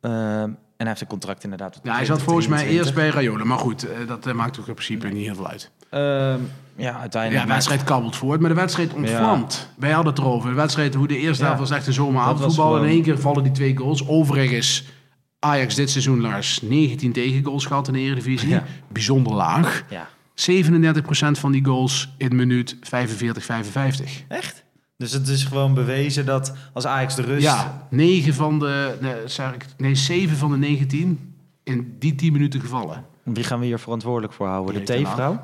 Ehm, 0.00 0.12
en 0.12 0.56
hij 0.76 0.86
heeft 0.88 1.00
een 1.00 1.06
contract 1.06 1.44
inderdaad. 1.44 1.72
tot 1.72 1.80
Ja, 1.84 1.94
hij 1.94 2.04
zat 2.04 2.22
volgens 2.22 2.46
mij 2.46 2.58
2023. 2.58 3.02
eerst 3.04 3.14
bij 3.14 3.22
Rayola. 3.22 3.44
Maar 3.44 3.58
goed, 3.58 3.86
dat 4.06 4.32
maakt 4.32 4.60
ook 4.60 4.66
in 4.66 4.74
principe 4.74 5.06
niet 5.08 5.24
heel 5.26 5.34
veel 5.34 5.48
uit. 5.48 5.70
Ehm, 5.94 6.40
ja, 6.76 6.90
Ja, 6.90 6.98
uiteindelijk. 7.00 7.46
de 7.46 7.52
wedstrijd 7.52 7.84
kabbelt 7.84 8.16
voort, 8.16 8.40
maar 8.40 8.48
de 8.48 8.54
wedstrijd 8.56 8.92
ontvlamt. 8.92 9.68
Wij 9.76 9.90
hadden 9.90 10.12
het 10.12 10.22
erover. 10.22 10.48
De 10.50 10.54
wedstrijd, 10.56 10.94
hoe 10.94 11.06
de 11.08 11.16
eerste 11.18 11.42
Ja. 11.42 11.48
helft 11.48 11.68
was 11.68 11.78
echt 11.78 11.86
een 11.86 11.92
zomeravondvoetbal. 11.92 12.66
In 12.70 12.72
gewoon- 12.76 12.90
één 12.94 13.02
keer 13.02 13.18
vallen 13.18 13.42
die 13.42 13.52
twee 13.52 13.76
goals. 13.76 14.06
Overigens, 14.08 14.84
Ajax 15.38 15.74
dit 15.74 15.90
seizoen, 15.90 16.20
Lars, 16.20 16.60
19 16.62 17.12
tegengoals 17.12 17.66
gehad 17.66 17.86
in 17.86 17.92
de 17.92 17.98
Eredivisie. 18.00 18.48
Ja. 18.48 18.62
Bijzonder 18.92 19.32
laag. 19.34 19.84
Ja, 19.90 20.08
37% 20.34 21.38
van 21.38 21.52
die 21.52 21.64
goals 21.64 22.14
in 22.16 22.36
minuut 22.36 22.76
45, 22.80 23.44
55. 23.44 24.24
echt? 24.28 24.64
Dus 24.96 25.12
het 25.12 25.28
is 25.28 25.44
gewoon 25.44 25.74
bewezen 25.74 26.26
dat 26.26 26.54
als 26.72 26.86
Ajax 26.86 27.14
de 27.14 27.22
rust... 27.22 27.42
Ja, 27.42 27.86
9 27.90 28.34
van 28.34 28.58
de, 28.58 28.94
nee, 29.00 29.12
zeg 29.24 29.52
ik, 29.54 29.64
nee, 29.76 29.94
7 29.94 30.36
van 30.36 30.50
de 30.50 30.56
19 30.56 31.34
in 31.64 31.96
die 31.98 32.14
10 32.14 32.32
minuten 32.32 32.60
gevallen. 32.60 33.04
Wie 33.24 33.44
gaan 33.44 33.58
we 33.60 33.66
hier 33.66 33.78
verantwoordelijk 33.78 34.32
voor 34.32 34.46
houden? 34.46 34.74
De 34.74 34.82
theevrouw? 34.82 35.40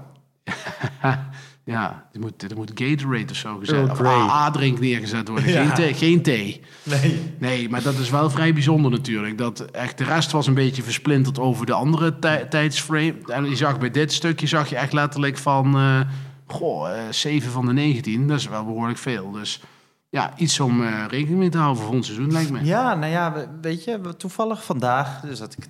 Ja, 1.65 2.07
er 2.13 2.21
moet, 2.21 2.43
er 2.51 2.57
moet 2.57 2.71
Gatorade 2.75 3.31
of 3.31 3.37
zo 3.37 3.57
gezet 3.59 3.91
Of 3.91 3.99
Grey. 3.99 4.11
AA-drink 4.13 4.81
neergezet 4.81 5.29
worden. 5.29 5.49
Ja. 5.49 5.65
Geen, 5.65 5.75
thee, 5.75 5.95
geen 5.95 6.23
thee. 6.23 6.61
Nee. 6.83 7.35
Nee, 7.39 7.69
maar 7.69 7.83
dat 7.83 7.95
is 7.99 8.11
wel 8.11 8.31
vrij 8.31 8.53
bijzonder 8.55 8.91
natuurlijk. 8.91 9.39
Dat 9.39 9.61
echt, 9.61 9.99
de 9.99 10.05
rest 10.05 10.31
was 10.31 10.47
een 10.47 10.55
beetje 10.55 10.83
versplinterd 10.83 11.39
over 11.39 11.67
de 11.67 11.73
andere 11.73 12.19
tij- 12.19 12.45
tijdsframe. 12.45 13.15
En 13.27 13.45
je 13.49 13.57
zag 13.57 13.79
bij 13.79 13.91
dit 13.91 14.13
stukje 14.13 14.47
zag 14.47 14.69
je 14.71 14.77
echt 14.77 14.93
letterlijk 14.93 15.39
van... 15.39 15.77
eh 15.77 16.01
goh, 16.47 16.91
eh 16.91 17.03
7 17.11 17.51
van 17.51 17.67
de 17.67 17.73
19. 17.73 18.27
Dat 18.29 18.39
is 18.39 18.49
wel 18.49 18.65
behoorlijk 18.65 18.99
veel. 18.99 19.31
Dus 19.31 19.61
ja, 20.09 20.33
iets 20.37 20.61
om 20.61 20.83
eh, 20.83 21.05
rekening 21.09 21.39
mee 21.39 21.49
te 21.49 21.57
houden 21.59 21.77
voor 21.83 21.87
volgend 21.87 22.07
seizoen 22.07 22.33
lijkt 22.33 22.51
me. 22.51 22.65
Ja, 22.65 22.95
nou 22.95 23.13
ja, 23.13 23.33
we- 23.33 23.49
weet 23.61 23.85
je, 23.85 24.15
toevallig 24.17 24.65
vandaag 24.65 25.21
dus 25.21 25.39
dat 25.39 25.53
ik 25.59 25.67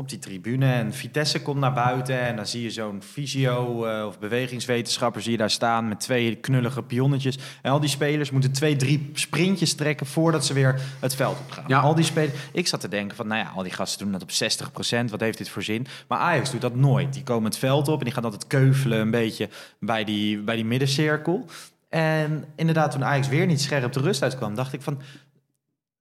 op 0.00 0.08
die 0.08 0.18
tribune 0.18 0.72
en 0.72 0.94
Vitesse 0.94 1.42
komt 1.42 1.60
naar 1.60 1.72
buiten 1.72 2.20
en 2.20 2.36
dan 2.36 2.46
zie 2.46 2.62
je 2.62 2.70
zo'n 2.70 3.02
fysio 3.02 3.84
eh, 3.84 4.06
of 4.06 4.18
bewegingswetenschapper 4.18 5.22
zie 5.22 5.32
je 5.32 5.38
daar 5.38 5.50
staan 5.50 5.88
met 5.88 6.00
twee 6.00 6.36
knullige 6.36 6.82
pionnetjes 6.82 7.38
en 7.62 7.70
al 7.70 7.80
die 7.80 7.88
spelers 7.88 8.30
moeten 8.30 8.52
twee, 8.52 8.76
drie 8.76 9.10
sprintjes 9.14 9.74
trekken 9.74 10.06
voordat 10.06 10.46
ze 10.46 10.52
weer 10.52 10.80
het 11.00 11.14
veld 11.14 11.38
op 11.38 11.50
gaan. 11.50 11.64
Ja. 11.66 11.80
Al 11.80 11.94
die 11.94 12.04
spelers, 12.04 12.34
ik 12.52 12.66
zat 12.66 12.80
te 12.80 12.88
denken 12.88 13.16
van, 13.16 13.26
nou 13.26 13.40
ja, 13.40 13.52
al 13.54 13.62
die 13.62 13.72
gasten 13.72 14.02
doen 14.02 14.12
dat 14.12 14.22
op 14.22 14.30
60%, 14.30 15.10
wat 15.10 15.20
heeft 15.20 15.38
dit 15.38 15.48
voor 15.48 15.62
zin? 15.62 15.86
Maar 16.08 16.18
Ajax 16.18 16.50
doet 16.50 16.60
dat 16.60 16.74
nooit. 16.74 17.12
Die 17.12 17.22
komen 17.22 17.44
het 17.44 17.58
veld 17.58 17.88
op 17.88 17.98
en 17.98 18.04
die 18.04 18.14
gaan 18.14 18.24
altijd 18.24 18.46
keuvelen 18.46 19.00
een 19.00 19.10
beetje 19.10 19.48
bij 19.80 20.04
die, 20.04 20.38
bij 20.38 20.56
die 20.56 20.64
middencirkel. 20.64 21.46
En 21.88 22.44
inderdaad, 22.56 22.90
toen 22.90 23.04
Ajax 23.04 23.28
weer 23.28 23.46
niet 23.46 23.60
scherp 23.60 23.92
de 23.92 24.00
rust 24.00 24.22
uitkwam, 24.22 24.54
dacht 24.54 24.72
ik 24.72 24.82
van, 24.82 25.00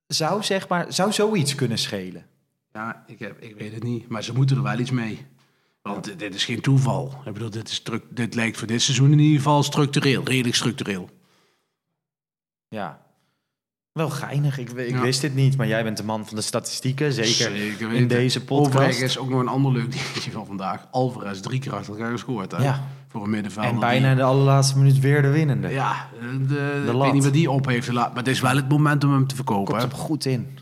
zou, 0.08 0.44
zeg 0.44 0.68
maar, 0.68 0.86
zou 0.90 1.12
zoiets 1.12 1.56
kunnen 1.56 1.78
schelen? 1.78 2.29
Ja, 2.74 3.04
ik, 3.08 3.20
heb, 3.20 3.40
ik 3.42 3.56
weet 3.56 3.74
het 3.74 3.84
niet. 3.84 4.08
Maar 4.08 4.24
ze 4.24 4.34
moeten 4.34 4.58
er 4.58 4.64
wel 4.64 4.80
iets 4.80 4.92
mee. 4.92 5.26
Want 5.82 6.04
dit- 6.04 6.20
dit 6.20 6.36
is 6.36 6.46
geen 6.46 6.62
toeval. 6.62 7.22
Ik 7.26 7.34
bedoel, 7.34 7.50
dit, 7.50 7.70
is 7.70 7.84
dit 8.10 8.36
lijkt 8.36 8.58
voor 8.58 8.68
dit 8.68 8.82
seizoen 8.82 9.12
in 9.12 9.20
ieder 9.20 9.38
geval 9.38 9.64
structureel. 9.64 10.24
Redelijk 10.24 10.56
structureel. 10.56 11.10
Ja. 12.70 13.02
Wel 13.92 14.10
geinig. 14.10 14.58
Ik, 14.58 14.70
ik 14.72 14.90
Ja. 14.90 15.02
wist 15.02 15.22
dit 15.22 15.36
niet, 15.36 15.58
maar 15.58 15.68
jij 15.68 15.84
bent 15.84 15.98
de 15.98 16.04
man 16.04 16.26
van 16.28 16.36
de 16.36 16.42
statistieken. 16.42 17.14
Zeker, 17.14 17.32
Zeker 17.58 17.92
in 17.94 18.08
deze 18.08 18.44
podcast. 18.44 18.76
Overigens 18.78 19.18
ook 19.18 19.30
nog 19.30 19.40
een 19.40 19.48
ander 19.48 19.72
leuk 19.72 19.92
dingetje 19.92 20.32
van 20.32 20.46
vandaag. 20.46 20.88
Alvarez 20.92 21.40
drie 21.40 21.60
keer 21.60 21.74
achter 21.76 21.94
elkaar 21.94 22.12
gescoord. 22.12 22.52
Hè? 22.52 22.64
Ja. 22.64 22.88
Voor 23.08 23.24
een 23.24 23.30
middenvelder. 23.30 23.72
En 23.72 23.80
bijna 23.80 24.16
de 24.16 24.24
allerlaatste 24.24 24.78
minuut 24.78 25.00
weer 25.00 25.22
de 25.22 25.30
winnende. 25.30 25.68
Ja, 25.70 26.10
de, 26.20 26.46
de, 26.48 26.92
ik 26.92 26.98
weet 27.02 27.14
niet 27.14 27.24
wat 27.24 27.34
die 27.34 27.52
op 27.52 27.66
heeft 27.66 27.88
gelaten. 27.88 28.14
Maar 28.14 28.24
het 28.24 28.32
is 28.34 28.40
wel 28.42 28.56
het 28.56 28.70
moment 28.70 29.04
om 29.04 29.12
hem 29.14 29.28
te 29.28 29.36
verkopen. 29.36 29.78
Komt 29.78 29.92
hem 29.92 30.00
goed 30.02 30.26
in. 30.26 30.59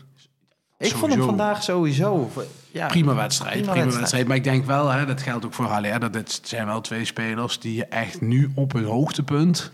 Ik 0.78 0.92
vond 0.92 1.12
hem 1.14 1.22
vandaag 1.22 1.62
sowieso... 1.62 2.30
Ja, 2.70 2.86
Prima 2.86 3.14
wedstrijd, 3.14 3.52
Prima 3.52 3.72
prima, 3.72 3.74
wedstrijd. 3.74 3.98
wedstrijd. 3.98 4.26
Maar 4.26 4.36
ik 4.36 4.44
denk 4.44 4.64
wel, 4.64 4.88
hè, 4.88 5.06
dat 5.06 5.22
geldt 5.22 5.44
ook 5.44 5.54
voor 5.54 5.64
Haller, 5.64 6.00
dat 6.00 6.12
dit 6.12 6.40
zijn 6.42 6.66
wel 6.66 6.80
twee 6.80 7.04
spelers 7.04 7.58
die 7.58 7.74
je 7.74 7.84
echt 7.86 8.20
nu 8.20 8.50
op 8.54 8.72
hun 8.72 8.84
hoogtepunt 8.84 9.72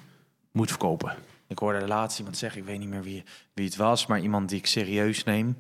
moet 0.53 0.69
verkopen. 0.69 1.15
Ik 1.49 1.59
hoorde 1.59 1.87
laatst 1.87 2.19
iemand 2.19 2.37
zeggen, 2.37 2.61
ik 2.61 2.67
weet 2.67 2.79
niet 2.79 2.89
meer 2.89 3.03
wie, 3.03 3.25
wie 3.55 3.65
het 3.65 3.77
was, 3.77 4.07
maar 4.07 4.21
iemand 4.21 4.49
die 4.49 4.59
ik 4.59 4.67
serieus 4.67 5.25
neem. 5.25 5.57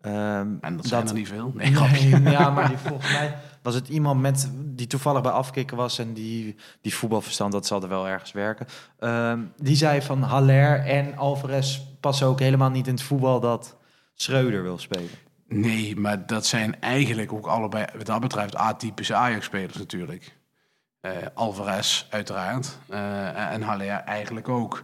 Ehm, 0.00 0.48
En 0.60 0.76
dat 0.76 0.86
zijn 0.86 1.08
er 1.08 1.14
niet 1.14 1.28
veel. 1.28 1.52
Nee, 1.54 1.74
grapje. 1.74 2.18
Nee, 2.18 2.32
ja, 2.38 2.50
maar 2.50 2.68
die, 2.68 2.76
volgens 2.78 3.12
mij 3.12 3.36
was 3.62 3.74
het 3.74 3.88
iemand 3.88 4.20
met, 4.20 4.50
die 4.54 4.86
toevallig 4.86 5.22
bij 5.22 5.30
afkikken 5.32 5.76
was 5.76 5.98
en 5.98 6.12
die, 6.12 6.56
die 6.80 6.94
voetbalverstand, 6.94 7.52
dat 7.52 7.66
zal 7.66 7.82
er 7.82 7.88
wel 7.88 8.08
ergens 8.08 8.32
werken. 8.32 8.66
Ehm, 8.98 9.40
die 9.56 9.76
zei 9.76 10.02
van 10.02 10.22
Haller 10.22 10.80
en 10.84 11.16
Alvarez 11.16 11.80
passen 12.00 12.26
ook 12.26 12.40
helemaal 12.40 12.70
niet 12.70 12.86
in 12.86 12.94
het 12.94 13.02
voetbal 13.02 13.40
dat 13.40 13.76
Schreuder 14.20 14.62
wil 14.62 14.78
spelen. 14.78 15.10
Nee, 15.48 15.96
maar 15.96 16.26
dat 16.26 16.46
zijn 16.46 16.80
eigenlijk 16.80 17.32
ook 17.32 17.46
allebei, 17.46 17.84
wat 17.96 18.06
dat 18.06 18.20
betreft, 18.20 18.56
atypische 18.56 19.14
Ajax-spelers 19.14 19.76
natuurlijk. 19.76 20.36
Eh, 21.00 21.12
Alvarez 21.34 22.06
uiteraard 22.10 22.78
eh, 22.88 23.52
en 23.52 23.62
Haller 23.62 23.88
eigenlijk 23.88 24.48
ook. 24.48 24.82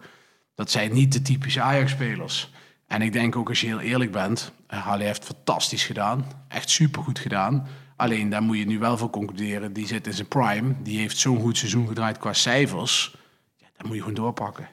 Dat 0.55 0.71
zijn 0.71 0.93
niet 0.93 1.13
de 1.13 1.23
typische 1.23 1.61
Ajax-spelers. 1.61 2.53
En 2.87 3.03
ik 3.03 3.13
denk 3.13 3.37
ook 3.37 3.49
als 3.49 3.61
je 3.61 3.67
heel 3.67 3.81
eerlijk 3.81 4.13
bent, 4.13 4.53
eh, 4.67 4.87
Haller 4.87 5.07
heeft 5.07 5.25
fantastisch 5.25 5.85
gedaan. 5.85 6.27
Echt 6.49 6.71
supergoed 6.71 7.19
gedaan. 7.19 7.67
Alleen 7.97 8.29
daar 8.29 8.43
moet 8.43 8.59
je 8.59 8.67
nu 8.67 8.79
wel 8.79 8.97
voor 8.99 9.11
concluderen, 9.11 9.73
die 9.73 9.87
zit 9.87 10.07
in 10.07 10.13
zijn 10.13 10.29
prime. 10.29 10.75
Die 10.83 10.99
heeft 10.99 11.19
zo'n 11.19 11.41
goed 11.41 11.59
seizoen 11.59 11.89
gedraaid 11.89 12.19
qua 12.19 12.33
cijfers. 12.33 13.17
Ja, 13.57 13.67
daar 13.77 13.87
moet 13.87 13.97
je 13.97 14.01
gewoon 14.01 14.15
doorpakken. 14.15 14.69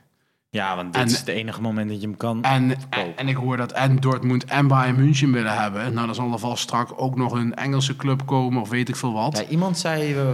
Ja, 0.53 0.75
want 0.75 0.93
dit 0.93 1.01
En- 1.01 1.07
is 1.07 1.17
het 1.19 1.27
enige 1.27 1.61
moment 1.61 1.89
dat 1.89 2.01
je 2.01 2.07
hem 2.07 2.17
kan 2.17 2.43
En, 2.43 2.69
verkopen. 2.69 3.17
en 3.17 3.27
ik 3.27 3.35
hoor 3.35 3.57
dat 3.57 3.71
en 3.71 3.95
Dortmund 3.95 4.45
en 4.45 4.67
Bayern 4.67 4.95
München 4.95 5.31
willen 5.31 5.53
hebben. 5.61 5.93
Nou, 5.93 6.05
dan 6.05 6.15
zal 6.15 6.31
er 6.31 6.39
vast 6.39 6.63
straks 6.63 6.91
ook 6.95 7.15
nog 7.17 7.31
een 7.31 7.55
Engelse 7.55 7.95
club 7.95 8.25
komen 8.25 8.61
of 8.61 8.69
weet 8.69 8.89
ik 8.89 8.95
veel 8.95 9.13
wat. 9.13 9.37
Ja, 9.37 9.43
iemand 9.49 9.77
zei 9.77 10.13
eh, 10.13 10.27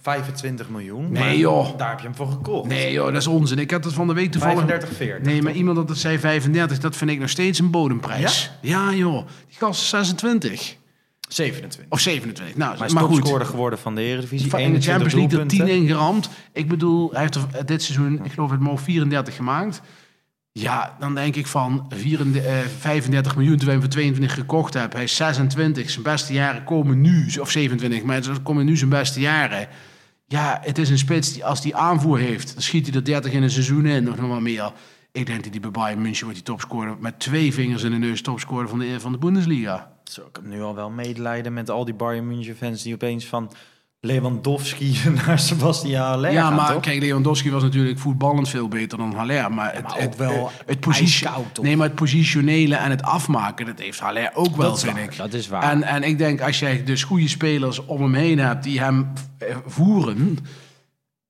25 0.00 0.68
miljoen. 0.68 1.12
Nee, 1.12 1.22
maar 1.22 1.34
joh. 1.36 1.78
Daar 1.78 1.88
heb 1.90 1.98
je 1.98 2.04
hem 2.06 2.14
voor 2.16 2.28
gekocht. 2.30 2.68
Nee 2.68 2.92
joh, 2.92 3.06
dat 3.06 3.16
is 3.16 3.26
onzin. 3.26 3.58
Ik 3.58 3.70
had 3.70 3.84
het 3.84 3.92
van 3.94 4.06
de 4.06 4.14
week 4.14 4.30
toevallig... 4.32 4.58
35, 4.58 4.96
40. 4.96 5.26
Nee, 5.32 5.42
maar 5.42 5.52
iemand 5.52 5.76
dat 5.76 5.88
het 5.88 5.98
zei 5.98 6.18
35, 6.18 6.78
dat 6.78 6.96
vind 6.96 7.10
ik 7.10 7.18
nog 7.18 7.28
steeds 7.30 7.58
een 7.58 7.70
bodemprijs. 7.70 8.50
Ja, 8.60 8.92
joh. 8.92 9.26
Die 9.48 9.58
gast 9.58 9.80
is 9.82 9.88
26. 9.88 10.76
27. 11.32 11.84
Of 11.88 12.00
27. 12.00 12.56
Nou, 12.56 12.78
Maar 12.78 12.86
is 12.86 12.92
maar 12.92 13.02
goed. 13.02 13.14
topscorer 13.16 13.46
geworden 13.46 13.78
van 13.78 13.94
de 13.94 14.00
Eredivisie. 14.02 14.50
Van 14.50 14.60
in 14.60 14.72
de 14.72 14.78
21 14.78 14.92
Champions 14.92 15.14
League 15.14 15.40
er 15.40 15.48
10 15.48 15.58
doelpunten. 15.58 15.82
ingeramd. 15.84 16.30
Ik 16.52 16.68
bedoel, 16.68 17.10
hij 17.10 17.20
heeft 17.20 17.34
er 17.34 17.66
dit 17.66 17.82
seizoen, 17.82 18.24
ik 18.24 18.32
geloof 18.32 18.50
het 18.50 18.60
mogen 18.60 18.84
34 18.84 19.36
gemaakt. 19.36 19.80
Ja, 20.52 20.96
dan 20.98 21.14
denk 21.14 21.36
ik 21.36 21.46
van 21.46 21.86
34, 21.88 22.44
eh, 22.44 22.58
35 22.78 23.36
miljoen 23.36 23.56
terwijl 23.56 23.78
je 23.78 23.82
hem 23.82 23.92
voor 23.92 24.00
22 24.00 24.34
gekocht 24.34 24.74
hebt. 24.74 24.92
Hij 24.92 25.02
is 25.02 25.16
26, 25.16 25.90
zijn 25.90 26.02
beste 26.02 26.32
jaren 26.32 26.64
komen 26.64 27.00
nu, 27.00 27.30
of 27.40 27.50
27, 27.50 28.02
maar 28.02 28.16
het 28.16 28.42
komen 28.42 28.64
nu 28.64 28.76
zijn 28.76 28.90
beste 28.90 29.20
jaren. 29.20 29.68
Ja, 30.26 30.58
het 30.62 30.78
is 30.78 30.90
een 30.90 30.98
spits 30.98 31.32
die 31.32 31.44
als 31.44 31.62
die 31.62 31.76
aanvoer 31.76 32.18
heeft, 32.18 32.52
dan 32.52 32.62
schiet 32.62 32.86
hij 32.86 32.96
er 32.96 33.04
30 33.04 33.32
in 33.32 33.42
een 33.42 33.50
seizoen 33.50 33.86
in, 33.86 34.10
of 34.10 34.16
nog 34.16 34.28
wel 34.28 34.40
meer. 34.40 34.72
Ik 35.12 35.26
denk 35.26 35.42
dat 35.42 35.52
hij 35.52 35.60
bij 35.60 35.70
Bayern 35.70 36.02
München 36.02 36.22
wordt 36.24 36.38
die 36.38 36.46
topscorer 36.46 36.96
met 37.00 37.18
twee 37.18 37.54
vingers 37.54 37.82
in 37.82 37.90
de 37.90 37.96
neus 37.96 38.22
topscorer 38.22 38.68
van 38.68 38.78
de, 38.78 39.00
van 39.00 39.12
de 39.12 39.18
Bundesliga. 39.18 39.89
Zo, 40.10 40.20
ik 40.20 40.36
heb 40.36 40.44
nu 40.44 40.62
al 40.62 40.74
wel 40.74 40.90
medelijden 40.90 41.52
met 41.52 41.70
al 41.70 41.84
die 41.84 41.94
Bayern 41.94 42.26
München 42.26 42.56
fans 42.56 42.82
die 42.82 42.94
opeens 42.94 43.26
van 43.26 43.52
Lewandowski 44.00 44.98
naar 45.26 45.38
Sebastian 45.38 46.02
Haller 46.02 46.32
Ja, 46.32 46.50
maar 46.50 46.72
toch? 46.72 46.82
kijk, 46.82 47.00
Lewandowski 47.00 47.50
was 47.50 47.62
natuurlijk 47.62 47.98
voetballend 47.98 48.48
veel 48.48 48.68
beter 48.68 48.98
dan 48.98 49.14
Haller. 49.14 49.52
Maar, 49.52 49.74
het, 49.74 49.82
maar 49.82 49.98
het, 49.98 50.16
wel 50.16 50.50
het, 50.66 50.80
positie-? 50.80 51.28
Nee, 51.62 51.76
maar 51.76 51.86
het 51.86 51.96
positionele 51.96 52.74
en 52.74 52.90
het 52.90 53.02
afmaken, 53.02 53.66
dat 53.66 53.78
heeft 53.78 54.00
Haller 54.00 54.30
ook 54.34 54.56
wel, 54.56 54.70
Dat 54.70 54.80
vind 54.80 54.92
waar, 54.92 55.02
ik. 55.02 55.16
dat 55.16 55.32
is 55.32 55.48
waar. 55.48 55.62
En, 55.62 55.82
en 55.82 56.02
ik 56.02 56.18
denk, 56.18 56.40
als 56.40 56.58
jij 56.58 56.84
dus 56.84 57.02
goede 57.02 57.28
spelers 57.28 57.84
om 57.84 58.02
hem 58.02 58.14
heen 58.14 58.38
hebt 58.38 58.64
die 58.64 58.80
hem 58.80 59.12
eh, 59.38 59.56
voeren... 59.66 60.38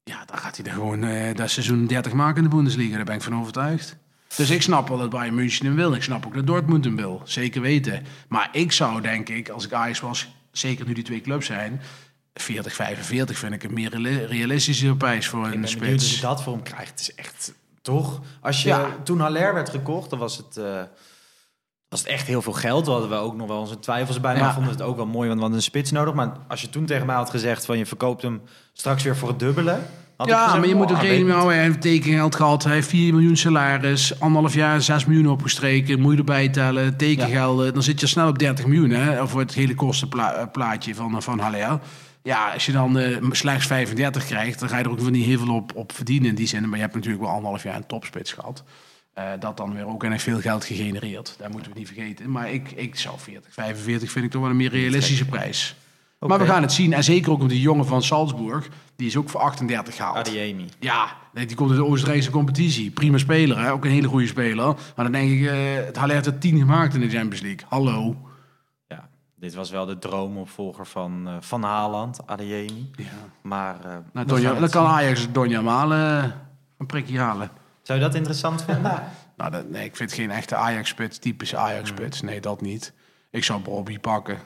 Ja, 0.02 0.24
dan 0.26 0.38
gaat 0.38 0.56
hij 0.56 0.66
er 0.66 0.72
gewoon 0.72 1.04
eh, 1.04 1.34
dat 1.34 1.50
seizoen 1.50 1.86
30 1.86 2.12
maken 2.12 2.36
in 2.36 2.50
de 2.50 2.56
Bundesliga. 2.56 2.96
Daar 2.96 3.04
ben 3.04 3.14
ik 3.14 3.22
van 3.22 3.40
overtuigd. 3.40 3.96
Dus 4.36 4.50
ik 4.50 4.62
snap 4.62 4.88
wel 4.88 4.98
dat 4.98 5.10
Bayern 5.10 5.34
München 5.34 5.66
hem 5.66 5.74
wil. 5.74 5.94
Ik 5.94 6.02
snap 6.02 6.26
ook 6.26 6.34
dat 6.34 6.46
Dortmund 6.46 6.84
hem 6.84 6.96
wil. 6.96 7.20
Zeker 7.24 7.60
weten. 7.60 8.04
Maar 8.28 8.48
ik 8.52 8.72
zou, 8.72 9.00
denk 9.00 9.28
ik, 9.28 9.48
als 9.48 9.64
ik 9.64 9.72
Ajax 9.72 10.00
was... 10.00 10.28
Zeker 10.52 10.86
nu 10.86 10.92
die 10.92 11.04
twee 11.04 11.20
clubs 11.20 11.46
zijn... 11.46 11.80
40, 12.34 12.74
45 12.74 13.38
vind 13.38 13.52
ik 13.54 13.62
een 13.62 13.72
meer 13.74 13.90
reali- 13.90 14.24
realistische 14.24 14.96
prijs 14.96 15.26
voor 15.28 15.46
Ik 15.46 15.54
een 15.54 15.60
ben 15.60 15.78
benieuwd 15.78 15.94
of 15.94 16.00
spits. 16.00 16.14
je 16.14 16.20
dat 16.20 16.42
voor 16.42 16.52
hem 16.52 16.62
krijgt. 16.62 16.90
Het 16.90 17.00
is 17.00 17.14
echt, 17.14 17.54
toch? 17.82 18.20
Als 18.40 18.62
je, 18.62 18.68
Ja. 18.68 18.96
Toen 19.04 19.20
Haller 19.20 19.54
werd 19.54 19.68
gekocht, 19.68 20.10
dan 20.10 20.18
was 20.18 20.36
het, 20.36 20.56
eh, 20.56 20.82
was 21.88 21.98
het 22.00 22.08
echt 22.08 22.26
heel 22.26 22.42
veel 22.42 22.52
geld. 22.52 22.86
Hadden 22.86 23.08
we 23.08 23.14
ook 23.14 23.36
nog 23.36 23.48
wel 23.48 23.58
onze 23.58 23.78
twijfels 23.78 24.20
bij. 24.20 24.32
Maar 24.32 24.42
Ja. 24.42 24.48
we 24.48 24.54
vonden 24.54 24.72
het 24.72 24.82
ook 24.82 24.96
wel 24.96 25.06
mooi, 25.06 25.22
want 25.26 25.34
we 25.34 25.40
hadden 25.40 25.56
een 25.58 25.64
spits 25.64 25.90
nodig. 25.90 26.14
Maar 26.14 26.32
als 26.48 26.60
je 26.60 26.70
toen 26.70 26.86
tegen 26.86 27.06
mij 27.06 27.16
had 27.16 27.30
gezegd 27.30 27.64
van 27.64 27.78
je 27.78 27.86
verkoopt 27.86 28.22
hem 28.22 28.42
straks 28.72 29.02
weer 29.02 29.16
voor 29.16 29.28
het 29.28 29.38
dubbele... 29.38 29.78
had 30.20 30.28
Ja, 30.28 30.42
gezegd, 30.44 30.58
maar 30.58 30.68
je 30.68 30.74
moet 30.74 30.84
"Oh, 30.90 30.90
ook 30.90 30.96
weet 31.02 31.10
rekening 31.10 31.26
mee 31.26 31.36
niet." 31.36 31.42
houden. 31.44 31.56
Hij 31.58 31.66
heeft 31.66 31.80
tekengeld 31.80 32.34
gehad. 32.34 32.64
Hij 32.64 32.72
heeft 32.74 32.88
4 32.88 33.12
miljoen 33.14 33.36
salaris. 33.36 34.20
Anderhalf 34.20 34.54
jaar 34.54 34.80
6 34.82 35.04
miljoen 35.06 35.28
opgestreken. 35.28 36.00
Moet 36.00 36.12
je 36.12 36.18
erbij 36.18 36.48
tellen. 36.48 36.96
Tekengelden. 36.96 37.74
Dan 37.74 37.82
zit 37.82 38.00
je 38.00 38.06
snel 38.06 38.28
op 38.28 38.38
30 38.38 38.66
miljoen. 38.66 38.90
Hè, 38.90 39.28
voor 39.28 39.40
het 39.40 39.54
hele 39.54 39.74
kostenplaatje 39.74 40.94
van, 40.94 41.22
van 41.22 41.38
Haller. 41.38 41.80
Ja, 42.22 42.52
als 42.52 42.66
je 42.66 42.72
dan 42.72 42.98
eh, 42.98 43.16
slechts 43.30 43.66
35 43.66 44.26
krijgt, 44.26 44.60
dan 44.60 44.68
ga 44.68 44.78
je 44.78 44.84
er 44.84 44.90
ook 44.90 45.10
niet 45.10 45.24
heel 45.24 45.38
veel 45.38 45.54
op, 45.54 45.72
op 45.76 45.92
verdienen 45.92 46.28
in 46.28 46.34
die 46.34 46.46
zin. 46.46 46.68
Maar 46.68 46.76
je 46.78 46.82
hebt 46.84 46.94
natuurlijk 46.94 47.22
wel 47.22 47.32
anderhalf 47.32 47.62
jaar 47.62 47.76
een 47.76 47.86
topspits 47.86 48.32
gehad. 48.32 48.64
Eh, 49.14 49.24
dat 49.40 49.56
dan 49.56 49.74
weer 49.74 49.86
ook 49.86 50.04
en 50.04 50.10
heeft 50.10 50.22
veel 50.22 50.40
geld 50.40 50.64
gegenereerd. 50.64 51.34
Daar 51.38 51.50
moeten 51.50 51.72
we 51.72 51.78
niet 51.78 51.86
vergeten. 51.88 52.30
Maar 52.30 52.52
ik, 52.52 52.70
ik 52.70 52.96
zou 52.98 53.14
40, 53.18 53.52
45 53.52 54.10
vind 54.10 54.24
ik 54.24 54.30
toch 54.30 54.40
wel 54.40 54.50
een 54.50 54.56
meer 54.56 54.70
realistische 54.70 55.24
prijs. 55.24 55.74
Maar 56.28 56.38
we 56.38 56.46
gaan 56.46 56.62
het 56.62 56.72
zien. 56.72 56.92
En 56.92 57.04
zeker 57.04 57.32
ook 57.32 57.40
om 57.40 57.48
die 57.48 57.60
jongen 57.60 57.86
van 57.86 58.02
Salzburg. 58.02 58.68
Die 58.96 59.06
is 59.06 59.16
ook 59.16 59.28
voor 59.28 59.40
38 59.40 59.94
gehaald. 59.96 60.16
Adeyemi. 60.16 60.68
Ja, 60.78 61.16
die 61.32 61.56
komt 61.56 61.70
uit 61.70 61.78
de 61.78 61.84
Oostenrijkse 61.86 62.30
competitie. 62.30 62.90
Prima 62.90 63.18
speler, 63.18 63.58
hè? 63.58 63.72
ook 63.72 63.84
een 63.84 63.90
hele 63.90 64.08
goede 64.08 64.26
speler. 64.26 64.64
Maar 64.66 65.04
dan 65.04 65.12
denk 65.12 65.30
ik, 65.30 65.46
eh 65.46 65.74
het 65.86 65.96
Haller 65.96 66.14
heeft 66.14 66.26
er 66.26 66.38
10 66.38 66.58
gemaakt 66.58 66.94
in 66.94 67.00
de 67.00 67.08
Champions 67.08 67.40
League. 67.40 67.66
Hallo. 67.68 68.16
Ja, 68.88 69.08
dit 69.36 69.54
was 69.54 69.70
wel 69.70 69.86
de 69.86 69.98
droomopvolger 69.98 70.86
van, 70.86 71.22
eh, 71.26 71.34
van 71.40 71.62
Haaland, 71.62 72.20
Adeyemi. 72.26 72.90
Ja. 72.96 73.04
Maar 73.42 73.84
eh, 73.84 73.96
Nou, 74.12 74.26
Donja, 74.26 74.54
dan 74.54 74.70
kan. 74.70 74.86
Ajax 74.86 75.32
Donja 75.32 75.60
Malen 75.60 76.34
een 76.78 76.86
prikje 76.86 77.18
halen. 77.18 77.50
Zou 77.82 77.98
je 77.98 78.04
dat 78.04 78.14
interessant 78.14 78.62
vinden? 78.62 79.02
Nou, 79.36 79.52
dat, 79.52 79.70
nee, 79.70 79.84
ik 79.84 79.96
vind 79.96 80.12
geen 80.12 80.30
echte 80.30 80.54
Ajax-spits, 80.54 81.18
typische 81.18 81.56
Ajax-spits. 81.56 82.20
Nee, 82.20 82.40
dat 82.40 82.60
niet. 82.60 82.92
Ik 83.30 83.44
zou 83.44 83.60
Bobby 83.60 83.98
pakken. 83.98 84.38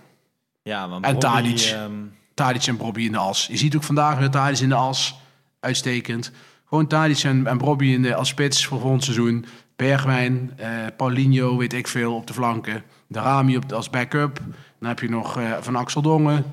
Ja, 0.65 0.89
want 0.89 1.05
En 1.05 1.13
Bobby, 1.13 1.27
Tadic. 1.27 1.61
ehm, 1.61 1.93
Tadic 2.35 2.67
en 2.67 2.77
Bobby 2.77 3.03
in 3.03 3.13
de 3.13 3.19
as. 3.19 3.47
Je 3.51 3.57
ziet 3.57 3.77
ook 3.77 3.83
vandaag 3.83 4.19
weer 4.19 4.31
Tadic 4.31 4.59
in 4.59 4.69
de 4.69 4.75
as. 4.75 5.15
Uitstekend. 5.61 6.33
Gewoon 6.69 6.87
Tadic 6.87 7.19
en, 7.23 7.47
en 7.47 7.59
Bobby 7.59 7.87
in 7.87 8.03
de, 8.03 8.15
als 8.15 8.29
spits 8.29 8.67
voor 8.67 8.81
volgend 8.81 9.05
seizoen. 9.05 9.45
Bergwijn, 9.77 10.53
eh, 10.57 10.69
Paulinho, 10.97 11.57
weet 11.57 11.73
ik 11.73 11.89
veel, 11.89 12.15
op 12.15 12.27
de 12.27 12.33
flanken. 12.33 12.83
De 13.07 13.19
Rami 13.19 13.57
op, 13.57 13.73
als 13.73 13.91
backup. 13.91 14.41
Dan 14.81 14.89
heb 14.89 15.01
je 15.01 15.09
nog 15.09 15.39
eh, 15.39 15.53
Van 15.61 15.77
Axel 15.77 16.03
Dongen. 16.03 16.45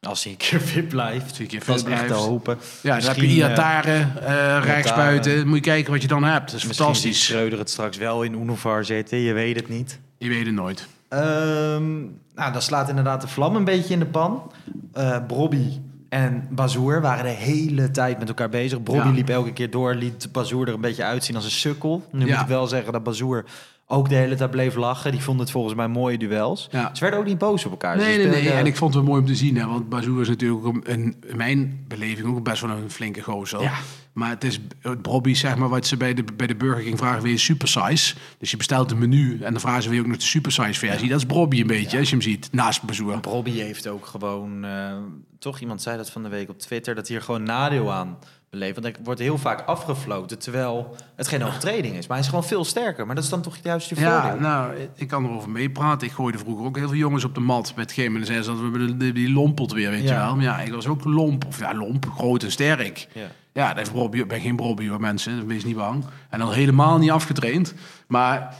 Als 0.00 0.22
hij 0.22 0.32
een 0.32 0.38
keer 0.38 0.60
fit 0.60 0.88
blijft. 0.88 1.22
Als 1.28 1.32
hij 1.32 1.40
een 1.40 1.46
keer 1.46 1.64
dat 1.64 1.76
fit 1.76 1.86
is 1.86 1.92
echt 1.92 2.00
te 2.00 2.06
blijft. 2.06 2.24
hopen. 2.24 2.58
Ja, 2.82 2.96
dan 2.98 3.06
heb 3.06 3.16
je 3.16 3.22
Misschien, 3.22 3.42
eh, 3.42 3.48
Iatare 3.50 4.06
uh, 4.22 4.64
rechtsbuiten. 4.64 5.46
Moet 5.46 5.56
je 5.56 5.62
kijken 5.62 5.92
wat 5.92 6.02
je 6.02 6.08
dan 6.08 6.24
hebt. 6.24 6.50
Dat 6.50 6.60
is 6.60 6.66
Misschien 6.66 6.84
fantastisch. 6.86 7.24
Schreuder 7.24 7.58
het 7.58 7.70
straks 7.70 7.96
wel 7.96 8.22
in 8.22 8.32
Unovar 8.32 8.84
zitten. 8.84 9.18
Je 9.18 9.32
weet 9.32 9.56
het 9.56 9.68
niet. 9.68 9.98
Je 10.18 10.28
weet 10.28 10.46
het 10.46 10.54
nooit. 10.54 10.86
Ehm, 11.08 11.98
nou, 12.34 12.52
dan 12.52 12.62
slaat 12.62 12.88
inderdaad 12.88 13.20
de 13.20 13.28
vlam 13.28 13.56
een 13.56 13.64
beetje 13.64 13.92
in 13.94 13.98
de 14.00 14.06
pan. 14.06 14.52
Eh 14.92 15.16
Brobby 15.26 15.66
en 16.08 16.46
Bazoer 16.50 17.00
waren 17.00 17.24
de 17.24 17.30
hele 17.30 17.90
tijd 17.90 18.18
met 18.18 18.28
elkaar 18.28 18.48
bezig. 18.48 18.82
Brobby 18.82 19.06
Ja. 19.08 19.14
liep 19.14 19.28
elke 19.28 19.52
keer 19.52 19.70
door, 19.70 19.94
liet 19.94 20.28
Bazoer 20.32 20.68
er 20.68 20.74
een 20.74 20.80
beetje 20.80 21.04
uitzien 21.04 21.34
als 21.36 21.44
een 21.44 21.50
sukkel. 21.50 22.02
Nu 22.12 22.26
Ja. 22.26 22.32
moet 22.32 22.42
ik 22.42 22.48
wel 22.48 22.66
zeggen 22.66 22.92
dat 22.92 23.02
Bazoer 23.02 23.44
ook 23.90 24.08
de 24.08 24.14
hele 24.14 24.34
tijd 24.34 24.50
bleef 24.50 24.74
lachen. 24.74 25.10
Die 25.12 25.22
vond 25.22 25.40
het 25.40 25.50
volgens 25.50 25.74
mij 25.74 25.88
mooie 25.88 26.18
duels. 26.18 26.68
Ja. 26.70 26.90
Ze 26.94 27.00
werden 27.00 27.18
ook 27.20 27.26
niet 27.26 27.38
boos 27.38 27.64
op 27.64 27.70
elkaar. 27.70 27.96
Nee, 27.96 28.16
nee, 28.18 28.26
nee. 28.26 28.50
En 28.50 28.66
ik 28.66 28.76
vond 28.76 28.94
het 28.94 29.02
wel 29.02 29.12
mooi 29.12 29.22
om 29.24 29.28
te 29.28 29.36
zien. 29.36 29.56
Hè, 29.56 29.66
want 29.66 29.88
Bazoer 29.88 30.20
is 30.20 30.28
natuurlijk 30.28 30.64
een, 30.88 31.14
in 31.28 31.36
mijn 31.36 31.84
beleving 31.88 32.28
ook 32.28 32.42
best 32.42 32.60
wel 32.62 32.70
een 32.70 32.90
flinke 32.90 33.22
gozer. 33.22 33.60
Ja. 33.60 33.72
Maar 34.18 34.30
het 34.30 34.44
is 34.44 34.60
het 34.80 35.02
Bobby, 35.02 35.34
zeg 35.34 35.56
maar, 35.56 35.68
wat 35.68 35.86
ze 35.86 35.96
bij 35.96 36.14
de, 36.14 36.24
bij 36.36 36.46
de 36.46 36.54
Burger 36.54 36.84
King 36.84 36.98
vragen, 36.98 37.22
weer 37.22 37.38
super 37.38 37.68
size. 37.68 38.14
Dus 38.38 38.50
je 38.50 38.56
bestelt 38.56 38.90
een 38.90 38.98
menu 38.98 39.38
en 39.42 39.52
dan 39.52 39.60
vragen 39.60 39.82
ze 39.82 39.88
weer 39.88 40.00
ook 40.00 40.06
nog 40.06 40.16
de 40.16 40.22
super 40.22 40.52
size 40.52 40.78
versie. 40.78 41.08
Dat 41.08 41.18
is 41.18 41.26
Bobby 41.26 41.60
een 41.60 41.66
beetje, 41.66 41.98
als 41.98 42.08
je 42.08 42.14
hem 42.14 42.24
ziet, 42.24 42.48
naast 42.52 42.82
Bazoer. 42.82 43.20
Brobby 43.20 43.50
heeft 43.50 43.88
ook 43.88 44.06
gewoon... 44.06 44.64
eh, 44.64 44.96
toch, 45.38 45.60
iemand 45.60 45.82
zei 45.82 45.96
dat 45.96 46.10
van 46.10 46.22
de 46.22 46.28
week 46.28 46.48
op 46.48 46.58
Twitter... 46.58 46.94
dat 46.94 47.08
hij 47.08 47.16
er 47.16 47.22
gewoon 47.22 47.42
nadeel 47.42 47.92
aan 47.92 48.18
beleeft. 48.50 48.74
Want 48.80 48.96
er 48.96 49.02
wordt 49.04 49.20
heel 49.20 49.38
vaak 49.38 49.60
afgefloten... 49.66 50.38
terwijl 50.38 50.96
het 51.16 51.28
geen 51.28 51.44
overtreding 51.44 51.94
is. 51.96 52.06
Maar 52.06 52.16
hij 52.16 52.24
is 52.26 52.30
gewoon 52.32 52.44
veel 52.48 52.64
sterker. 52.64 53.06
Maar 53.06 53.14
dat 53.14 53.24
is 53.24 53.30
dan 53.30 53.42
toch 53.42 53.56
juist 53.62 53.88
je 53.88 53.94
voordeel. 53.94 54.12
Ja, 54.14 54.34
nou, 54.34 54.88
ik 54.94 55.08
kan 55.08 55.24
erover 55.24 55.50
meepraten. 55.50 56.06
Ik 56.06 56.12
gooide 56.14 56.38
vroeger 56.38 56.64
ook 56.66 56.76
heel 56.76 56.88
veel 56.88 56.96
jongens 56.96 57.24
op 57.24 57.34
de 57.34 57.40
mat 57.40 57.72
met 57.76 57.92
geen 57.92 58.06
En 58.06 58.12
dan 58.12 58.24
zeiden 58.24 58.44
ze 58.44 58.50
dat 58.50 58.70
we 58.80 58.96
de- 58.96 59.12
die 59.12 59.32
lompelt 59.32 59.72
weer, 59.72 59.90
weet 59.90 60.02
je 60.02 60.08
Ja. 60.08 60.24
wel. 60.24 60.34
Maar 60.34 60.44
ja, 60.44 60.60
ik 60.60 60.72
was 60.72 60.86
ook 60.86 61.04
lomp. 61.04 61.44
Of 61.46 61.58
ja, 61.58 61.74
lomp, 61.74 62.06
groot 62.16 62.42
en 62.42 62.50
sterk. 62.50 63.08
Ja. 63.14 63.26
Ja, 63.52 63.74
dat 63.74 63.88
Robbie, 63.88 64.22
ik 64.22 64.28
ben 64.28 64.40
geen 64.40 64.58
Robbie 64.58 64.88
hoor, 64.90 65.00
mensen. 65.00 65.46
Wees 65.46 65.64
niet 65.64 65.76
bang. 65.76 66.04
En 66.30 66.40
al 66.40 66.50
helemaal 66.52 66.98
niet 66.98 67.10
afgetraind. 67.10 67.74
Maar 68.08 68.54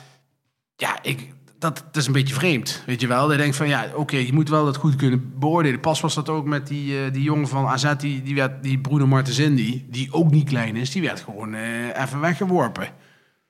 ja, 0.76 0.98
ik, 1.02 1.32
dat, 1.58 1.76
dat 1.76 1.96
is 1.96 2.06
een 2.06 2.12
beetje 2.12 2.34
vreemd, 2.34 2.82
weet 2.86 3.00
je 3.00 3.06
wel. 3.06 3.22
Dat 3.22 3.30
je 3.30 3.36
denkt 3.36 3.56
van, 3.56 3.68
ja, 3.68 3.86
oké, 3.94 4.16
je 4.16 4.32
moet 4.32 4.48
wel 4.48 4.64
dat 4.64 4.76
goed 4.76 4.96
kunnen 4.96 5.38
beoordelen. 5.38 5.80
Pas 5.80 6.00
was 6.00 6.14
dat 6.14 6.28
ook 6.28 6.44
met 6.44 6.66
die, 6.66 7.04
eh, 7.04 7.12
die 7.12 7.22
jongen 7.22 7.48
van 7.48 7.66
AZ, 7.66 7.94
die, 7.98 8.22
die, 8.22 8.34
werd, 8.34 8.62
die 8.62 8.78
Bruno 8.78 9.06
Martensindi, 9.06 9.86
die 9.90 10.12
ook 10.12 10.30
niet 10.30 10.48
klein 10.48 10.76
is. 10.76 10.90
Die 10.90 11.02
werd 11.02 11.20
gewoon 11.20 11.54
eh, 11.54 12.02
even 12.02 12.20
weggeworpen. 12.20 12.88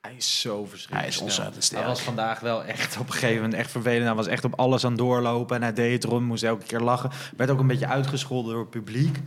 Hij 0.01 0.13
is 0.17 0.41
zo 0.41 0.65
verschrikkelijk 0.65 0.99
Hij 0.99 1.07
is 1.07 1.21
ontzettend 1.21 1.63
sterk. 1.63 1.81
Hij 1.81 1.91
was 1.91 2.01
vandaag 2.01 2.39
wel 2.39 2.63
echt 2.63 2.97
op 2.97 3.07
een 3.07 3.13
gegeven 3.13 3.35
moment 3.35 3.53
echt 3.53 3.71
vervelend. 3.71 4.05
Hij 4.05 4.15
was 4.15 4.27
echt 4.27 4.43
op 4.43 4.59
alles 4.59 4.83
aan 4.83 4.91
het 4.91 4.99
doorlopen 4.99 5.55
en 5.55 5.61
hij 5.61 5.73
deed 5.73 5.93
het 5.93 6.03
erom, 6.03 6.23
moest 6.23 6.43
elke 6.43 6.65
keer 6.65 6.79
lachen. 6.79 7.11
Werd 7.37 7.49
ook 7.49 7.59
een 7.59 7.67
beetje 7.67 7.87
uitgescholden 7.87 8.51
door 8.51 8.61
het 8.61 8.69
publiek. 8.69 9.19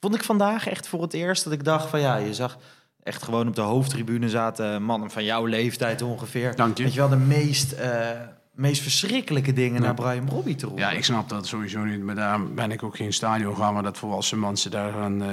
Vond 0.00 0.14
ik 0.14 0.24
vandaag 0.24 0.66
echt 0.66 0.88
voor 0.88 1.02
het 1.02 1.12
eerst 1.12 1.44
dat 1.44 1.52
ik 1.52 1.64
dacht 1.64 1.90
van 1.90 2.00
ja, 2.00 2.16
je 2.16 2.34
zag 2.34 2.58
echt 3.04 3.22
gewoon 3.22 3.48
op 3.48 3.54
de 3.54 3.60
hoofdtribune 3.60 4.28
zaten 4.28 4.82
mannen 4.82 5.10
van 5.10 5.24
jouw 5.24 5.46
leeftijd 5.46 6.02
ongeveer. 6.02 6.56
Dank 6.56 6.76
je. 6.76 6.82
Weet 6.82 6.92
je 6.92 7.00
wel, 7.00 7.08
de 7.08 7.16
meest, 7.16 7.72
eh, 7.72 8.10
meest 8.52 8.82
verschrikkelijke 8.82 9.52
dingen 9.52 9.82
naar 9.82 9.94
Brian 9.94 10.28
Robbie 10.28 10.54
te 10.54 10.66
roepen. 10.66 10.84
Ja, 10.84 10.90
ik 10.90 11.04
snap 11.04 11.28
dat 11.28 11.46
sowieso 11.46 11.84
niet. 11.84 12.02
Maar 12.02 12.14
daar 12.14 12.52
ben 12.52 12.70
ik 12.70 12.82
ook 12.82 12.96
geen 12.96 13.12
stadion 13.12 13.56
gaan, 13.56 13.74
maar 13.74 13.82
dat 13.82 13.98
volwassen 13.98 14.40
mensen 14.40 14.70
daar 14.70 14.92
gaan 14.92 15.22
eh, 15.22 15.28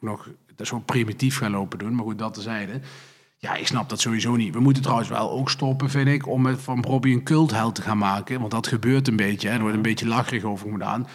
nog 0.00 0.28
dat 0.56 0.66
zo 0.66 0.78
primitief 0.78 1.38
gaan 1.38 1.50
lopen 1.50 1.78
doen. 1.78 1.94
Maar 1.94 2.04
goed, 2.04 2.18
dat 2.18 2.34
tezijde. 2.34 2.80
Ja, 3.36 3.54
ik 3.54 3.66
snap 3.66 3.88
dat 3.88 4.00
sowieso 4.00 4.36
niet. 4.36 4.54
We 4.54 4.60
moeten 4.60 4.82
trouwens 4.82 5.08
wel 5.08 5.30
ook 5.30 5.50
stoppen, 5.50 5.90
vind 5.90 6.08
ik, 6.08 6.28
om 6.28 6.46
het 6.46 6.60
van 6.60 6.84
Robbie 6.84 7.14
een 7.14 7.22
cultheld 7.22 7.74
te 7.74 7.82
gaan 7.82 7.98
maken. 7.98 8.38
Want 8.38 8.50
dat 8.50 8.66
gebeurt 8.66 9.08
een 9.08 9.16
beetje. 9.16 9.48
Hè. 9.48 9.54
Er 9.54 9.60
wordt 9.60 9.76
een 9.76 9.82
beetje 9.82 10.06
lacherig 10.06 10.44
over 10.44 10.70
gedaan. 10.70 11.06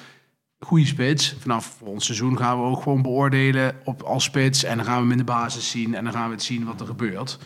Goede 0.59 0.85
spits. 0.85 1.35
Vanaf 1.39 1.81
ons 1.81 2.05
seizoen 2.05 2.37
gaan 2.37 2.57
we 2.61 2.65
ook 2.65 2.81
gewoon 2.81 3.01
beoordelen 3.01 3.75
op, 3.83 4.01
als 4.01 4.23
spits. 4.23 4.63
En 4.63 4.75
dan 4.77 4.85
gaan 4.85 4.95
we 4.95 5.01
hem 5.01 5.11
in 5.11 5.17
de 5.17 5.23
basis 5.23 5.69
zien. 5.69 5.95
En 5.95 6.03
dan 6.03 6.13
gaan 6.13 6.27
we 6.27 6.33
het 6.33 6.43
zien 6.43 6.65
wat 6.65 6.79
er 6.79 6.85
gebeurt. 6.85 7.39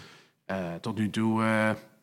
Eh, 0.45 0.55
tot 0.81 0.97
nu 0.97 1.09
toe 1.09 1.43
eh, 1.43 1.47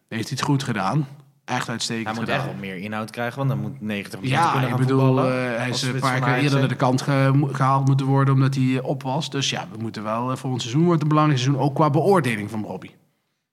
heeft 0.08 0.28
hij 0.28 0.36
het 0.38 0.42
goed 0.42 0.62
gedaan. 0.62 1.06
Echt 1.44 1.68
uitstekend 1.68 2.06
Hij 2.06 2.14
moet 2.14 2.24
gedaan. 2.24 2.38
echt 2.38 2.46
wat 2.46 2.60
meer 2.60 2.76
inhoud 2.76 3.10
krijgen, 3.10 3.36
want 3.38 3.48
dan 3.48 3.58
moet 3.58 3.72
90% 3.80 3.80
minuten 3.80 4.28
Ja, 4.28 4.50
kunnen 4.52 4.70
ik 4.70 4.76
bedoel, 4.76 5.18
eh, 5.18 5.56
hij 5.56 5.68
is 5.68 5.82
een 5.82 5.98
paar 6.00 6.20
keer 6.20 6.34
eerder 6.34 6.58
naar 6.58 6.68
de 6.68 6.74
kant 6.76 7.02
ge- 7.02 7.48
gehaald 7.52 7.86
moeten 7.86 8.06
worden 8.06 8.34
omdat 8.34 8.54
hij 8.54 8.80
op 8.82 9.02
was. 9.02 9.30
Dus 9.30 9.50
ja, 9.50 9.66
we 9.72 9.78
moeten 9.78 10.02
wel, 10.02 10.30
eh, 10.30 10.36
volgend 10.36 10.62
seizoen 10.62 10.84
wordt 10.84 11.02
een 11.02 11.08
belangrijk 11.08 11.38
seizoen, 11.40 11.62
ook 11.62 11.74
qua 11.74 11.90
beoordeling 11.90 12.50
van 12.50 12.64
Robbie. 12.64 12.94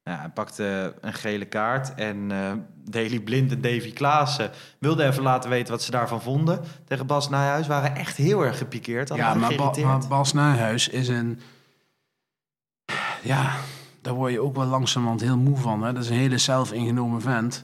Ja, 0.10 0.20
hij 0.20 0.30
pakte 0.30 0.96
een 1.02 1.14
gele 1.14 1.46
kaart 1.46 1.94
en 1.96 2.32
eh 2.32 2.52
Daley 2.90 3.20
Blind 3.20 3.52
en 3.52 3.62
Davy 3.62 3.94
Klaassen 3.94 4.52
wilden 4.80 5.08
even 5.08 5.24
laten 5.24 5.50
weten 5.50 5.72
wat 5.72 5.82
ze 5.84 5.92
daarvan 5.92 6.22
vonden. 6.22 6.62
Tegen 6.88 7.06
Bas 7.06 7.30
Nijhuis 7.30 7.68
waren 7.68 7.96
echt 7.96 8.18
heel 8.18 8.46
erg 8.46 8.58
gepikeerd. 8.58 9.16
Ja, 9.16 9.34
maar, 9.34 9.56
Ba- 9.56 9.72
maar 9.84 10.08
Bas 10.08 10.34
Nijhuis 10.34 10.88
is 10.88 11.08
een... 11.08 11.40
Ja, 13.22 13.56
daar 14.02 14.14
word 14.14 14.32
je 14.32 14.40
ook 14.40 14.56
wel 14.56 14.66
langzamerhand 14.66 15.22
heel 15.22 15.38
moe 15.38 15.58
van. 15.58 15.84
Hè? 15.84 15.94
Dat 15.94 16.04
is 16.04 16.10
een 16.10 16.16
hele 16.16 16.38
zelfingenomen 16.38 17.22
vent. 17.22 17.64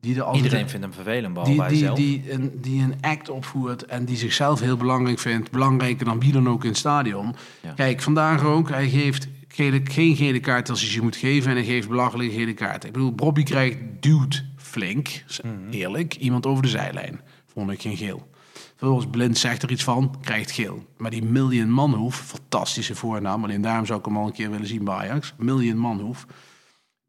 Die 0.00 0.16
er 0.16 0.22
altijd 0.22 0.44
Iedereen 0.44 0.68
vindt 0.68 0.84
hem 0.84 0.94
vervelend, 0.94 1.34
behalve 1.34 1.60
die, 1.60 1.68
die, 1.68 1.78
zelf. 1.78 1.96
die, 1.98 2.32
een, 2.32 2.58
die 2.60 2.82
een 2.82 2.94
act 3.00 3.28
opvoert 3.28 3.84
en 3.84 4.04
die 4.04 4.16
zichzelf 4.16 4.60
heel 4.60 4.76
belangrijk 4.76 5.18
vindt. 5.18 5.50
Belangrijker 5.50 6.04
dan 6.04 6.20
wie 6.20 6.32
dan 6.32 6.48
ook 6.48 6.62
in 6.62 6.68
het 6.68 6.78
stadion. 6.78 7.34
Ja. 7.60 7.72
Kijk, 7.72 8.02
vandaag 8.02 8.44
ook. 8.44 8.68
Hij 8.68 8.88
geeft 8.88 9.28
gele, 9.56 9.80
geen 9.84 10.16
gele 10.16 10.40
kaart 10.40 10.70
als 10.70 10.80
hij 10.80 10.90
ze 10.90 11.02
moet 11.02 11.16
geven. 11.16 11.50
En 11.50 11.56
hij 11.56 11.64
geeft 11.66 11.88
belachelijke 11.88 12.34
gele 12.34 12.54
kaart. 12.54 12.84
Ik 12.84 12.92
bedoel, 12.92 13.12
Bobby 13.12 13.42
krijgt 13.42 13.78
duwt 14.00 14.44
flink. 14.56 15.24
Mhm. 15.42 15.70
Eerlijk. 15.70 16.14
Iemand 16.16 16.46
over 16.46 16.62
de 16.62 16.68
zijlijn. 16.68 17.20
Vond 17.46 17.70
ik 17.70 17.80
geen 17.80 17.96
geel. 17.96 18.28
Vervolgens 18.76 19.10
Blind 19.10 19.38
zegt 19.38 19.62
er 19.62 19.70
iets 19.70 19.84
van, 19.84 20.14
krijgt 20.20 20.50
geel. 20.50 20.86
Maar 20.96 21.10
die 21.10 21.22
Million 21.24 21.70
Manhoef, 21.70 22.16
fantastische 22.16 22.94
voornaam. 22.94 23.44
Alleen 23.44 23.60
daarom 23.60 23.86
zou 23.86 23.98
ik 23.98 24.04
hem 24.04 24.16
al 24.16 24.26
een 24.26 24.32
keer 24.32 24.50
willen 24.50 24.66
zien 24.66 24.84
bij 24.84 24.94
Ajax. 24.94 25.34
Million 25.38 25.76
Manhoef. 25.78 26.26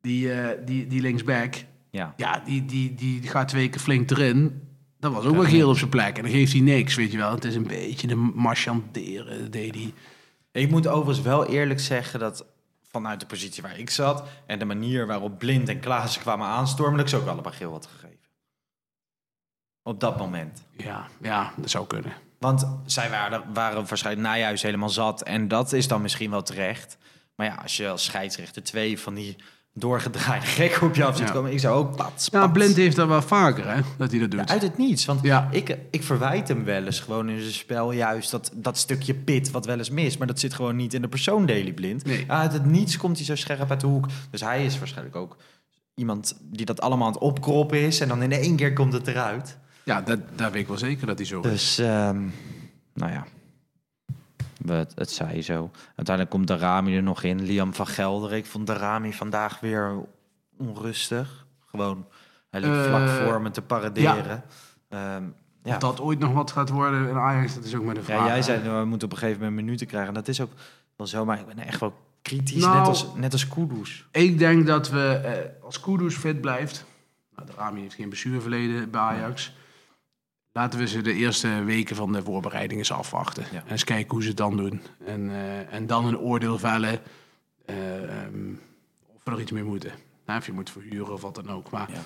Die, 0.02 0.32
eh, 0.34 0.66
die, 0.66 0.88
die 0.88 1.02
linksback, 1.02 1.56
Ja. 1.91 2.14
ja, 2.18 2.43
die, 2.45 2.66
die, 2.66 2.93
die 2.95 3.22
gaat 3.24 3.48
twee 3.48 3.70
keer 3.70 3.80
flink 3.82 4.12
erin. 4.12 4.62
Dat 5.00 5.14
was 5.14 5.26
ook 5.26 5.36
wel 5.36 5.45
geel 5.45 5.70
op 5.70 5.78
zijn 5.78 5.89
plek. 5.89 6.18
En 6.18 6.24
dan 6.24 6.32
geeft 6.32 6.52
hij 6.52 6.62
niks, 6.62 6.95
weet 6.95 7.12
je 7.12 7.18
wel. 7.18 7.32
Het 7.32 7.45
is 7.45 7.56
een 7.56 7.68
beetje 7.68 8.08
de 8.08 8.16
marchanderen, 8.16 9.52
deed 9.52 9.76
hij. 9.76 9.93
Ik 10.58 10.70
moet 10.70 10.88
overigens 10.88 11.26
wel 11.26 11.45
eerlijk 11.45 11.80
zeggen 11.80 12.20
dat 12.20 12.45
vanuit 12.82 13.20
de 13.20 13.26
positie 13.26 13.64
waar 13.64 13.80
ik 13.80 13.89
zat 13.89 14.24
en 14.45 14.60
de 14.60 14.66
manier 14.66 15.08
waarop 15.08 15.38
Blind 15.38 15.70
en 15.70 15.80
Klaassen 15.80 16.22
kwamen 16.22 16.47
aanstormen, 16.47 16.97
dat 16.97 17.05
ik 17.05 17.12
ze 17.12 17.18
ook 17.18 17.28
allebei 17.28 17.55
geel 17.55 17.72
had 17.72 17.86
gegeven. 17.86 18.30
Op 19.84 19.99
dat 19.99 20.18
moment. 20.18 20.64
Ja, 20.72 21.08
ja, 21.22 21.53
dat 21.55 21.70
zou 21.70 21.88
kunnen. 21.88 22.14
Want 22.39 22.68
zij 22.86 23.10
waren, 23.10 23.53
waren 23.53 23.88
waarschijnlijk 23.88 24.28
Nijhuis 24.28 24.62
helemaal 24.62 24.89
zat. 24.89 25.22
En 25.22 25.47
dat 25.47 25.74
is 25.74 25.88
dan 25.88 26.01
misschien 26.01 26.30
wel 26.30 26.43
terecht. 26.43 26.97
Maar 27.36 27.45
ja, 27.45 27.55
als 27.55 27.78
je 27.78 27.89
als 27.89 28.03
scheidsrechter 28.03 28.64
twee 28.64 28.99
van 28.99 29.14
die 29.14 29.36
doorgedraaide 29.80 30.45
gekken 30.59 30.88
op 30.88 30.95
je 30.95 31.03
af 31.03 31.17
zit 31.17 31.28
Ja. 31.28 31.34
komen... 31.34 31.51
Ik 31.51 31.59
zou 31.59 31.75
ook 31.78 31.95
pats, 31.95 32.28
Ja. 32.32 32.47
Blind 32.47 32.75
heeft 32.75 32.95
dat 32.95 33.07
wel 33.07 33.21
vaker, 33.21 33.67
hè, 33.73 33.82
dat 33.97 34.11
hij 34.11 34.19
dat 34.19 34.32
doet. 34.32 34.39
Ja, 34.39 34.47
uit 34.47 34.61
het 34.61 34.78
niets. 34.78 35.05
Want 35.05 35.21
Ja. 35.23 35.47
ik, 35.51 35.78
ik 35.91 36.03
verwijt 36.03 36.47
hem 36.47 36.63
wel 36.63 36.84
eens 36.86 36.99
gewoon 36.99 37.30
in 37.30 37.39
zijn 37.41 37.53
spel 37.53 37.91
juist 37.91 38.32
dat, 38.32 38.51
dat 38.55 38.78
stukje 38.78 39.13
pit 39.13 39.51
wat 39.51 39.65
wel 39.65 39.78
eens 39.78 39.89
mis. 39.89 40.17
Maar 40.17 40.28
dat 40.28 40.39
zit 40.39 40.53
gewoon 40.53 40.75
niet 40.75 40.93
in 40.93 41.01
de 41.01 41.07
persoon 41.07 41.45
Daily 41.45 41.73
Blind. 41.73 42.05
Nee. 42.05 42.23
Uit 42.28 42.53
het 42.53 42.65
niets 42.65 42.97
komt 42.97 43.15
hij 43.17 43.25
zo 43.25 43.36
scherp 43.36 43.69
uit 43.71 43.82
de 43.82 43.88
hoek. 43.88 44.05
Dus 44.32 44.41
hij 44.41 44.65
is 44.65 44.78
waarschijnlijk 44.80 45.15
ook 45.15 45.38
iemand 45.95 46.38
die 46.41 46.65
dat 46.65 46.82
allemaal 46.82 47.07
aan 47.07 47.13
het 47.13 47.21
opkroppen 47.21 47.80
is. 47.82 47.99
En 47.99 48.07
dan 48.07 48.21
in 48.21 48.32
één 48.32 48.55
keer 48.55 48.73
komt 48.73 48.93
het 48.93 49.07
eruit. 49.07 49.57
Ja, 49.84 50.01
dat, 50.01 50.19
dat 50.36 50.51
weet 50.51 50.61
ik 50.61 50.67
wel 50.67 50.78
zeker 50.78 51.07
dat 51.07 51.17
hij 51.17 51.28
zo 51.28 51.39
is. 51.41 51.49
Dus, 51.49 51.78
ehm, 51.78 52.19
nou 52.93 53.11
ja, 53.11 53.25
het, 54.66 54.91
het 54.95 55.12
zei 55.12 55.41
zo. 55.41 55.72
Uiteindelijk 55.95 56.30
komt 56.30 56.47
de 56.47 56.58
Rami 56.58 56.95
er 56.95 57.03
nog 57.03 57.24
in. 57.24 57.41
Liam 57.43 57.74
van 57.74 57.88
Gelder. 57.88 58.34
Ik 58.34 58.45
vond 58.45 58.68
de 58.68 58.74
Rami 58.74 59.14
vandaag 59.14 59.60
weer 59.60 60.05
onrustig. 60.58 61.45
Gewoon, 61.66 62.08
hij 62.49 62.62
liep 62.62 62.72
Eh, 62.74 62.84
vlak 62.84 63.10
voor 63.10 63.41
me 63.41 63.51
te 63.51 63.62
paraderen. 63.62 64.43
Ja. 64.89 65.22
ja. 65.64 65.74
Of 65.74 65.78
dat 65.78 66.01
ooit 66.01 66.20
nog 66.20 66.34
wat 66.34 66.51
gaat 66.51 66.70
worden 66.70 67.10
in 67.10 67.18
Ajax, 67.18 67.55
dat 67.55 67.64
is 67.64 67.76
ook 67.76 67.84
maar 67.84 67.93
de 67.95 68.03
vraag. 68.03 68.20
ja, 68.20 68.26
jij 68.28 68.41
zei, 68.41 68.64
nou, 68.64 68.80
we 68.80 68.86
moeten 68.86 69.08
op 69.08 69.14
een 69.14 69.20
gegeven 69.20 69.41
moment 69.41 69.62
minuten 69.62 69.88
krijgen. 69.88 70.14
Dat 70.14 70.28
is 70.28 70.41
ook 70.41 70.51
wel 70.95 71.08
zo, 71.08 71.26
maar 71.26 71.39
ik 71.39 71.45
ben 71.45 71.58
echt 71.58 71.80
wel 71.80 71.93
kritisch. 72.22 72.62
Nou- 72.62 72.78
net, 72.78 72.88
als, 72.88 73.08
net 73.16 73.34
als 73.34 73.47
Kudus. 73.47 74.05
Ik 74.12 74.38
denk 74.38 74.68
dat 74.68 74.89
we, 74.89 75.10
eh, 75.24 75.64
als 75.64 75.80
Kudus 75.80 76.16
fit 76.16 76.41
blijft... 76.41 76.86
Nou, 77.36 77.47
de 77.49 77.53
Rami 77.58 77.82
heeft 77.82 77.95
geen 77.95 78.08
blessureverleden 78.10 78.91
bij 78.91 79.01
Ajax... 79.01 79.55
Laten 80.58 80.80
we 80.80 80.88
ze 80.88 81.01
de 81.01 81.14
eerste 81.14 81.64
weken 81.64 81.95
van 81.95 82.12
de 82.12 82.24
voorbereiding 82.24 82.80
eens 82.80 82.91
afwachten. 82.91 83.45
Ja. 83.51 83.64
En 83.66 83.72
eens 83.72 83.84
kijken 83.84 84.12
hoe 84.12 84.22
ze 84.22 84.28
het 84.28 84.38
dan 84.38 84.58
doen. 84.58 84.82
En, 85.05 85.30
eh, 85.30 85.74
en 85.74 85.88
dan 85.88 86.05
een 86.05 86.18
oordeel 86.18 86.58
vellen 86.60 86.99
eh, 87.66 88.03
ehm, 88.03 88.49
of 89.16 89.24
we 89.24 89.32
er 89.32 89.41
iets 89.41 89.51
mee 89.51 89.64
moeten. 89.64 89.91
Nou, 90.26 90.39
of 90.39 90.45
je 90.45 90.51
moet 90.51 90.70
verhuren 90.70 91.14
of 91.14 91.22
wat 91.22 91.36
dan 91.36 91.49
ook. 91.49 91.70
Maar 91.72 91.91
Ja. 91.91 91.99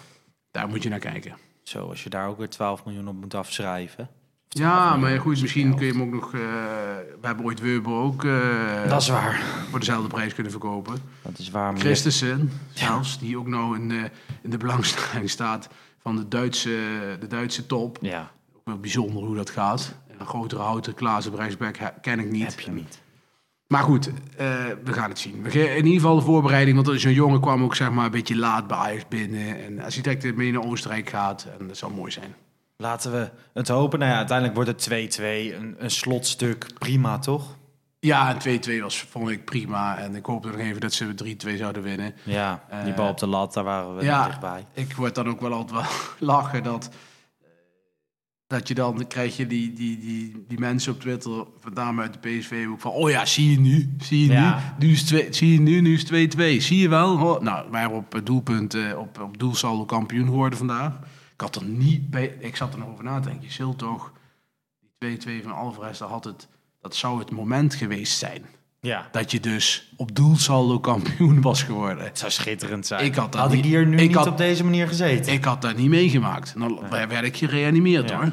daar 0.52 0.68
moet 0.68 0.84
je 0.84 0.90
naar 0.90 1.00
kijken. 1.00 1.38
Zo, 1.64 1.90
als 1.90 2.04
je 2.04 2.10
daar 2.10 2.28
ook 2.28 2.38
weer 2.38 2.50
12 2.50 2.86
miljoen 2.86 3.08
op 3.08 3.16
moet 3.16 3.34
afschrijven. 3.34 4.10
Ja, 4.50 4.96
maar 4.98 5.20
goed, 5.20 5.42
misschien 5.42 5.76
kun 5.76 5.86
je 5.86 5.92
hem 5.92 6.02
ook 6.02 6.12
nog... 6.14 6.34
eh, 6.34 6.40
we 7.22 7.28
hebben 7.28 7.46
ooit 7.46 7.60
Weber 7.60 7.92
ook 7.94 8.24
eh, 8.24 8.90
Dat 8.90 9.02
is 9.02 9.08
waar. 9.08 9.40
voor 9.70 9.80
dezelfde 9.80 10.08
prijs 10.08 10.34
kunnen 10.34 10.52
verkopen. 10.52 10.96
Dat 11.22 11.38
is 11.38 11.50
waar. 11.50 11.72
maar- 11.72 11.82
Christensen, 11.82 12.52
zelfs, 12.74 13.20
die 13.20 13.38
ook 13.38 13.48
nou 13.48 13.76
in, 13.80 13.90
de 13.90 14.10
in 14.42 14.50
de 14.50 14.58
belangstelling 14.58 15.30
staat 15.30 15.70
van 16.02 16.16
de 16.16 16.28
Duitse, 16.28 16.78
de 17.20 17.28
Duitse 17.28 17.66
top. 17.66 17.98
Ja, 18.02 18.32
wel 18.64 18.78
bijzonder 18.80 19.24
hoe 19.24 19.36
dat 19.36 19.50
gaat. 19.50 19.96
Een 20.18 20.26
grotere 20.28 20.62
houten 20.62 20.94
Klaassen 20.94 21.34
he- 21.38 21.90
ken 22.02 22.20
ik 22.20 22.32
niet. 22.32 22.46
heb 22.50 22.60
je 22.60 22.72
niet. 22.72 23.02
Maar 23.68 23.84
goed, 23.84 24.08
eh, 24.38 24.46
we 24.84 24.94
gaan 24.94 25.10
het 25.10 25.20
zien. 25.20 25.46
In 25.46 25.76
ieder 25.76 25.92
geval 25.94 26.16
de 26.16 26.22
voorbereiding, 26.22 26.86
want 26.86 27.02
zo'n 27.02 27.14
jongen 27.14 27.42
kwam 27.42 27.64
ook 27.64 27.76
zeg 27.76 27.92
maar 27.92 28.06
een 28.06 28.12
beetje 28.12 28.36
laat 28.38 28.68
bij 28.68 28.78
Ajax 28.78 29.08
binnen. 29.08 29.64
En 29.66 29.80
als 29.80 29.94
hij 29.94 30.04
direct 30.04 30.36
mee 30.36 30.52
naar 30.52 30.64
Oostenrijk 30.64 31.10
gaat, 31.10 31.48
en 31.60 31.68
dat 31.68 31.78
zou 31.78 31.94
mooi 31.94 32.12
zijn. 32.12 32.36
Laten 32.78 33.12
we 33.12 33.30
het 33.54 33.68
hopen. 33.68 34.00
Nou 34.00 34.12
ja, 34.12 34.18
uiteindelijk 34.18 34.56
wordt 34.58 34.70
het 34.70 34.80
2-2. 34.82 35.56
Een, 35.56 35.76
een 35.78 35.92
slotstuk. 35.92 36.66
Prima, 36.78 37.20
toch? 37.20 37.56
Ja, 38.00 38.30
en 38.30 38.60
2-2 38.78 38.82
was, 38.82 39.00
vond 39.10 39.30
ik 39.30 39.46
prima. 39.46 39.98
En 39.98 40.16
ik 40.16 40.26
hoop 40.26 40.46
nog 40.46 40.58
even 40.58 40.82
dat 40.82 40.94
ze 40.94 41.14
3-2 41.16 41.58
zouden 41.58 41.82
winnen. 41.84 42.14
Ja, 42.24 42.64
die 42.84 42.92
Eh, 42.92 42.96
bal 42.98 43.10
op 43.10 43.18
de 43.18 43.28
lat, 43.28 43.54
daar 43.54 43.64
waren 43.64 43.96
we 43.96 44.04
ja. 44.04 44.26
dichtbij. 44.26 44.66
Ik 44.74 44.94
word 44.96 45.16
dan 45.16 45.28
ook 45.30 45.42
wel 45.42 45.54
altijd 45.54 45.82
wel 45.82 45.92
lachen 46.34 46.64
dat, 46.64 46.90
eh, 46.92 46.96
dat 48.52 48.68
je 48.68 48.74
dan 48.74 49.08
krijg 49.08 49.38
je 49.38 49.48
die, 49.48 49.74
die, 49.74 50.00
die, 50.00 50.46
die 50.48 50.60
mensen 50.60 50.94
op 50.94 51.00
Twitter, 51.00 51.46
van 51.60 51.74
name 51.74 52.02
uit 52.02 52.14
de 52.14 52.20
PSV 52.30 52.66
ook 52.70 52.80
van, 52.82 52.92
oh 52.92 53.10
ja, 53.10 53.26
zie 53.26 53.52
je 53.52 53.60
nu, 53.60 53.96
zie 54.02 54.26
je 54.26 54.32
Ja. 54.34 54.74
nu, 54.80 54.86
nu 54.88 54.94
is 54.94 55.04
twee- 55.04 55.34
zie 55.34 55.52
je 55.54 55.60
nu, 55.60 55.82
nu 55.82 55.94
is 55.94 56.10
het 56.10 56.36
2-2, 56.36 56.62
zie 56.62 56.78
je 56.80 56.90
wel? 56.90 57.14
Oh, 57.14 57.42
nou, 57.42 57.72
wij 57.72 57.82
waren 57.90 57.98
op 57.98 58.22
doelpunt, 58.24 58.74
eh, 58.74 58.98
op, 58.98 59.20
op 59.20 59.38
doelsaldo 59.38 59.86
kampioen 59.86 60.26
geworden 60.26 60.58
vandaag. 60.58 61.00
Ik 61.34 61.42
had 61.42 61.56
er 61.56 61.64
niet 61.64 62.10
bij, 62.10 62.36
ik 62.40 62.56
zat 62.56 62.74
er 62.74 62.80
nog 62.80 62.90
over 62.90 63.04
na 63.04 63.20
te 63.20 63.28
denken, 63.28 63.48
je 63.48 63.54
zult 63.54 63.78
toch, 63.78 64.12
die 65.00 65.18
2-2 65.18 65.44
van 65.44 65.52
Alvarez, 65.56 66.00
dat, 66.00 66.10
had 66.10 66.24
het, 66.24 66.48
dat 66.82 66.96
zou 66.96 67.20
het 67.20 67.32
moment 67.32 67.76
geweest 67.76 68.18
zijn. 68.18 68.46
Ja, 68.84 69.08
Dat 69.12 69.32
je 69.32 69.40
dus 69.40 69.92
op 69.96 70.16
doelsaldo 70.16 70.80
kampioen 70.80 71.42
was 71.42 71.64
geworden. 71.64 72.04
het 72.04 72.20
zou 72.20 72.32
schitterend 72.32 72.86
zijn. 72.88 73.06
Ik 73.06 73.16
had 73.16 73.32
dat 73.32 73.42
had 73.42 73.54
ik 73.54 73.64
hier 73.64 73.88
nu 73.88 73.98
ik 73.98 74.08
niet 74.08 74.16
had- 74.16 74.28
op 74.28 74.38
deze 74.38 74.64
manier 74.64 74.88
gezeten. 74.88 75.34
Ik 75.34 75.44
had 75.44 75.62
dat 75.62 75.76
niet 75.78 75.90
meegemaakt. 75.90 76.54
Dan 76.58 76.80
werd 76.90 77.24
ik 77.24 77.38
gereanimeerd 77.38 78.10
Ja. 78.10 78.16
hoor. 78.16 78.32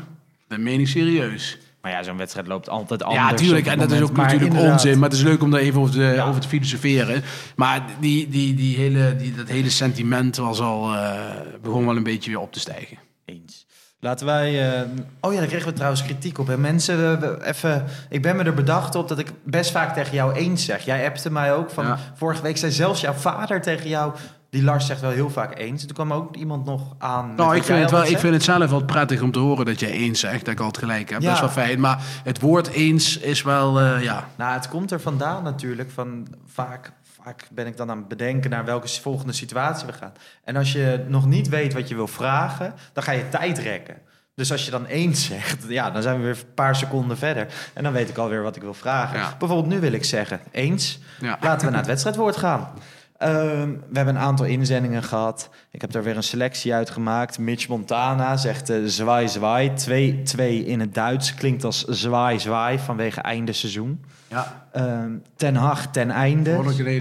Dat 0.49 0.59
meen 0.59 0.81
ik 0.81 0.89
serieus. 0.89 1.59
Maar 1.83 1.91
ja, 1.93 2.03
zo'n 2.03 2.17
wedstrijd 2.17 2.47
loopt 2.47 2.69
altijd 2.69 3.03
anders. 3.03 3.31
Ja, 3.31 3.35
tuurlijk. 3.37 3.67
En 3.67 3.79
dat 3.79 3.91
is 3.93 4.01
ook. 4.01 4.13
Maar 4.13 4.25
natuurlijk 4.25 4.51
inderdaad. 4.51 4.73
onzin. 4.73 4.99
Maar 4.99 5.09
het 5.09 5.19
is 5.19 5.25
leuk 5.25 5.43
om 5.43 5.51
daar 5.51 5.61
even 5.61 5.81
over 5.81 5.93
te, 5.95 6.01
Ja. 6.01 6.25
over 6.29 6.41
te 6.41 6.49
filosoferen. 6.49 7.23
Maar 7.57 7.83
die, 8.01 8.29
die, 8.29 8.55
die 8.55 8.77
hele, 8.77 9.17
die, 9.17 9.35
dat 9.35 9.49
hele 9.49 9.71
sentiment 9.71 10.37
was 10.37 10.61
al, 10.61 10.95
eh, 10.95 11.21
begon 11.63 11.87
wel 11.87 11.97
een 11.97 12.03
beetje 12.03 12.31
weer 12.31 12.41
op 12.41 12.53
te 12.53 12.61
stijgen. 12.61 12.99
Eens. 13.25 13.67
Laten 14.01 14.27
wij. 14.27 14.73
eh, 14.81 14.89
Oh 15.21 15.33
ja, 15.33 15.39
daar 15.39 15.49
kregen 15.49 15.69
we 15.69 15.73
trouwens 15.75 16.03
kritiek 16.05 16.39
op. 16.39 16.47
Hè. 16.47 16.59
Mensen, 16.59 16.95
eh, 17.13 17.21
we- 17.21 17.45
even. 17.45 17.85
Ik 18.09 18.23
ben 18.23 18.37
me 18.37 18.43
er 18.45 18.55
bedacht 18.55 18.95
op 18.95 19.09
dat 19.09 19.19
ik 19.19 19.33
best 19.45 19.71
vaak 19.71 19.95
tegen 19.95 20.15
jou 20.15 20.33
eens 20.35 20.65
zeg. 20.65 20.85
Jij 20.85 21.07
appte 21.07 21.31
mij 21.31 21.53
ook 21.55 21.71
van. 21.71 21.85
Ja. 21.87 21.99
Vorige 22.15 22.43
week 22.43 22.57
zei 22.57 22.73
zelfs 22.73 23.01
jouw 23.01 23.13
vader 23.13 23.61
tegen 23.63 23.89
jou. 23.89 24.13
Die 24.51 24.63
Lars 24.65 24.87
zegt 24.87 25.01
wel 25.01 25.11
heel 25.11 25.31
vaak 25.31 25.59
eens. 25.59 25.81
En 25.81 25.87
toen 25.87 25.97
kwam 25.97 26.13
ook 26.13 26.37
iemand 26.37 26.65
nog 26.65 26.95
aan. 26.99 27.35
Nou, 27.37 27.57
ik 27.57 27.63
vind, 27.63 27.81
het 27.81 27.91
wel, 27.91 28.05
ik 28.05 28.19
vind 28.19 28.35
het 28.35 28.43
zelf 28.43 28.71
wel 28.71 28.85
prettig 28.85 29.21
om 29.23 29.33
te 29.33 29.39
horen 29.39 29.67
dat 29.67 29.81
jij 29.81 29.91
eens 29.91 30.21
zegt. 30.21 30.45
Dat 30.45 30.55
ik 30.55 30.61
altijd 30.61 30.85
gelijk 30.85 31.11
heb. 31.11 31.21
Ja. 31.21 31.27
Dat 31.27 31.35
is 31.35 31.41
wel 31.55 31.65
fijn. 31.65 31.81
Maar 31.81 32.03
het 32.25 32.41
woord 32.41 32.69
eens 32.69 33.19
is 33.19 33.43
wel, 33.43 33.81
eh, 33.81 34.03
ja... 34.03 34.29
Nou, 34.37 34.53
het 34.53 34.69
komt 34.69 34.91
er 34.91 35.01
vandaan 35.01 35.43
natuurlijk. 35.43 35.91
Van 35.91 36.27
vaak, 36.47 36.93
vaak 37.29 37.49
ben 37.51 37.67
ik 37.67 37.77
dan 37.77 37.91
aan 37.91 37.99
het 37.99 38.09
bedenken 38.09 38.51
naar 38.51 38.65
welke 38.65 38.89
volgende 38.89 39.33
situatie 39.33 39.87
we 39.87 39.93
gaan. 39.93 40.13
En 40.45 40.57
als 40.57 40.73
je 40.73 41.05
nog 41.09 41.27
niet 41.27 41.49
weet 41.49 41.73
wat 41.73 41.89
je 41.89 41.95
wil 41.95 42.07
vragen, 42.07 42.75
dan 42.93 43.03
ga 43.03 43.13
je 43.13 43.29
tijd 43.29 43.59
rekken. 43.59 43.97
Dus 44.35 44.53
als 44.53 44.65
je 44.65 44.71
dan 44.71 44.87
eens 44.87 45.25
zegt, 45.33 45.65
ja, 45.69 45.91
dan 45.91 46.03
zijn 46.03 46.17
we 46.17 46.23
weer 46.23 46.37
een 46.37 46.55
paar 46.55 46.77
seconden 46.77 47.19
verder. 47.19 47.47
En 47.75 47.83
dan 47.83 47.93
weet 47.93 48.09
ik 48.09 48.17
alweer 48.17 48.43
wat 48.43 48.57
ik 48.57 48.63
wil 48.63 48.75
vragen. 48.75 49.19
Ja. 49.19 49.35
Bijvoorbeeld 49.39 49.75
nu 49.75 49.81
wil 49.81 49.93
ik 49.93 50.05
zeggen, 50.05 50.41
eens. 50.51 50.99
ja. 51.21 51.39
Laten 51.41 51.65
we 51.65 51.71
naar 51.71 51.81
het 51.81 51.89
wedstrijdwoord 51.89 52.37
gaan. 52.37 52.73
Ehm, 53.19 53.71
we 53.73 53.97
hebben 53.97 54.15
een 54.17 54.21
aantal 54.21 54.47
inzendingen 54.47 55.03
gehad. 55.03 55.51
Ik 55.71 55.81
heb 55.81 55.95
er 55.95 56.03
weer 56.03 56.17
een 56.17 56.23
selectie 56.23 56.75
uit 56.75 56.91
gemaakt. 56.91 57.39
Mitch 57.39 57.69
Montana 57.69 58.37
zegt 58.37 58.71
eh 58.71 58.77
zwaai 58.85 59.29
zwaai. 59.29 59.73
2-2 59.75 60.65
in 60.67 60.81
het 60.81 60.95
Duits 60.95 61.35
klinkt 61.35 61.65
als 61.65 61.85
zwaai 61.85 62.39
zwaai 62.41 62.79
vanwege 62.79 63.21
einde 63.21 63.53
seizoen. 63.53 64.05
ja. 64.29 64.67
Ehm, 64.73 65.13
ten 65.37 65.55
Hag 65.57 65.87
ten 65.91 66.11
einde. 66.11 66.51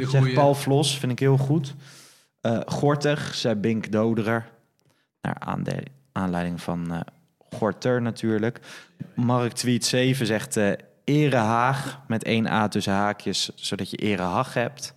Zegt 0.10 0.18
goeie. 0.24 0.34
Paul 0.36 0.54
Vlos, 0.56 0.98
vind 0.98 1.12
ik 1.12 1.20
heel 1.20 1.38
goed. 1.38 1.76
Eh, 2.42 2.60
Gortig, 2.66 3.36
zei 3.36 3.56
Bink 3.56 3.92
Doderer. 3.92 4.46
Naar 5.22 5.36
aande- 5.40 5.84
aanleiding 6.12 6.62
van 6.62 6.94
eh 6.94 7.00
Gorter 7.58 8.02
natuurlijk. 8.02 8.60
Mark 9.16 9.52
Tweet 9.52 9.86
7 9.86 10.26
zegt 10.26 10.58
eh 10.58 10.72
Ere 11.04 11.36
Haag 11.36 12.00
met 12.08 12.24
één 12.24 12.48
A 12.48 12.68
tussen 12.68 12.94
haakjes, 12.94 13.52
zodat 13.56 13.90
je 13.90 13.98
Ere 13.98 14.22
Hag 14.22 14.54
hebt. 14.54 14.96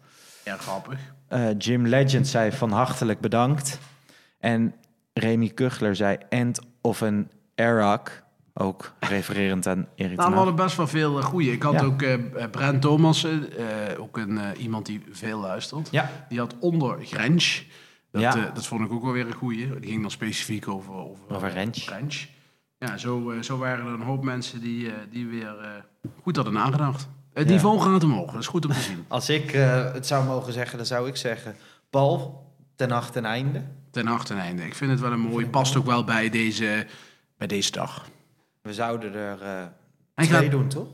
Ja, 0.50 0.56
grappig. 0.56 0.98
Eh, 1.28 1.48
Jim 1.58 1.86
Legend 1.86 2.28
zei 2.28 2.52
van 2.52 2.70
hartelijk 2.70 3.20
bedankt. 3.20 3.78
En 4.38 4.74
Remy 5.12 5.48
Kuchler 5.48 5.96
zei 5.96 6.18
end 6.28 6.60
of 6.80 7.00
een 7.00 7.30
Arak. 7.54 8.22
Ook 8.54 8.92
refererend 9.00 9.66
aan 9.66 9.86
Erik 9.94 10.16
Nou, 10.16 10.30
we 10.30 10.36
hadden 10.36 10.54
best 10.54 10.76
wel 10.76 10.86
veel 10.86 11.18
uh, 11.18 11.24
goeie. 11.24 11.52
Ik 11.52 11.62
had 11.62 11.72
Ja. 11.72 11.82
ook 11.84 12.02
eh 12.02 12.14
Brent 12.50 12.82
Thomassen, 12.82 13.56
eh, 13.56 14.00
ook 14.00 14.16
een, 14.16 14.38
eh, 14.38 14.62
iemand 14.62 14.86
die 14.86 15.02
veel 15.10 15.40
luistert. 15.40 15.88
Ja, 15.90 16.10
Die 16.28 16.38
had 16.38 16.54
onder 16.58 17.06
Grensch. 17.06 17.62
Dat, 18.10 18.22
Ja. 18.22 18.36
eh, 18.36 18.54
dat 18.54 18.66
vond 18.66 18.84
ik 18.84 18.92
ook 18.92 19.02
wel 19.02 19.12
weer 19.12 19.26
een 19.26 19.32
goeie. 19.32 19.78
Die 19.80 19.90
ging 19.90 20.00
dan 20.00 20.10
specifiek 20.10 20.68
over, 20.68 20.92
over, 20.94 21.24
Over. 21.28 21.52
Ja, 22.78 22.96
zo, 22.96 23.30
eh, 23.30 23.40
zo 23.42 23.58
waren 23.58 23.86
er 23.86 23.92
een 23.92 24.00
hoop 24.00 24.24
mensen 24.24 24.60
die, 24.60 24.86
eh, 24.88 24.94
die 25.10 25.26
weer 25.26 25.58
eh, 25.58 25.70
goed 26.22 26.36
hadden 26.36 26.54
nagedacht. 26.54 27.08
Het 27.32 27.46
Ja. 27.48 27.52
niveau 27.54 27.80
gaat 27.80 28.04
omhoog, 28.04 28.30
dat 28.32 28.40
is 28.40 28.46
goed 28.46 28.64
om 28.66 28.72
te 28.72 28.80
zien. 28.80 29.04
als 29.08 29.28
ik 29.28 29.52
eh, 29.52 29.92
het 29.92 30.06
zou 30.06 30.24
mogen 30.24 30.52
zeggen, 30.52 30.76
dan 30.76 30.86
zou 30.86 31.08
ik 31.08 31.16
zeggen... 31.16 31.54
Paul, 31.90 32.46
ten 32.76 32.90
acht 32.90 33.12
ten 33.12 33.24
einde. 33.24 33.62
Ten 33.90 34.06
acht 34.08 34.30
en 34.30 34.38
einde. 34.38 34.62
Ik 34.66 34.74
vind 34.74 34.90
het 34.90 35.00
wel 35.00 35.12
een 35.12 35.20
mooi, 35.20 35.46
past 35.48 35.76
ook 35.76 35.86
wel 35.86 36.04
bij 36.04 36.30
deze, 36.30 36.86
bij 37.38 37.46
deze 37.46 37.70
dag. 37.70 38.06
We 38.62 38.74
zouden 38.74 39.14
er 39.14 39.42
En 39.42 40.24
twee 40.26 40.28
gaat- 40.42 40.50
doen, 40.50 40.68
toch? 40.68 40.88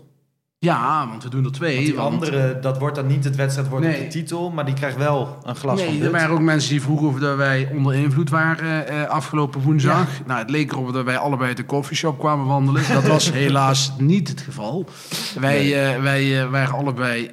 Ja, 0.58 1.08
want 1.08 1.22
we 1.22 1.28
doen 1.28 1.44
er 1.44 1.52
twee. 1.52 1.74
Want 1.74 1.86
die 1.86 1.94
want- 1.94 2.12
andere, 2.14 2.58
dat 2.60 2.78
wordt 2.78 2.96
dan 2.96 3.06
niet 3.06 3.24
het 3.24 3.36
wedstrijdwoord 3.36 3.84
op 3.84 3.88
Nee. 3.90 4.00
de 4.00 4.06
titel... 4.06 4.50
maar 4.50 4.64
die 4.64 4.74
krijgt 4.74 4.96
wel 4.96 5.38
een 5.42 5.56
glas 5.56 5.80
van 5.80 5.88
Nee, 5.92 6.02
er 6.02 6.10
But. 6.10 6.20
waren 6.20 6.34
ook 6.34 6.40
mensen 6.40 6.70
die 6.70 6.82
vroegen 6.82 7.06
of 7.08 7.18
dat 7.18 7.36
wij 7.36 7.68
onder 7.74 7.94
invloed 7.94 8.30
waren 8.30 8.88
eh, 8.88 9.08
afgelopen 9.08 9.60
woensdag. 9.60 10.08
Nou, 10.26 10.38
het 10.38 10.50
leek 10.50 10.72
erop 10.72 10.92
dat 10.92 11.04
wij 11.04 11.16
allebei 11.18 11.48
uit 11.48 11.56
de 11.56 11.64
koffieshop 11.64 12.18
kwamen 12.18 12.46
wandelen. 12.46 12.82
Dat 12.92 13.06
was 13.06 13.32
helaas 13.42 13.92
niet 13.98 14.28
het 14.28 14.40
geval. 14.40 14.88
Wij, 15.40 15.94
eh, 15.94 16.02
wij 16.02 16.40
eh, 16.42 16.50
waren 16.50 16.74
allebei 16.74 17.30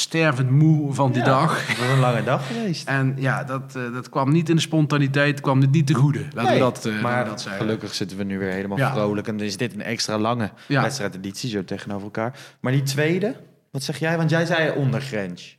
stervend 0.00 0.50
moe 0.50 0.92
van 0.94 1.12
die 1.12 1.20
Ja. 1.22 1.26
dag. 1.28 1.66
Het 1.68 1.78
was 1.78 1.88
een 1.88 1.98
lange 1.98 2.22
dag 2.24 2.46
geweest. 2.46 2.88
En 2.98 3.14
ja, 3.18 3.44
dat, 3.44 3.76
eh, 3.76 3.92
dat 3.92 4.08
kwam 4.08 4.32
niet 4.32 4.48
in 4.48 4.54
de 4.54 4.60
spontaniteit, 4.62 5.40
kwam 5.40 5.60
het 5.60 5.70
niet 5.70 5.86
te 5.86 5.94
goede. 5.94 6.18
Laten 6.32 6.42
Nee, 6.42 6.52
we 6.52 6.58
dat, 6.58 6.86
eh, 6.86 7.02
maar 7.02 7.24
dat 7.24 7.40
zeggen. 7.40 7.60
gelukkig 7.60 7.94
zitten 7.94 8.16
we 8.16 8.24
nu 8.24 8.38
weer 8.38 8.52
helemaal 8.52 8.78
Ja. 8.78 8.92
vrolijk. 8.92 9.26
En 9.28 9.36
dan 9.36 9.46
is 9.46 9.56
dit 9.56 9.74
een 9.74 9.82
extra 9.82 10.18
lange 10.18 10.50
Ja. 10.68 10.82
wedstrijdeditie, 10.82 11.50
zo 11.50 11.64
tegenover 11.64 12.04
elkaar. 12.04 12.38
Maar 12.60 12.72
die 12.72 12.82
tweede, 12.82 13.36
wat 13.70 13.82
zeg 13.82 13.98
jij? 13.98 14.16
Want 14.16 14.30
jij 14.30 14.46
zei 14.46 14.70
ondergrens. 14.76 15.58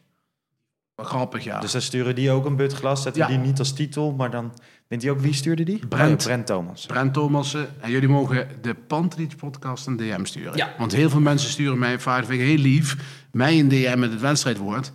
Grappig, 1.04 1.44
ja. 1.44 1.60
Dus 1.60 1.72
dan 1.72 1.82
sturen 1.82 2.16
die 2.16 2.32
ook 2.32 2.46
een 2.46 2.56
butglas. 2.56 3.02
Zetten 3.02 3.22
Ja. 3.22 3.28
die 3.28 3.38
niet 3.38 3.60
als 3.60 3.74
titel, 3.74 4.12
maar 4.14 4.32
dan 4.32 4.54
wint 4.88 5.02
die 5.02 5.12
ook... 5.12 5.20
Wie 5.20 5.34
stuurde 5.34 5.64
die? 5.64 5.88
Brent. 5.88 6.20
Oh 6.22 6.26
Brent 6.28 6.46
Thomas. 6.46 6.86
Brent 6.86 7.14
Thomassen. 7.14 7.68
En 7.82 7.92
jullie 7.92 8.10
mogen 8.10 8.48
de 8.62 8.74
Pantelits 8.74 9.36
podcast 9.36 9.88
een 9.88 9.98
DM 9.98 10.26
sturen. 10.26 10.58
Ja. 10.58 10.74
Want 10.78 10.92
heel 10.92 11.10
veel 11.10 11.20
mensen 11.20 11.50
sturen 11.50 11.80
mij, 11.80 12.00
vaak 12.00 12.26
vind 12.26 12.42
ik 12.42 12.48
heel 12.48 12.58
lief, 12.58 12.98
mij 13.32 13.60
een 13.60 13.68
DM 13.68 14.00
met 14.00 14.12
het 14.12 14.22
wedstrijdwoord. 14.22 14.92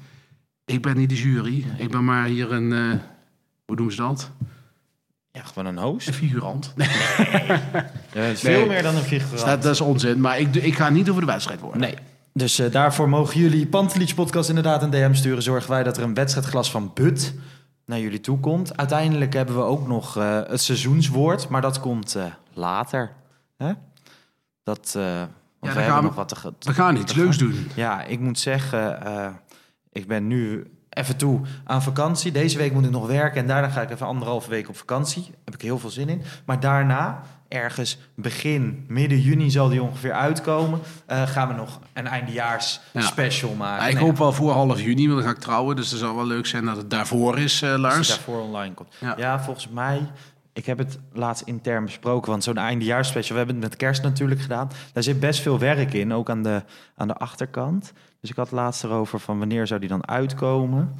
Ik 0.65 0.83
ben 0.83 0.97
niet 0.97 1.09
de 1.09 1.17
jury. 1.17 1.65
Ik 1.79 1.91
ben 1.91 2.05
maar 2.05 2.25
hier 2.27 2.53
een, 2.53 2.73
eh, 2.73 3.01
hoe 3.67 3.77
doen 3.77 3.91
ze 3.91 3.97
dat? 3.97 4.31
Ja, 5.33 5.43
gewoon 5.43 5.67
een 5.77 5.83
host. 5.83 6.07
Een 6.09 6.15
figurant. 6.15 6.73
Nee, 6.77 6.89
Ja, 8.25 8.29
het 8.29 8.37
is 8.37 8.43
Nee. 8.43 8.55
veel 8.57 8.67
meer 8.67 8.83
dan 8.83 8.97
een 8.97 9.03
figurant. 9.03 9.47
dat, 9.47 9.63
dat 9.63 9.73
is 9.73 9.81
onzin. 9.81 10.21
Maar 10.21 10.39
ik, 10.39 10.55
ik 10.55 10.75
ga 10.77 10.89
niet 10.89 11.09
over 11.09 11.21
de 11.21 11.27
wedstrijd 11.27 11.61
worden. 11.61 11.81
Nee. 11.81 11.95
Dus 12.37 12.59
eh, 12.59 12.71
daarvoor 12.71 13.09
mogen 13.09 13.41
jullie 13.41 13.67
Pantelich 13.67 14.15
podcast 14.15 14.49
inderdaad 14.49 14.83
een 14.83 14.91
DM 14.91 15.13
sturen. 15.15 15.43
Zorgen 15.43 15.71
wij 15.71 15.83
dat 15.83 15.97
er 15.97 16.03
een 16.03 16.15
wedstrijdglas 16.15 16.71
van 16.71 16.91
But 16.95 17.35
naar 17.87 17.99
jullie 18.01 18.21
toe 18.21 18.41
komt. 18.41 18.77
Uiteindelijk 18.77 19.33
hebben 19.33 19.55
we 19.57 19.63
ook 19.63 19.89
nog 19.89 20.17
eh, 20.17 20.41
het 20.47 20.61
seizoenswoord, 20.61 21.49
maar 21.49 21.61
dat 21.61 21.81
komt 21.81 22.15
eh, 22.15 22.25
later. 22.53 23.13
Hè? 23.57 23.73
Dat, 24.63 24.91
dan 24.93 25.29
we 25.61 25.69
gaan 25.69 25.97
we- 25.97 26.03
nog 26.07 26.15
wat 26.15 26.29
te, 26.29 26.53
We 26.61 26.75
gaan 26.75 26.97
iets 26.97 27.15
leuks 27.15 27.39
doen. 27.39 27.69
Ja, 27.75 28.03
ik 28.05 28.21
moet 28.21 28.39
zeggen, 28.39 29.01
ik 29.93 30.07
ben 30.07 30.27
nu 30.27 30.71
even 30.91 31.17
toe 31.17 31.41
aan 31.65 31.83
vakantie. 31.83 32.33
Deze 32.33 32.59
week 32.59 32.73
moet 32.73 32.85
ik 32.85 32.91
nog 32.91 33.07
werken 33.07 33.41
en 33.41 33.47
daarna 33.47 33.69
ga 33.69 33.83
ik 33.83 33.91
even 33.91 34.07
anderhalve 34.07 34.51
week 34.51 34.69
op 34.69 34.77
vakantie. 34.77 35.23
Daar 35.23 35.41
heb 35.45 35.55
ik 35.55 35.63
heel 35.63 35.79
veel 35.79 35.91
zin 35.91 36.09
in. 36.09 36.23
Maar 36.47 36.61
daarna, 36.61 37.23
ergens 37.57 37.99
begin, 38.15 38.85
midden 38.89 39.21
juni 39.21 39.51
zal 39.51 39.69
die 39.69 39.83
ongeveer 39.83 40.13
uitkomen. 40.13 40.81
eh, 41.07 41.23
gaan 41.27 41.49
we 41.49 41.55
nog 41.55 41.81
een 41.93 42.07
eindejaars 42.07 42.81
Ja. 42.93 43.01
special 43.01 43.55
maken. 43.55 43.89
Ik 43.89 43.95
Nee, 43.95 44.03
hoop 44.03 44.17
wel 44.19 44.33
voor 44.33 44.53
half 44.53 44.81
juni, 44.81 45.07
want 45.09 45.19
dan 45.19 45.29
ga 45.29 45.35
ik 45.37 45.41
trouwen. 45.43 45.77
Dus 45.77 45.91
het 45.91 46.01
zal 46.01 46.15
wel 46.17 46.27
leuk 46.27 46.47
zijn 46.47 46.65
dat 46.65 46.77
het 46.77 46.91
daarvoor 46.91 47.39
is, 47.39 47.63
als 47.63 47.71
die 47.73 47.81
Lars. 47.81 48.09
daarvoor 48.09 48.41
online 48.41 48.75
komt. 48.75 48.95
Ja. 49.01 49.15
Ja. 49.19 49.41
volgens 49.43 49.69
mij 49.69 50.01
ik 50.53 50.67
heb 50.67 50.79
het 50.79 50.99
laatst 51.13 51.43
intern 51.47 51.85
besproken, 51.85 52.31
want 52.31 52.45
zo'n 52.45 52.57
eindejaarsspecial, 52.57 53.31
we 53.33 53.37
hebben 53.45 53.55
het 53.63 53.65
met 53.71 53.77
kerst 53.77 54.03
natuurlijk 54.03 54.41
gedaan. 54.41 54.71
Daar 54.93 55.03
zit 55.03 55.21
best 55.21 55.41
veel 55.41 55.59
werk 55.59 55.93
in, 55.93 56.13
ook 56.15 56.31
aan 56.31 56.43
de, 56.43 56.63
aan 56.97 57.09
de 57.09 57.15
achterkant. 57.15 57.93
Dus 58.21 58.31
ik 58.31 58.37
had 58.37 58.47
het 58.47 58.55
laatst 58.55 58.85
erover 58.85 59.21
van 59.21 59.39
wanneer 59.39 59.67
zou 59.67 59.81
die 59.81 59.89
dan 59.89 60.09
uitkomen. 60.09 60.95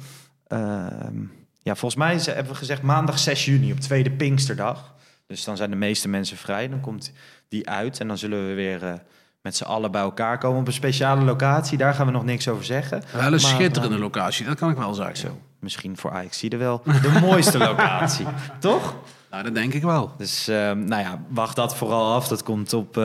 Ehm, 0.47 1.15
ja, 1.61 1.75
volgens 1.75 1.95
mij 1.95 2.19
ze- 2.19 2.31
hebben 2.31 2.51
we 2.51 2.57
gezegd 2.57 2.81
maandag 2.81 3.19
6 3.19 3.45
juni 3.45 3.71
op 3.71 3.79
tweede 3.79 4.11
Pinksterdag. 4.11 4.93
Dus 5.27 5.43
dan 5.43 5.57
zijn 5.57 5.69
de 5.69 5.75
meeste 5.75 6.07
mensen 6.07 6.37
vrij. 6.37 6.69
Dan 6.69 6.81
komt 6.81 7.11
die 7.47 7.69
uit 7.69 7.99
en 7.99 8.07
dan 8.07 8.17
zullen 8.17 8.47
we 8.47 8.53
weer 8.53 8.83
eh, 8.83 8.93
met 9.41 9.55
z'n 9.55 9.63
allen 9.63 9.91
bij 9.91 10.01
elkaar 10.01 10.37
komen 10.37 10.59
op 10.59 10.67
een 10.67 10.73
speciale 10.73 11.23
locatie. 11.23 11.77
Daar 11.77 11.93
gaan 11.93 12.05
we 12.05 12.11
nog 12.11 12.23
niks 12.23 12.47
over 12.47 12.65
zeggen. 12.65 13.03
Wel 13.11 13.23
een 13.23 13.31
Maar, 13.31 13.39
schitterende 13.39 13.95
eh, 13.95 14.01
locatie, 14.01 14.45
dat 14.45 14.57
kan 14.57 14.69
ik 14.69 14.77
wel 14.77 14.93
zeggen. 14.93 15.17
zo, 15.17 15.39
misschien 15.59 15.97
voor 15.97 16.11
Ajax 16.11 16.37
zie 16.37 16.51
je 16.51 16.57
wel 16.57 16.81
de 16.83 17.17
mooiste 17.27 17.57
locatie, 17.57 18.25
toch? 18.59 18.95
Nou, 19.31 19.43
dat 19.43 19.53
denk 19.55 19.73
ik 19.73 19.81
wel. 19.81 20.11
Dus 20.17 20.47
ehm, 20.47 20.83
nou 20.83 21.01
ja, 21.01 21.21
wacht 21.29 21.55
dat 21.55 21.75
vooral 21.75 22.13
af. 22.13 22.27
Dat 22.27 22.43
komt 22.43 22.73
op 22.73 23.01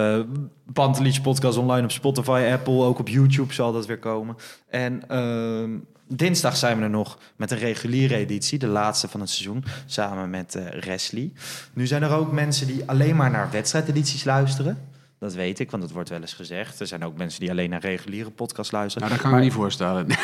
Pantelich 0.72 1.22
Podcast 1.22 1.58
online 1.58 1.84
op 1.84 1.90
Spotify, 1.90 2.48
Apple, 2.52 2.82
ook 2.82 2.98
op 2.98 3.08
YouTube 3.08 3.52
zal 3.52 3.72
dat 3.72 3.86
weer 3.86 3.98
komen. 3.98 4.36
En 4.68 5.08
ehm, 5.08 5.70
dinsdag 6.16 6.56
zijn 6.56 6.76
we 6.76 6.82
er 6.82 6.90
nog 6.90 7.18
met 7.36 7.50
een 7.50 7.58
reguliere 7.58 8.16
editie, 8.16 8.58
de 8.58 8.66
laatste 8.66 9.08
van 9.08 9.20
het 9.20 9.30
seizoen, 9.30 9.64
samen 9.86 10.30
met 10.30 10.54
eh 10.54 10.64
Resli. 10.68 11.32
Nu 11.72 11.86
zijn 11.86 12.02
er 12.02 12.12
ook 12.12 12.32
mensen 12.32 12.66
die 12.66 12.82
alleen 12.86 13.16
maar 13.16 13.30
naar 13.30 13.50
wedstrijdedities 13.50 14.24
luisteren. 14.24 14.90
Dat 15.22 15.34
weet 15.34 15.58
ik, 15.58 15.70
want 15.70 15.82
dat 15.82 15.92
wordt 15.92 16.08
wel 16.08 16.20
eens 16.20 16.32
gezegd. 16.32 16.80
Er 16.80 16.86
zijn 16.86 17.04
ook 17.04 17.16
mensen 17.16 17.40
die 17.40 17.50
alleen 17.50 17.70
naar 17.70 17.80
reguliere 17.80 18.30
podcasts 18.30 18.72
luisteren. 18.72 19.08
Nou, 19.08 19.20
dat 19.20 19.22
kan 19.22 19.32
ik 19.32 19.38
me 19.38 19.48
niet 19.48 19.58
voorstellen. 19.58 20.06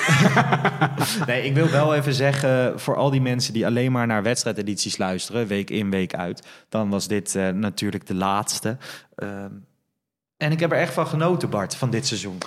Nee, 1.27 1.43
ik 1.43 1.55
wil 1.55 1.71
wel 1.71 1.95
even 1.95 2.15
zeggen 2.15 2.81
voor 2.81 2.97
al 2.97 3.11
die 3.11 3.21
mensen 3.21 3.53
die 3.53 3.67
alleen 3.67 3.93
maar 3.93 4.07
naar 4.07 4.23
wedstrijdedities 4.23 4.97
luisteren, 4.97 5.47
week 5.47 5.71
in, 5.71 5.91
week 5.91 6.15
uit, 6.15 6.47
dan 6.69 6.89
was 6.89 7.09
dit 7.09 7.35
eh, 7.35 7.49
natuurlijk 7.49 8.07
de 8.07 8.15
laatste. 8.15 8.77
Ehm, 9.15 9.51
en 10.37 10.53
ik 10.53 10.61
heb 10.61 10.73
er 10.73 10.79
echt 10.79 10.93
van 10.93 11.07
genoten, 11.07 11.51
Bart, 11.51 11.75
van 11.75 11.91
dit 11.91 12.07
seizoen. 12.07 12.39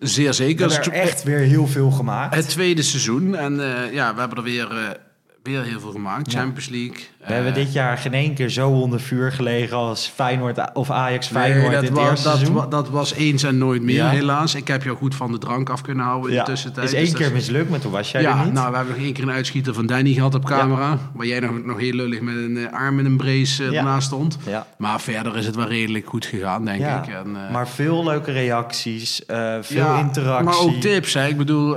Zeer 0.00 0.26
We 0.26 0.32
zeker. 0.32 0.70
hebben 0.70 0.92
er 0.92 1.00
echt 1.00 1.22
weer 1.22 1.38
heel 1.38 1.66
veel 1.66 1.90
gemaakt. 1.90 2.34
Het 2.34 2.48
tweede 2.48 2.82
seizoen. 2.82 3.34
En 3.34 3.60
eh, 3.60 3.92
ja, 3.92 4.14
we 4.14 4.20
hebben 4.20 4.38
er 4.38 4.44
weer, 4.44 4.70
eh, 4.70 4.90
weer 5.42 5.62
heel 5.62 5.80
veel 5.80 5.90
gemaakt. 5.90 6.32
Champions 6.32 6.68
League. 6.68 6.96
We 7.26 7.32
hebben 7.32 7.54
dit 7.54 7.72
jaar 7.72 7.98
geen 7.98 8.14
één 8.14 8.34
keer 8.34 8.48
zo 8.48 8.70
onder 8.70 9.00
vuur 9.00 9.32
gelegen 9.32 9.76
als 9.76 10.12
Feyenoord 10.14 10.72
of 10.74 10.90
Ajax 10.90 11.26
Feyenoord 11.26 11.62
Nee, 11.62 11.70
dat, 11.74 11.82
in 11.82 11.88
het 11.88 11.98
was, 11.98 12.10
eerste 12.10 12.28
dat, 12.28 12.48
wa- 12.48 12.66
dat 12.66 12.88
was 12.88 13.14
eens 13.14 13.42
en 13.42 13.58
nooit 13.58 13.82
meer, 13.82 13.94
Ja. 13.94 14.08
helaas. 14.08 14.54
Ik 14.54 14.68
heb 14.68 14.82
jou 14.82 14.96
goed 14.96 15.14
van 15.14 15.32
de 15.32 15.38
drank 15.38 15.70
af 15.70 15.80
kunnen 15.80 16.04
houden 16.04 16.30
in 16.30 16.36
ja, 16.36 16.44
de 16.44 16.50
tussentijd. 16.50 16.86
is 16.86 16.90
Dus 16.98 17.08
één 17.08 17.14
keer 17.14 17.32
mislukt, 17.32 17.70
maar 17.70 17.78
toen 17.80 17.92
was 17.92 18.10
jij 18.10 18.22
ja, 18.22 18.38
er 18.38 18.44
niet. 18.44 18.52
nou, 18.52 18.70
we 18.70 18.76
hebben 18.76 18.94
nog 18.94 19.04
één 19.04 19.12
keer 19.12 19.24
een 19.24 19.30
uitschieter 19.30 19.74
van 19.74 19.86
Danny 19.86 20.12
gehad 20.12 20.34
op 20.34 20.44
camera. 20.44 20.98
Waar 21.12 21.26
jij 21.26 21.40
nog, 21.40 21.64
nog 21.64 21.78
heel 21.78 21.92
lullig 21.92 22.20
met 22.20 22.34
een 22.34 22.56
eh, 22.56 22.72
arm 22.72 22.98
in 22.98 23.04
een 23.04 23.16
brace 23.16 23.64
Ja. 23.64 23.78
ernaast 23.78 24.06
stond. 24.06 24.38
ja. 24.46 24.66
Maar 24.78 25.00
verder 25.00 25.36
is 25.36 25.46
het 25.46 25.56
wel 25.56 25.68
redelijk 25.68 26.08
goed 26.08 26.24
gegaan, 26.26 26.64
denk 26.64 26.80
Ja, 26.80 27.02
ik. 27.02 27.08
En, 27.08 27.36
eh, 27.46 27.52
maar 27.52 27.68
veel 27.68 28.04
leuke 28.04 28.32
reacties, 28.32 29.22
veel 29.60 29.84
ja, 29.84 29.98
interactie. 29.98 30.44
Maar 30.44 30.58
ook 30.58 30.80
tips. 30.80 31.14
Hè. 31.14 31.26
Ik 31.26 31.36
bedoel, 31.36 31.76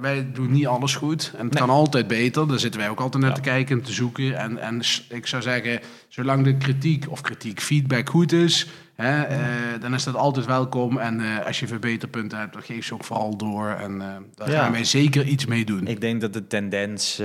wij 0.00 0.26
doen 0.32 0.52
niet 0.52 0.66
alles 0.66 0.94
goed. 0.94 1.32
En 1.36 1.44
het 1.44 1.52
Nee. 1.54 1.62
kan 1.66 1.70
altijd 1.76 2.06
beter. 2.06 2.48
Daar 2.48 2.58
zitten 2.58 2.80
wij 2.80 2.88
ook 2.90 3.00
altijd 3.00 3.22
naar 3.22 3.34
te 3.34 3.40
kijken 3.40 3.76
en 3.78 3.82
te 3.84 3.92
zoeken. 3.92 4.38
En, 4.38 4.58
en 4.58 4.73
ik 5.08 5.26
zou 5.26 5.42
zeggen, 5.42 5.80
zolang 6.08 6.44
de 6.44 6.56
kritiek 6.56 7.10
of 7.10 7.20
kritiek, 7.20 7.60
feedback 7.60 8.08
goed 8.08 8.32
is... 8.32 8.66
Hè, 8.94 9.22
eh, 9.22 9.38
dan 9.80 9.94
is 9.94 10.04
dat 10.04 10.14
altijd 10.16 10.46
welkom. 10.46 10.98
En 10.98 11.20
eh, 11.20 11.46
als 11.46 11.60
je 11.60 11.66
verbeterpunten 11.66 12.38
hebt, 12.38 12.52
dan 12.52 12.62
geef 12.62 12.84
ze 12.86 12.94
ook 12.94 13.04
vooral 13.04 13.36
door. 13.36 13.68
En 13.68 14.00
eh, 14.00 14.08
daar 14.34 14.50
Ja. 14.50 14.62
gaan 14.62 14.72
wij 14.72 14.84
zeker 14.84 15.26
iets 15.26 15.46
mee 15.46 15.64
doen. 15.64 15.86
Ik 15.86 16.00
denk 16.00 16.20
dat 16.20 16.32
de 16.32 16.46
tendens 16.46 17.22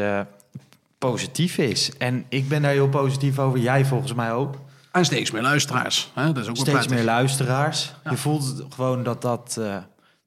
positief 0.97 1.57
is. 1.57 1.97
En 1.97 2.25
ik 2.29 2.47
ben 2.47 2.61
daar 2.61 2.71
heel 2.71 2.89
positief 2.89 3.39
over. 3.39 3.59
Jij 3.59 3.85
volgens 3.85 4.13
mij 4.13 4.31
ook. 4.31 4.55
En 4.91 5.05
steeds 5.05 5.31
meer 5.31 5.41
luisteraars. 5.41 6.11
Hè? 6.13 6.31
Dat 6.31 6.43
is 6.43 6.49
ook 6.49 6.57
Steeds 6.57 6.87
meer 6.87 7.03
luisteraars. 7.03 7.93
Ja. 8.03 8.11
Je 8.11 8.17
voelt 8.17 8.65
gewoon 8.75 9.03
dat 9.03 9.21
dat, 9.21 9.59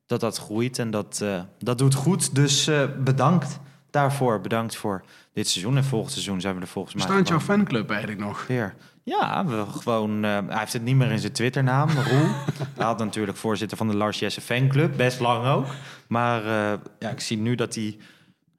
dat, 0.06 0.20
dat 0.20 0.38
groeit 0.38 0.78
en 0.78 0.90
dat, 0.90 1.24
dat 1.58 1.78
doet 1.78 1.94
goed. 1.94 2.34
Dus 2.34 2.70
bedankt 2.98 3.58
daarvoor. 3.92 4.40
Bedankt 4.40 4.76
voor 4.76 5.04
dit 5.32 5.48
seizoen. 5.48 5.76
En 5.76 5.84
volgend 5.84 6.12
seizoen 6.12 6.40
zijn 6.40 6.54
we 6.54 6.60
er 6.60 6.66
volgens 6.66 6.94
mij 6.94 7.06
Bestaat 7.06 7.28
jouw 7.28 7.40
fanclub 7.40 7.90
eigenlijk 7.90 8.20
nog? 8.20 8.46
weer. 8.46 8.74
Ja, 9.04 9.46
we 9.46 9.64
gewoon, 9.66 10.24
eh, 10.24 10.38
hij 10.48 10.58
heeft 10.58 10.72
het 10.72 10.82
niet 10.82 10.96
meer 10.96 11.10
in 11.10 11.18
zijn 11.18 11.32
Twitternaam, 11.32 11.88
Roel. 11.88 12.28
hij 12.76 12.84
had 12.84 12.98
natuurlijk 12.98 13.38
voorzitter 13.38 13.76
van 13.76 13.88
de 13.88 13.96
Lars 13.96 14.18
Jesse 14.18 14.40
fanclub, 14.40 14.96
best 14.96 15.20
lang 15.20 15.46
ook. 15.46 15.66
Maar 16.06 16.44
eh, 16.44 16.78
ja, 16.98 17.10
ik 17.10 17.20
zie 17.20 17.38
nu 17.38 17.54
dat 17.54 17.74
hij... 17.74 17.98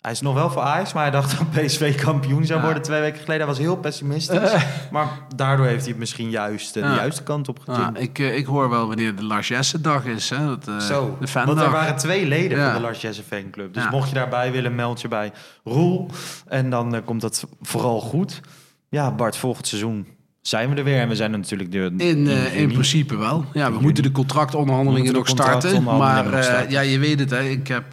Hij 0.04 0.12
is 0.12 0.22
nog 0.22 0.34
wel 0.34 0.50
voor 0.50 0.62
Ajax, 0.62 0.94
maar 0.94 1.04
hij 1.04 1.12
dacht 1.12 1.38
dat 1.38 1.50
PSV 1.66 2.02
kampioen 2.02 2.46
zou 2.46 2.60
Ja. 2.60 2.66
worden 2.66 2.84
twee 2.84 3.00
weken 3.02 3.18
geleden. 3.20 3.38
Hij 3.38 3.48
was 3.48 3.58
heel 3.58 3.78
pessimistisch. 3.78 4.52
maar 4.92 5.08
daardoor 5.36 5.66
heeft 5.66 5.80
hij 5.82 5.90
het 5.90 5.98
misschien 6.00 6.30
juist 6.30 6.76
eh, 6.76 6.84
de 6.84 6.90
Ja. 6.90 6.96
juiste 6.96 7.24
kant 7.24 7.48
op 7.48 7.60
Ja, 7.66 7.74
geduwd. 7.74 8.00
ik, 8.04 8.20
eh, 8.20 8.38
ik 8.38 8.46
hoor 8.46 8.70
wel 8.70 8.88
wanneer 8.88 9.16
de 9.16 9.24
Lars 9.24 9.48
Jesse 9.48 9.82
dag 9.82 10.06
is. 10.06 10.30
Hè? 10.30 10.46
Dat, 10.46 10.68
eh, 10.68 10.80
Zo, 10.80 11.18
de 11.20 11.28
want 11.46 11.60
er 11.60 11.70
waren 11.72 11.96
twee 11.96 12.26
leden 12.26 12.58
Ja. 12.58 12.66
van 12.66 12.74
de 12.74 12.82
Lars 12.82 13.02
Jesse 13.02 13.24
fanclub. 13.24 13.74
Dus 13.74 13.84
Ja. 13.84 13.90
mocht 13.90 14.10
je 14.10 14.16
daarbij 14.16 14.52
willen, 14.52 14.76
meld 14.76 15.02
je 15.02 15.08
bij 15.08 15.32
Roel. 15.64 16.10
En 16.48 16.70
dan 16.70 16.96
eh, 16.96 17.02
komt 17.06 17.22
dat 17.22 17.48
vooral 17.62 18.00
goed. 18.02 18.42
Ja, 18.90 19.12
Bart, 19.12 19.38
volgend 19.38 19.68
seizoen 19.68 20.08
zijn 20.42 20.70
we 20.70 20.76
er 20.76 20.84
weer. 20.84 21.00
En 21.00 21.08
we 21.08 21.16
zijn 21.16 21.32
natuurlijk 21.32 21.72
de, 21.72 21.94
In, 21.98 22.28
eh, 22.28 22.60
in 22.60 22.72
principe 22.72 23.16
wel. 23.16 23.46
Ja, 23.54 23.72
we 23.72 23.80
moeten 23.80 24.04
de 24.04 24.12
contractonderhandelingen 24.12 25.14
nog 25.14 25.28
starten. 25.28 25.84
Maar 25.84 26.34
eh, 26.34 26.70
ja, 26.70 26.82
je 26.82 27.00
weet 27.00 27.20
het, 27.20 27.30
hè. 27.30 27.42
ik 27.42 27.68
heb, 27.68 27.86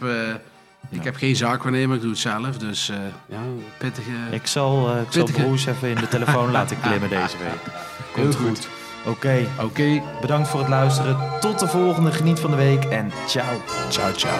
ik 0.90 1.04
heb 1.04 1.16
geen 1.16 1.36
zaakwaarnemer, 1.36 1.96
ik 1.96 2.02
doe 2.02 2.10
het 2.10 2.18
zelf. 2.18 2.58
Dus 2.58 2.88
eh, 2.88 2.96
ja, 3.26 3.38
pittige... 3.78 4.10
Ik 4.30 4.46
zal, 4.46 4.90
eh, 4.90 5.00
ik 5.00 5.12
zal 5.12 5.52
even 5.54 5.88
in 5.88 5.94
de 5.94 6.08
telefoon 6.08 6.50
laten 6.58 6.80
klimmen 6.80 7.08
deze 7.08 7.36
week. 7.36 7.74
Komt 8.12 8.34
Heel 8.34 8.46
goed. 8.46 8.68
Oké, 9.06 9.46
Oké, 9.60 10.02
bedankt 10.20 10.48
voor 10.48 10.60
het 10.60 10.68
luisteren. 10.68 11.16
Tot 11.40 11.58
de 11.58 11.68
volgende. 11.68 12.12
Geniet 12.12 12.38
van 12.40 12.50
de 12.50 12.56
week 12.56 12.84
en 12.84 13.12
ciao. 13.26 13.60
ciao, 13.88 14.12
ciao. 14.12 14.38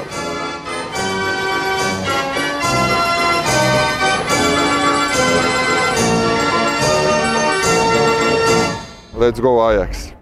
Let's 9.21 9.41
go 9.41 9.61
Ajax. 9.61 10.13